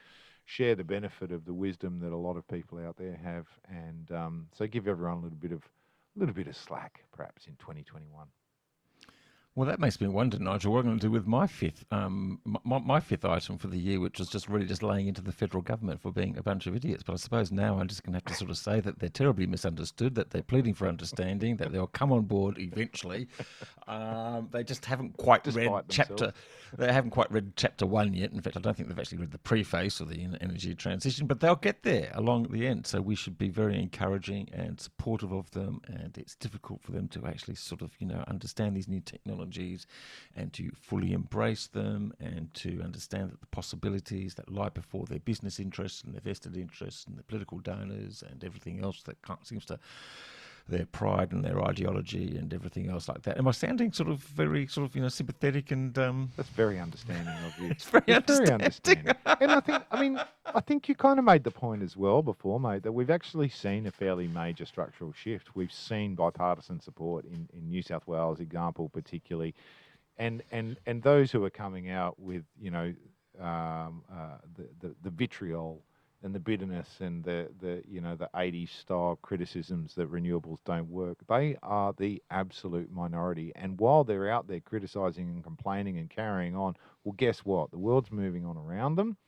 share 0.45 0.75
the 0.75 0.85
benefit 0.85 1.33
of 1.33 1.45
the 1.45 1.55
wisdom 1.55 2.01
that 2.01 2.13
a 2.13 2.17
lot 2.17 2.37
of 2.37 2.47
people 2.49 2.79
out 2.79 2.97
there 2.97 3.19
have, 3.23 3.47
and 3.69 4.11
um, 4.13 4.47
so 4.53 4.67
give 4.67 4.89
everyone 4.89 5.19
a 5.19 5.21
little 5.23 5.39
bit 5.39 5.53
of 5.53 5.63
a 6.17 6.21
little 6.21 6.35
bit 6.35 6.47
of 6.47 6.57
slack, 6.57 7.05
perhaps 7.13 7.47
in 7.47 7.57
2021. 7.57 8.27
Well, 9.57 9.69
that 9.69 9.79
makes 9.79 10.01
me 10.01 10.09
wonder, 10.09 10.37
Nigel. 10.40 10.73
What 10.73 10.81
I'm 10.81 10.87
going 10.87 10.99
to 10.99 11.07
do 11.07 11.12
with 11.12 11.29
my 11.29 11.47
fifth, 11.47 11.85
um, 11.93 12.40
my, 12.64 12.79
my 12.81 12.99
fifth 12.99 13.25
item 13.25 13.57
for 13.57 13.69
the 13.69 13.79
year, 13.79 14.01
which 14.01 14.19
was 14.19 14.29
just 14.29 14.49
really 14.49 14.67
just 14.67 14.83
laying 14.83 15.07
into 15.07 15.23
the 15.23 15.31
federal 15.31 15.62
government 15.62 16.03
for 16.03 16.11
being 16.11 16.37
a 16.37 16.43
bunch 16.43 16.67
of 16.67 16.75
idiots. 16.75 17.05
But 17.05 17.12
I 17.12 17.17
suppose 17.17 17.53
now 17.53 17.79
I'm 17.79 17.87
just 17.87 18.03
going 18.03 18.14
to 18.14 18.17
have 18.17 18.25
to 18.25 18.35
sort 18.35 18.51
of 18.51 18.59
say 18.59 18.81
that 18.81 18.99
they're 18.99 19.09
terribly 19.09 19.47
misunderstood, 19.47 20.17
that 20.17 20.31
they're 20.31 20.43
pleading 20.43 20.75
for 20.75 20.88
understanding, 20.88 21.57
that 21.59 21.71
they'll 21.71 21.87
come 21.87 22.11
on 22.11 22.23
board 22.23 22.59
eventually. 22.59 23.29
Um, 23.87 24.49
they 24.51 24.64
just 24.64 24.85
haven't 24.85 25.17
quite 25.19 25.45
Despite 25.45 25.71
read 25.71 25.85
chapter. 25.88 26.33
They 26.77 26.93
haven't 26.93 27.12
quite 27.12 27.31
read 27.31 27.53
chapter 27.55 27.87
one 27.87 28.12
yet. 28.12 28.33
In 28.33 28.40
fact, 28.40 28.57
I 28.57 28.61
don't 28.61 28.77
think 28.77 28.88
they've 28.88 28.99
actually 28.99 29.19
read 29.19 29.31
the 29.31 29.38
preface 29.38 30.01
or 30.01 30.07
the 30.07 30.21
energy 30.40 30.75
transition, 30.75 31.29
but 31.29 31.38
they'll 31.38 31.55
get 31.55 31.85
there 31.85 32.11
along 32.14 32.49
the 32.51 32.67
end. 32.67 32.88
So 32.88 33.01
we 33.01 33.14
should 33.14 33.38
be 33.38 33.51
very 33.51 33.81
encouraging 33.81 34.49
and 34.53 34.81
supportive 34.81 35.31
of 35.31 35.49
them. 35.53 35.81
And 35.87 36.19
it's 36.19 36.35
difficult 36.35 36.83
for 36.83 36.90
them 36.90 37.07
to 37.09 37.25
actually 37.27 37.55
sort 37.55 37.83
of, 37.83 37.93
you 38.01 38.09
know, 38.09 38.25
understand 38.27 38.77
these 38.77 38.88
new 38.88 39.01
technologies 39.01 39.44
and 40.37 40.53
to 40.53 40.71
fully 40.81 41.13
embrace 41.13 41.67
them 41.67 42.13
and 42.21 42.53
to 42.55 42.81
understand 42.83 43.31
that 43.31 43.41
the 43.41 43.47
possibilities 43.47 44.35
that 44.35 44.51
lie 44.51 44.69
before 44.69 45.07
their 45.07 45.19
business 45.21 45.61
interests 45.61 46.03
and 46.03 46.15
their 46.15 46.21
vested 46.21 46.57
interests 46.57 47.07
and 47.07 47.17
their 47.17 47.25
political 47.25 47.59
donors 47.59 48.23
and 48.31 48.45
everything 48.45 48.83
else 48.83 49.03
that 49.03 49.17
seems 49.43 49.65
to 49.65 49.79
their 50.68 50.87
pride 50.87 51.33
and 51.33 51.44
their 51.44 51.62
ideology 51.62 52.37
and 52.38 52.55
everything 52.55 52.88
else 52.88 53.09
like 53.09 53.22
that. 53.22 53.37
Am 53.37 53.46
I 53.46 53.50
sounding 53.50 53.92
sort 53.92 54.09
of 54.09 54.18
very 54.20 54.66
sort 54.66 54.87
of 54.88 54.96
you 54.96 55.03
know 55.03 55.09
sympathetic 55.09 55.70
and 55.70 55.96
um, 55.98 56.31
That's 56.37 56.48
very 56.48 56.81
understanding 56.81 57.35
of 57.46 57.59
you. 57.62 57.68
it's 57.70 57.85
very 57.85 58.05
It's 58.07 58.38
very 58.38 58.50
understanding. 58.50 59.09
understanding. 59.09 59.14
and 59.40 59.50
I 59.53 59.61
think, 59.61 59.83
I 59.90 60.00
mean, 60.00 60.20
I 60.55 60.61
think 60.61 60.88
you 60.88 60.94
kind 60.94 61.18
of 61.18 61.24
made 61.24 61.44
the 61.44 61.50
point 61.50 61.83
as 61.83 61.96
well 61.96 62.22
before, 62.22 62.59
mate, 62.59 62.83
that 62.83 62.92
we've 62.92 63.11
actually 63.11 63.50
seen 63.50 63.87
a 63.87 63.90
fairly 63.90 64.27
major 64.29 64.64
structural 64.64 65.12
shift. 65.12 65.55
We've 65.55 65.72
seen 65.72 66.14
bipartisan 66.14 66.81
support 66.81 67.27
in, 67.27 67.48
in 67.53 67.69
New 67.69 67.83
South 67.83 68.06
Wales, 68.06 68.40
example 68.40 68.88
particularly, 68.88 69.54
and 70.17 70.42
and 70.50 70.79
and 70.87 71.02
those 71.02 71.31
who 71.31 71.44
are 71.44 71.50
coming 71.50 71.90
out 71.90 72.19
with, 72.19 72.44
you 72.58 72.71
know, 72.71 72.94
um, 73.38 74.02
uh, 74.10 74.38
the, 74.56 74.69
the 74.81 74.94
the 75.02 75.10
vitriol 75.10 75.83
and 76.25 76.35
the 76.35 76.40
bitterness 76.40 76.88
and 77.00 77.22
the 77.22 77.48
the 77.60 77.83
you 77.87 78.00
know 78.00 78.16
the 78.16 78.31
80s 78.35 78.70
style 78.70 79.18
criticisms 79.20 79.94
that 79.94 80.10
renewables 80.10 80.58
don't 80.64 80.88
work 80.88 81.18
they 81.29 81.56
are 81.62 81.92
the 81.96 82.22
absolute 82.31 82.90
minority. 82.90 83.52
And 83.54 83.79
while 83.79 84.02
they're 84.02 84.31
out 84.31 84.48
there 84.48 84.60
criticizing 84.60 85.29
and 85.29 85.44
complaining 85.44 85.98
and 85.98 86.08
carrying 86.08 86.56
on 86.56 86.77
well 87.04 87.14
guess 87.16 87.40
what? 87.40 87.70
The 87.70 87.79
world's 87.79 88.10
moving 88.10 88.44
on 88.46 88.56
around 88.56 88.96
them. 88.96 89.18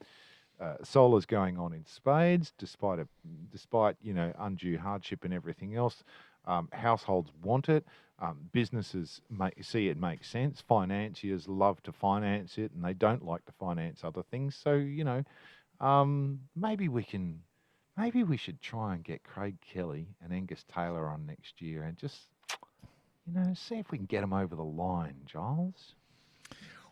Uh, 0.59 0.77
solar's 0.83 1.27
going 1.27 1.59
on 1.59 1.75
in 1.75 1.85
spades 1.85 2.55
despite 2.57 2.99
a 2.99 3.07
despite 3.53 3.97
you 4.01 4.15
know 4.15 4.33
undue 4.39 4.79
hardship 4.79 5.25
and 5.25 5.35
everything 5.35 5.77
else. 5.77 6.03
Um, 6.47 6.69
households 6.73 7.31
want 7.43 7.69
it. 7.69 7.85
Um, 8.19 8.39
businesses 8.53 9.21
make, 9.29 9.63
see 9.63 9.89
it 9.89 9.99
makes 9.99 10.29
sense. 10.31 10.63
Financiers 10.67 11.49
love 11.49 11.83
to 11.83 11.93
finance 11.93 12.57
it 12.57 12.73
and 12.73 12.83
they 12.83 12.95
don't 12.95 13.25
like 13.27 13.45
to 13.45 13.53
finance 13.53 14.03
other 14.03 14.23
things. 14.23 14.55
So 14.55 14.75
you 14.75 15.05
know 15.05 15.25
um, 15.81 16.41
maybe 16.55 16.89
we 16.89 17.05
can, 17.05 17.41
maybe 17.97 18.23
we 18.23 18.37
should 18.37 18.61
try 18.61 18.95
and 18.95 19.05
get 19.05 19.25
Craig 19.25 19.57
Kelly 19.73 20.09
and 20.23 20.33
Angus 20.33 20.65
Taylor 20.73 21.09
on 21.09 21.27
next 21.27 21.61
year 21.61 21.83
and 21.83 21.97
just, 21.97 22.29
you 23.27 23.35
know, 23.35 23.55
see 23.55 23.77
if 23.77 23.91
we 23.91 23.99
can 23.99 24.07
get 24.07 24.21
them 24.21 24.33
over 24.33 24.55
the 24.55 24.63
line, 24.63 25.17
Giles. 25.27 25.96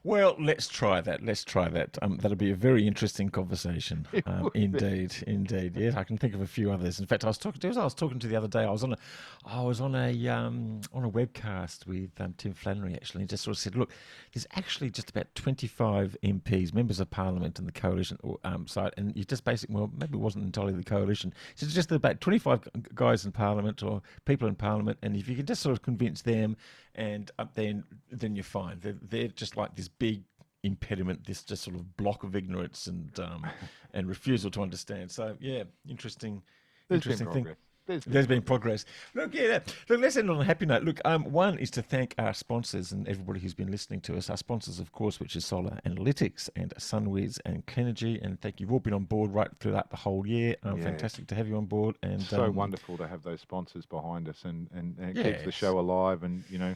Well, 0.06 0.36
let's 0.38 0.68
try 0.68 1.00
that. 1.00 1.24
Let's 1.24 1.44
try 1.44 1.70
that. 1.70 1.96
Um, 2.02 2.18
that'll 2.18 2.36
be 2.36 2.50
a 2.50 2.54
very 2.54 2.86
interesting 2.86 3.30
conversation. 3.30 4.06
Um, 4.26 4.44
would 4.44 4.52
be. 4.54 4.64
indeed, 4.64 5.14
indeed. 5.26 5.76
Yes, 5.76 5.96
I 5.96 6.04
can 6.04 6.16
think 6.16 6.34
of 6.34 6.40
a 6.40 6.46
few 6.46 6.70
others. 6.72 6.98
In 6.98 7.06
fact, 7.06 7.24
I 7.24 7.26
was 7.26 7.36
talking 7.36 7.60
to 7.60 7.80
I 7.80 7.84
was 7.84 7.94
talking 7.94 8.18
to 8.20 8.26
the 8.26 8.36
other 8.36 8.48
day. 8.48 8.60
I 8.60 8.70
was 8.70 8.82
on 8.82 8.94
a, 8.94 8.96
I 9.44 9.60
was 9.60 9.80
on 9.80 9.94
a 9.94 10.28
um, 10.28 10.80
on 10.94 11.04
a 11.04 11.10
webcast 11.10 11.86
with 11.86 12.10
um, 12.20 12.34
Tim 12.38 12.54
Flannery 12.54 12.94
actually. 12.94 13.22
He 13.22 13.26
just 13.26 13.44
sort 13.44 13.56
of 13.56 13.60
said, 13.60 13.76
look, 13.76 13.90
there's 14.32 14.46
actually 14.54 14.90
just 14.90 15.10
about 15.10 15.34
25 15.34 16.16
MPs, 16.22 16.72
members 16.72 17.00
of 17.00 17.10
Parliament, 17.10 17.58
in 17.58 17.66
the 17.66 17.72
coalition 17.72 18.18
um, 18.44 18.66
side, 18.66 18.94
and 18.96 19.14
you 19.16 19.24
just 19.24 19.44
basically, 19.44 19.74
well, 19.74 19.90
maybe 19.98 20.16
it 20.16 20.20
wasn't 20.20 20.44
entirely 20.44 20.72
the 20.72 20.84
coalition. 20.84 21.34
So 21.54 21.66
it's 21.66 21.74
just 21.74 21.92
about 21.92 22.20
25 22.20 22.68
guys 22.94 23.24
in 23.24 23.32
Parliament 23.32 23.82
or 23.82 24.00
people 24.24 24.48
in 24.48 24.54
Parliament, 24.54 24.98
and 25.02 25.16
if 25.16 25.28
you 25.28 25.36
can 25.36 25.46
just 25.46 25.60
sort 25.60 25.72
of 25.72 25.82
convince 25.82 26.22
them, 26.22 26.56
and 26.94 27.30
uh, 27.38 27.46
then 27.54 27.84
then 28.10 28.36
you're 28.36 28.44
fine. 28.44 28.78
They're, 28.80 28.96
they're 29.02 29.28
just 29.28 29.56
like 29.56 29.74
this 29.74 29.88
big 29.98 30.22
impediment, 30.62 31.26
this 31.26 31.42
just 31.42 31.62
sort 31.62 31.76
of 31.76 31.96
block 31.96 32.24
of 32.24 32.34
ignorance 32.34 32.86
and 32.86 33.18
um, 33.20 33.46
and 33.94 34.08
refusal 34.08 34.50
to 34.52 34.62
understand. 34.62 35.10
So 35.10 35.36
yeah, 35.40 35.64
interesting, 35.88 36.42
There's 36.88 36.98
interesting 36.98 37.26
thing. 37.26 37.44
progress. 37.44 37.56
There's 37.86 38.04
There's 38.04 38.26
been 38.26 38.40
progress. 38.40 38.86
Look, 39.14 39.34
yeah. 39.34 39.58
Look, 39.90 40.00
let's 40.00 40.16
end 40.16 40.30
on 40.30 40.40
a 40.40 40.44
happy 40.44 40.64
note. 40.64 40.84
Look, 40.84 41.00
um, 41.04 41.24
one 41.24 41.58
is 41.58 41.70
to 41.72 41.82
thank 41.82 42.14
our 42.16 42.32
sponsors 42.32 42.92
and 42.92 43.06
everybody 43.06 43.40
who's 43.40 43.52
been 43.52 43.70
listening 43.70 44.00
to 44.02 44.16
us. 44.16 44.30
Our 44.30 44.38
sponsors, 44.38 44.80
of 44.80 44.92
course, 44.92 45.20
which 45.20 45.36
is 45.36 45.44
Solar 45.44 45.78
Analytics 45.84 46.48
and 46.56 46.72
SunWiz 46.76 47.40
and 47.44 47.66
Clenergy. 47.66 48.24
And 48.24 48.40
thank 48.40 48.58
you. 48.58 48.64
You've 48.64 48.72
all 48.72 48.80
been 48.80 48.94
on 48.94 49.04
board 49.04 49.34
right 49.34 49.50
throughout 49.60 49.90
the 49.90 49.96
whole 49.96 50.26
year. 50.26 50.56
Um, 50.62 50.78
Yes. 50.78 50.86
Fantastic 50.86 51.26
to 51.26 51.34
have 51.34 51.46
you 51.46 51.58
on 51.58 51.66
board. 51.66 51.96
And 52.02 52.22
so 52.22 52.44
um, 52.44 52.54
wonderful 52.54 52.96
to 52.96 53.06
have 53.06 53.22
those 53.22 53.42
sponsors 53.42 53.84
behind 53.84 54.30
us 54.30 54.44
and, 54.44 54.70
and, 54.74 54.96
and 54.98 55.18
it 55.18 55.22
keeps 55.22 55.44
the 55.44 55.52
show 55.52 55.78
alive 55.78 56.22
and, 56.22 56.42
you 56.48 56.56
know, 56.58 56.74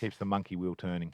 keeps 0.00 0.16
the 0.16 0.24
monkey 0.24 0.56
wheel 0.56 0.74
turning. 0.74 1.12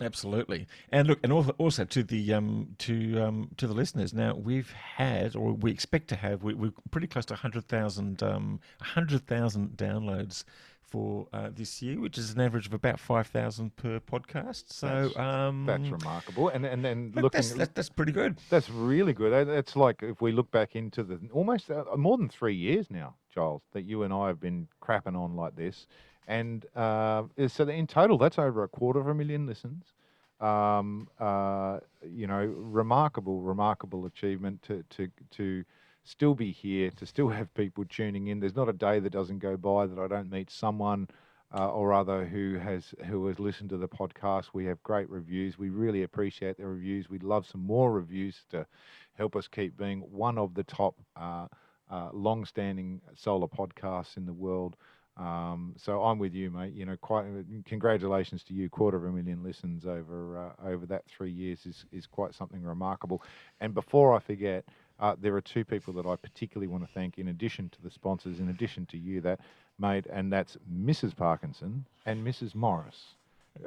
Absolutely, 0.00 0.66
and 0.90 1.08
look, 1.08 1.18
and 1.22 1.32
also, 1.32 1.84
to 1.84 2.02
the 2.02 2.32
um, 2.34 2.68
to 2.78 3.20
um, 3.20 3.50
to 3.56 3.66
the 3.66 3.74
listeners. 3.74 4.14
Now 4.14 4.34
we've 4.34 4.70
had, 4.72 5.36
or 5.36 5.52
we 5.52 5.70
expect 5.70 6.08
to 6.08 6.16
have, 6.16 6.42
we, 6.42 6.54
we're 6.54 6.72
pretty 6.90 7.06
close 7.06 7.26
to 7.26 7.34
hundred 7.34 7.66
thousand 7.68 8.22
um, 8.22 8.60
hundred 8.80 9.26
thousand 9.26 9.76
downloads 9.76 10.44
for 10.82 11.28
uh, 11.32 11.50
this 11.54 11.80
year, 11.80 12.00
which 12.00 12.18
is 12.18 12.32
an 12.32 12.40
average 12.40 12.66
of 12.66 12.74
about 12.74 12.98
five 12.98 13.28
thousand 13.28 13.76
per 13.76 14.00
podcast. 14.00 14.64
So 14.72 14.86
That's- 14.86 15.16
um, 15.16 15.64
That's 15.66 15.88
remarkable. 15.88 16.48
And 16.48 16.66
and 16.66 16.84
then 16.84 17.12
look, 17.14 17.24
looking 17.24 17.38
that's, 17.38 17.52
that, 17.52 17.74
that's 17.74 17.88
pretty 17.88 18.12
good. 18.12 18.38
That's 18.50 18.68
really 18.68 19.12
good. 19.12 19.46
That's 19.48 19.76
like 19.76 20.02
if 20.02 20.20
we 20.20 20.32
look 20.32 20.50
back 20.50 20.74
into 20.74 21.02
the 21.04 21.20
almost 21.32 21.70
uh, 21.70 21.84
more 21.96 22.18
than 22.18 22.28
three 22.28 22.56
years 22.56 22.90
now, 22.90 23.14
Giles, 23.32 23.62
that 23.72 23.82
you 23.82 24.02
and 24.02 24.12
I 24.12 24.26
have 24.28 24.40
been 24.40 24.66
crapping 24.82 25.16
on 25.16 25.36
like 25.36 25.54
this, 25.54 25.86
and 26.30 26.66
uh, 26.76 27.24
so 27.48 27.68
in 27.68 27.86
total, 27.86 28.18
that's 28.18 28.38
over 28.38 28.62
a 28.62 28.68
quarter 28.68 29.00
of 29.00 29.08
a 29.08 29.14
million 29.14 29.46
listens. 29.46 29.84
Um, 30.40 31.08
uh, 31.18 31.80
you 32.08 32.26
know, 32.26 32.44
remarkable, 32.56 33.40
remarkable 33.42 34.06
achievement 34.06 34.62
to 34.62 34.84
to 34.90 35.10
to 35.32 35.64
still 36.04 36.34
be 36.34 36.50
here, 36.52 36.90
to 36.92 37.06
still 37.06 37.28
have 37.38 37.52
people 37.54 37.84
tuning 37.88 38.28
in. 38.28 38.40
There's 38.40 38.56
not 38.56 38.68
a 38.68 38.72
day 38.72 39.00
that 39.00 39.10
doesn't 39.10 39.40
go 39.40 39.56
by 39.56 39.86
that 39.86 39.98
I 39.98 40.06
don't 40.08 40.30
meet 40.30 40.50
someone 40.50 41.08
uh, 41.54 41.70
or 41.70 41.92
other 41.92 42.24
who 42.26 42.58
has 42.58 42.94
who 43.06 43.26
has 43.26 43.38
listened 43.40 43.70
to 43.70 43.76
the 43.76 43.88
podcast. 43.88 44.46
We 44.52 44.64
have 44.66 44.82
great 44.82 45.10
reviews. 45.10 45.58
We 45.58 45.70
really 45.70 46.02
appreciate 46.04 46.56
the 46.58 46.66
reviews. 46.66 47.10
We'd 47.10 47.22
love 47.24 47.46
some 47.46 47.64
more 47.66 47.92
reviews 47.92 48.44
to 48.50 48.66
help 49.14 49.36
us 49.36 49.48
keep 49.48 49.76
being 49.76 50.00
one 50.00 50.38
of 50.38 50.54
the 50.54 50.64
top 50.64 50.94
uh, 51.16 51.48
uh, 51.90 52.10
long-standing 52.12 53.00
solar 53.14 53.48
podcasts 53.48 54.16
in 54.16 54.26
the 54.26 54.32
world. 54.32 54.76
Um, 55.16 55.74
so 55.76 56.02
I'm 56.02 56.18
with 56.18 56.34
you, 56.34 56.50
mate. 56.50 56.72
You 56.72 56.86
know, 56.86 56.96
quite 56.96 57.26
congratulations 57.66 58.42
to 58.44 58.54
you. 58.54 58.68
Quarter 58.70 58.96
of 58.98 59.04
a 59.04 59.10
million 59.10 59.42
listens 59.42 59.86
over 59.86 60.38
uh, 60.38 60.68
over 60.68 60.86
that 60.86 61.04
three 61.06 61.30
years 61.30 61.66
is 61.66 61.84
is 61.92 62.06
quite 62.06 62.34
something 62.34 62.62
remarkable. 62.62 63.22
And 63.60 63.74
before 63.74 64.14
I 64.14 64.20
forget, 64.20 64.64
uh, 65.00 65.16
there 65.20 65.34
are 65.36 65.40
two 65.40 65.64
people 65.64 65.92
that 65.94 66.06
I 66.06 66.16
particularly 66.16 66.68
want 66.68 66.86
to 66.86 66.90
thank, 66.92 67.18
in 67.18 67.28
addition 67.28 67.70
to 67.70 67.82
the 67.82 67.90
sponsors, 67.90 68.38
in 68.38 68.48
addition 68.48 68.86
to 68.86 68.98
you, 68.98 69.20
that 69.22 69.40
made, 69.78 70.06
and 70.06 70.32
that's 70.32 70.56
Mrs. 70.72 71.16
Parkinson 71.16 71.86
and 72.06 72.26
Mrs. 72.26 72.54
Morris, 72.54 73.14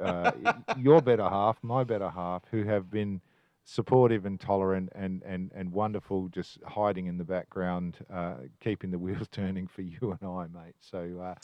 uh, 0.00 0.30
your 0.78 1.02
better 1.02 1.28
half, 1.28 1.56
my 1.62 1.84
better 1.84 2.08
half, 2.08 2.42
who 2.50 2.64
have 2.64 2.90
been 2.90 3.20
supportive 3.64 4.26
and 4.26 4.38
tolerant 4.38 4.90
and, 4.94 5.22
and, 5.24 5.50
and 5.54 5.72
wonderful, 5.72 6.28
just 6.28 6.58
hiding 6.66 7.06
in 7.06 7.18
the 7.18 7.24
background, 7.24 7.98
uh, 8.12 8.34
keeping 8.60 8.90
the 8.90 8.98
wheels 9.04 9.28
turning 9.30 9.66
for 9.66 9.82
you 9.82 10.16
and 10.20 10.28
I, 10.28 10.46
mate. 10.46 10.74
So 10.80 11.20
uh, 11.22 11.34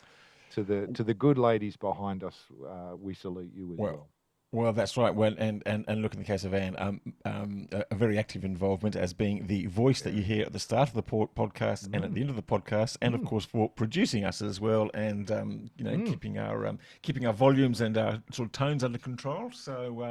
to 0.53 0.63
the 0.63 0.87
to 0.89 1.05
the 1.05 1.15
good 1.15 1.39
ladies 1.39 1.77
behind 1.77 2.25
us, 2.25 2.37
uh, 2.69 2.97
we 2.97 3.15
salute 3.15 3.51
you 3.55 3.73
as 3.73 3.79
Well, 3.79 3.93
well. 3.93 4.09
Well, 4.53 4.73
that's 4.73 4.97
right. 4.97 5.15
Well, 5.15 5.33
and, 5.39 5.63
and, 5.65 5.85
and 5.87 6.03
look 6.03 6.13
in 6.13 6.19
the 6.19 6.25
case 6.25 6.43
of 6.43 6.53
Anne, 6.53 6.75
um, 6.77 7.01
um, 7.25 7.69
a, 7.71 7.95
very 7.95 8.19
active 8.19 8.45
involvement 8.45 8.97
as 8.97 9.13
being 9.13 9.47
the 9.47 9.67
voice 9.67 10.01
that 10.03 10.13
you 10.13 10.25
hear 10.25 10.45
at 10.45 10.53
the 10.53 10.59
start 10.59 10.89
of 10.89 10.95
the 10.95 11.05
po- 11.05 11.31
podcast 11.37 11.85
and 11.93 12.05
at 12.05 12.15
the 12.15 12.21
end 12.21 12.31
of 12.31 12.37
the 12.37 12.43
podcast, 12.43 12.97
and 13.01 13.15
of 13.15 13.25
course 13.25 13.45
for 13.45 13.69
producing 13.69 14.25
us 14.25 14.43
as 14.43 14.61
well, 14.61 14.91
and 14.93 15.31
um, 15.31 15.71
you 15.77 15.85
know 15.85 15.97
keeping 16.05 16.37
our 16.37 16.67
um, 16.67 16.81
keeping 17.03 17.27
our 17.27 17.33
volumes 17.33 17.81
and 17.81 17.97
our 17.97 18.21
sort 18.33 18.47
of 18.47 18.53
tones 18.53 18.83
under 18.83 18.99
control. 18.99 19.51
So. 19.53 20.03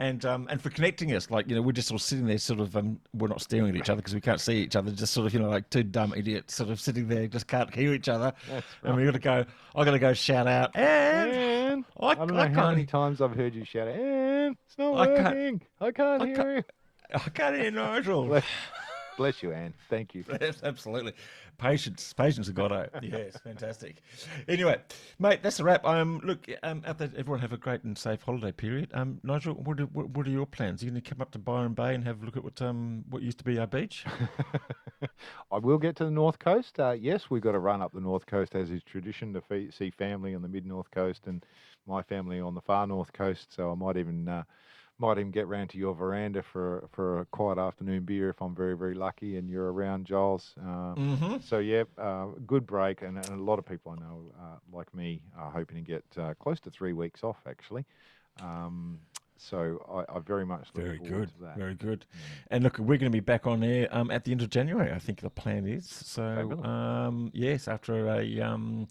And 0.00 0.24
um, 0.24 0.46
and 0.50 0.62
for 0.62 0.70
connecting 0.70 1.12
us, 1.14 1.30
like 1.30 1.46
you 1.46 1.54
know, 1.54 1.60
we're 1.60 1.72
just 1.72 1.88
sort 1.88 2.00
of 2.00 2.06
sitting 2.06 2.26
there, 2.26 2.38
sort 2.38 2.58
of, 2.58 2.74
um, 2.74 2.98
we're 3.12 3.28
not 3.28 3.42
staring 3.42 3.68
at 3.68 3.76
each 3.76 3.90
other 3.90 3.96
because 4.00 4.14
we 4.14 4.20
can't 4.22 4.40
see 4.40 4.54
each 4.54 4.74
other, 4.74 4.90
just 4.92 5.12
sort 5.12 5.26
of, 5.26 5.34
you 5.34 5.40
know, 5.40 5.50
like 5.50 5.68
two 5.68 5.82
dumb 5.82 6.14
idiots, 6.16 6.54
sort 6.54 6.70
of 6.70 6.80
sitting 6.80 7.06
there, 7.06 7.26
just 7.26 7.46
can't 7.46 7.72
hear 7.74 7.92
each 7.92 8.08
other. 8.08 8.32
And 8.82 8.96
we 8.96 9.04
got 9.04 9.12
to 9.12 9.18
go. 9.18 9.44
I 9.76 9.84
got 9.84 9.90
to 9.90 9.98
go 9.98 10.14
shout 10.14 10.46
out, 10.46 10.74
and 10.74 11.30
And 11.30 11.84
I- 12.00 12.06
I, 12.06 12.14
don't 12.14 12.28
know 12.28 12.36
I 12.40 12.48
how 12.48 12.54
can't- 12.54 12.70
many 12.76 12.86
times 12.86 13.20
I've 13.20 13.36
heard 13.36 13.54
you 13.54 13.64
shout, 13.66 13.88
out. 13.88 13.94
and 13.94 14.56
it's 14.66 14.78
not 14.78 14.96
I 15.00 15.06
can't- 15.06 15.18
working. 15.36 15.62
I 15.82 15.90
can't 15.92 16.22
I 16.22 16.26
hear 16.26 16.36
can't- 16.36 16.48
you. 16.56 16.62
I 17.16 17.28
can't 17.28 17.56
hear 17.56 17.70
Nigel. 17.70 18.24
Bless, 18.26 18.44
bless 19.18 19.42
you, 19.42 19.52
Anne. 19.52 19.74
Thank 19.90 20.14
you. 20.14 20.24
Yes, 20.40 20.60
absolutely. 20.62 21.12
Patience, 21.60 22.14
patience, 22.14 22.48
a 22.48 22.52
got 22.52 22.70
Yes, 23.02 23.36
fantastic. 23.44 23.96
Anyway, 24.48 24.78
mate, 25.18 25.42
that's 25.42 25.60
a 25.60 25.64
wrap. 25.64 25.84
Um, 25.84 26.18
look, 26.24 26.48
um, 26.62 26.82
out 26.86 26.96
there, 26.96 27.10
everyone 27.14 27.40
have 27.40 27.52
a 27.52 27.58
great 27.58 27.84
and 27.84 27.98
safe 27.98 28.22
holiday 28.22 28.50
period. 28.50 28.90
Um, 28.94 29.20
Nigel, 29.22 29.52
what 29.54 29.78
are, 29.78 29.84
what, 29.84 30.08
what 30.08 30.26
are 30.26 30.30
your 30.30 30.46
plans? 30.46 30.80
Are 30.80 30.86
you 30.86 30.90
going 30.92 31.02
to 31.02 31.10
come 31.10 31.20
up 31.20 31.32
to 31.32 31.38
Byron 31.38 31.74
Bay 31.74 31.94
and 31.94 32.02
have 32.04 32.22
a 32.22 32.24
look 32.24 32.38
at 32.38 32.44
what 32.44 32.62
um 32.62 33.04
what 33.10 33.20
used 33.20 33.36
to 33.38 33.44
be 33.44 33.58
our 33.58 33.66
beach? 33.66 34.06
I 35.52 35.58
will 35.58 35.76
get 35.76 35.96
to 35.96 36.04
the 36.06 36.10
north 36.10 36.38
coast. 36.38 36.80
Uh, 36.80 36.96
yes, 36.98 37.28
we've 37.28 37.42
got 37.42 37.52
to 37.52 37.58
run 37.58 37.82
up 37.82 37.92
the 37.92 38.00
north 38.00 38.24
coast 38.24 38.54
as 38.54 38.70
is 38.70 38.82
tradition 38.82 39.34
to 39.34 39.42
fe- 39.42 39.70
see 39.70 39.90
family 39.90 40.34
on 40.34 40.40
the 40.40 40.48
mid 40.48 40.64
north 40.64 40.90
coast 40.90 41.26
and 41.26 41.44
my 41.86 42.02
family 42.02 42.40
on 42.40 42.54
the 42.54 42.62
far 42.62 42.86
north 42.86 43.12
coast. 43.12 43.54
So 43.54 43.70
I 43.70 43.74
might 43.74 43.98
even 43.98 44.26
uh, 44.28 44.44
might 45.00 45.18
even 45.18 45.30
get 45.30 45.48
round 45.48 45.70
to 45.70 45.78
your 45.78 45.94
veranda 45.94 46.42
for 46.42 46.88
for 46.92 47.20
a 47.20 47.24
quiet 47.26 47.58
afternoon 47.58 48.04
beer 48.04 48.28
if 48.28 48.40
I'm 48.40 48.54
very 48.54 48.76
very 48.76 48.94
lucky 48.94 49.36
and 49.38 49.48
you're 49.48 49.72
around, 49.72 50.06
Giles. 50.06 50.54
Uh, 50.60 50.94
mm-hmm. 50.94 51.36
So 51.42 51.58
yeah, 51.58 51.84
uh, 51.98 52.26
good 52.46 52.66
break, 52.66 53.02
and, 53.02 53.16
and 53.16 53.40
a 53.40 53.42
lot 53.42 53.58
of 53.58 53.66
people 53.66 53.92
I 53.92 54.00
know, 54.00 54.32
uh, 54.38 54.56
like 54.72 54.94
me, 54.94 55.22
are 55.36 55.50
hoping 55.50 55.76
to 55.76 55.82
get 55.82 56.04
uh, 56.18 56.34
close 56.34 56.60
to 56.60 56.70
three 56.70 56.92
weeks 56.92 57.24
off 57.24 57.38
actually. 57.46 57.84
Um, 58.42 59.00
so 59.36 60.04
I, 60.08 60.16
I 60.16 60.18
very 60.20 60.44
much 60.44 60.68
look 60.74 60.84
Very 60.84 60.98
forward 60.98 61.14
good, 61.14 61.28
to 61.30 61.44
that. 61.44 61.56
very 61.56 61.74
good. 61.74 62.04
And 62.50 62.62
look, 62.62 62.78
we're 62.78 62.98
going 62.98 63.10
to 63.10 63.16
be 63.16 63.20
back 63.20 63.46
on 63.46 63.64
air 63.64 63.88
um, 63.90 64.10
at 64.10 64.24
the 64.24 64.32
end 64.32 64.42
of 64.42 64.50
January. 64.50 64.92
I 64.92 64.98
think 64.98 65.22
the 65.22 65.30
plan 65.30 65.66
is. 65.66 65.88
So 65.88 66.62
um, 66.62 67.30
yes, 67.32 67.66
after 67.66 68.06
a 68.06 68.40
um, 68.40 68.86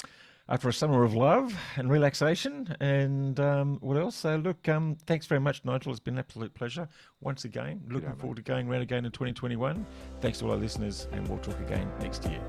after 0.49 0.67
a 0.67 0.73
summer 0.73 1.03
of 1.03 1.13
love 1.13 1.55
and 1.77 1.89
relaxation. 1.89 2.75
And 2.79 3.39
um, 3.39 3.77
what 3.81 3.97
else? 3.97 4.15
So, 4.15 4.37
look, 4.37 4.67
um, 4.67 4.97
thanks 5.05 5.27
very 5.27 5.39
much, 5.39 5.63
Nigel. 5.63 5.91
It's 5.91 5.99
been 5.99 6.15
an 6.15 6.19
absolute 6.19 6.53
pleasure 6.53 6.89
once 7.21 7.45
again. 7.45 7.81
Looking 7.87 8.09
mate. 8.09 8.19
forward 8.19 8.37
to 8.37 8.41
going 8.41 8.67
round 8.67 8.83
again 8.83 9.05
in 9.05 9.11
2021. 9.11 9.85
Thanks 10.21 10.39
to 10.39 10.45
all 10.45 10.51
our 10.51 10.57
listeners, 10.57 11.07
and 11.11 11.27
we'll 11.27 11.37
talk 11.39 11.59
again 11.59 11.89
next 11.99 12.25
year. 12.25 12.41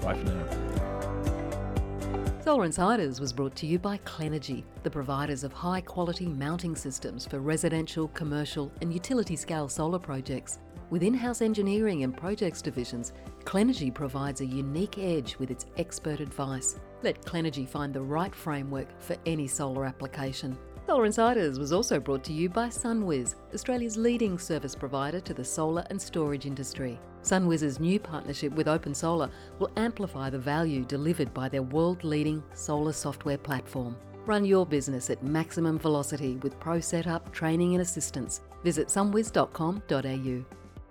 Bye 0.00 0.14
for 0.14 0.24
now. 0.24 0.46
Solar 2.42 2.64
Insiders 2.64 3.20
was 3.20 3.32
brought 3.32 3.54
to 3.56 3.66
you 3.66 3.78
by 3.78 3.98
Clenergy, 3.98 4.64
the 4.82 4.90
providers 4.90 5.44
of 5.44 5.52
high 5.52 5.82
quality 5.82 6.26
mounting 6.26 6.74
systems 6.74 7.26
for 7.26 7.38
residential, 7.40 8.08
commercial, 8.08 8.72
and 8.80 8.92
utility 8.92 9.36
scale 9.36 9.68
solar 9.68 9.98
projects. 9.98 10.58
With 10.88 11.02
in 11.02 11.14
house 11.14 11.42
engineering 11.42 12.02
and 12.02 12.16
projects 12.16 12.62
divisions, 12.62 13.12
Clenergy 13.44 13.92
provides 13.92 14.40
a 14.40 14.46
unique 14.46 14.98
edge 14.98 15.36
with 15.36 15.50
its 15.50 15.66
expert 15.76 16.20
advice. 16.20 16.80
Let 17.02 17.22
Clenergy 17.22 17.66
find 17.66 17.94
the 17.94 18.02
right 18.02 18.34
framework 18.34 18.88
for 19.00 19.16
any 19.24 19.46
solar 19.46 19.86
application. 19.86 20.58
Solar 20.86 21.06
Insiders 21.06 21.58
was 21.58 21.72
also 21.72 22.00
brought 22.00 22.24
to 22.24 22.32
you 22.32 22.48
by 22.48 22.68
SunWiz, 22.68 23.36
Australia's 23.54 23.96
leading 23.96 24.38
service 24.38 24.74
provider 24.74 25.20
to 25.20 25.32
the 25.32 25.44
solar 25.44 25.84
and 25.88 26.00
storage 26.00 26.46
industry. 26.46 26.98
SunWiz's 27.22 27.80
new 27.80 27.98
partnership 27.98 28.52
with 28.52 28.68
Open 28.68 28.92
Solar 28.92 29.30
will 29.58 29.70
amplify 29.76 30.28
the 30.28 30.38
value 30.38 30.84
delivered 30.84 31.32
by 31.32 31.48
their 31.48 31.62
world 31.62 32.04
leading 32.04 32.42
solar 32.54 32.92
software 32.92 33.38
platform. 33.38 33.96
Run 34.26 34.44
your 34.44 34.66
business 34.66 35.08
at 35.08 35.22
maximum 35.22 35.78
velocity 35.78 36.36
with 36.42 36.58
pro 36.60 36.80
setup, 36.80 37.32
training, 37.32 37.74
and 37.74 37.82
assistance. 37.82 38.42
Visit 38.62 38.88
sunwiz.com.au. 38.88 40.44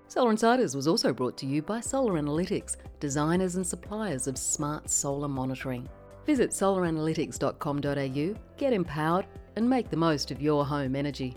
Solar 0.07 0.31
Insiders 0.31 0.75
was 0.75 0.87
also 0.87 1.13
brought 1.13 1.37
to 1.37 1.45
you 1.45 1.61
by 1.61 1.79
Solar 1.79 2.13
Analytics, 2.13 2.77
designers 2.99 3.57
and 3.57 3.67
suppliers 3.67 4.25
of 4.25 4.39
smart 4.39 4.89
solar 4.89 5.27
monitoring. 5.27 5.87
Visit 6.29 6.51
solaranalytics.com.au, 6.51 8.35
get 8.55 8.71
empowered, 8.71 9.25
and 9.55 9.67
make 9.67 9.89
the 9.89 9.97
most 9.97 10.29
of 10.29 10.39
your 10.39 10.63
home 10.63 10.95
energy. 10.95 11.35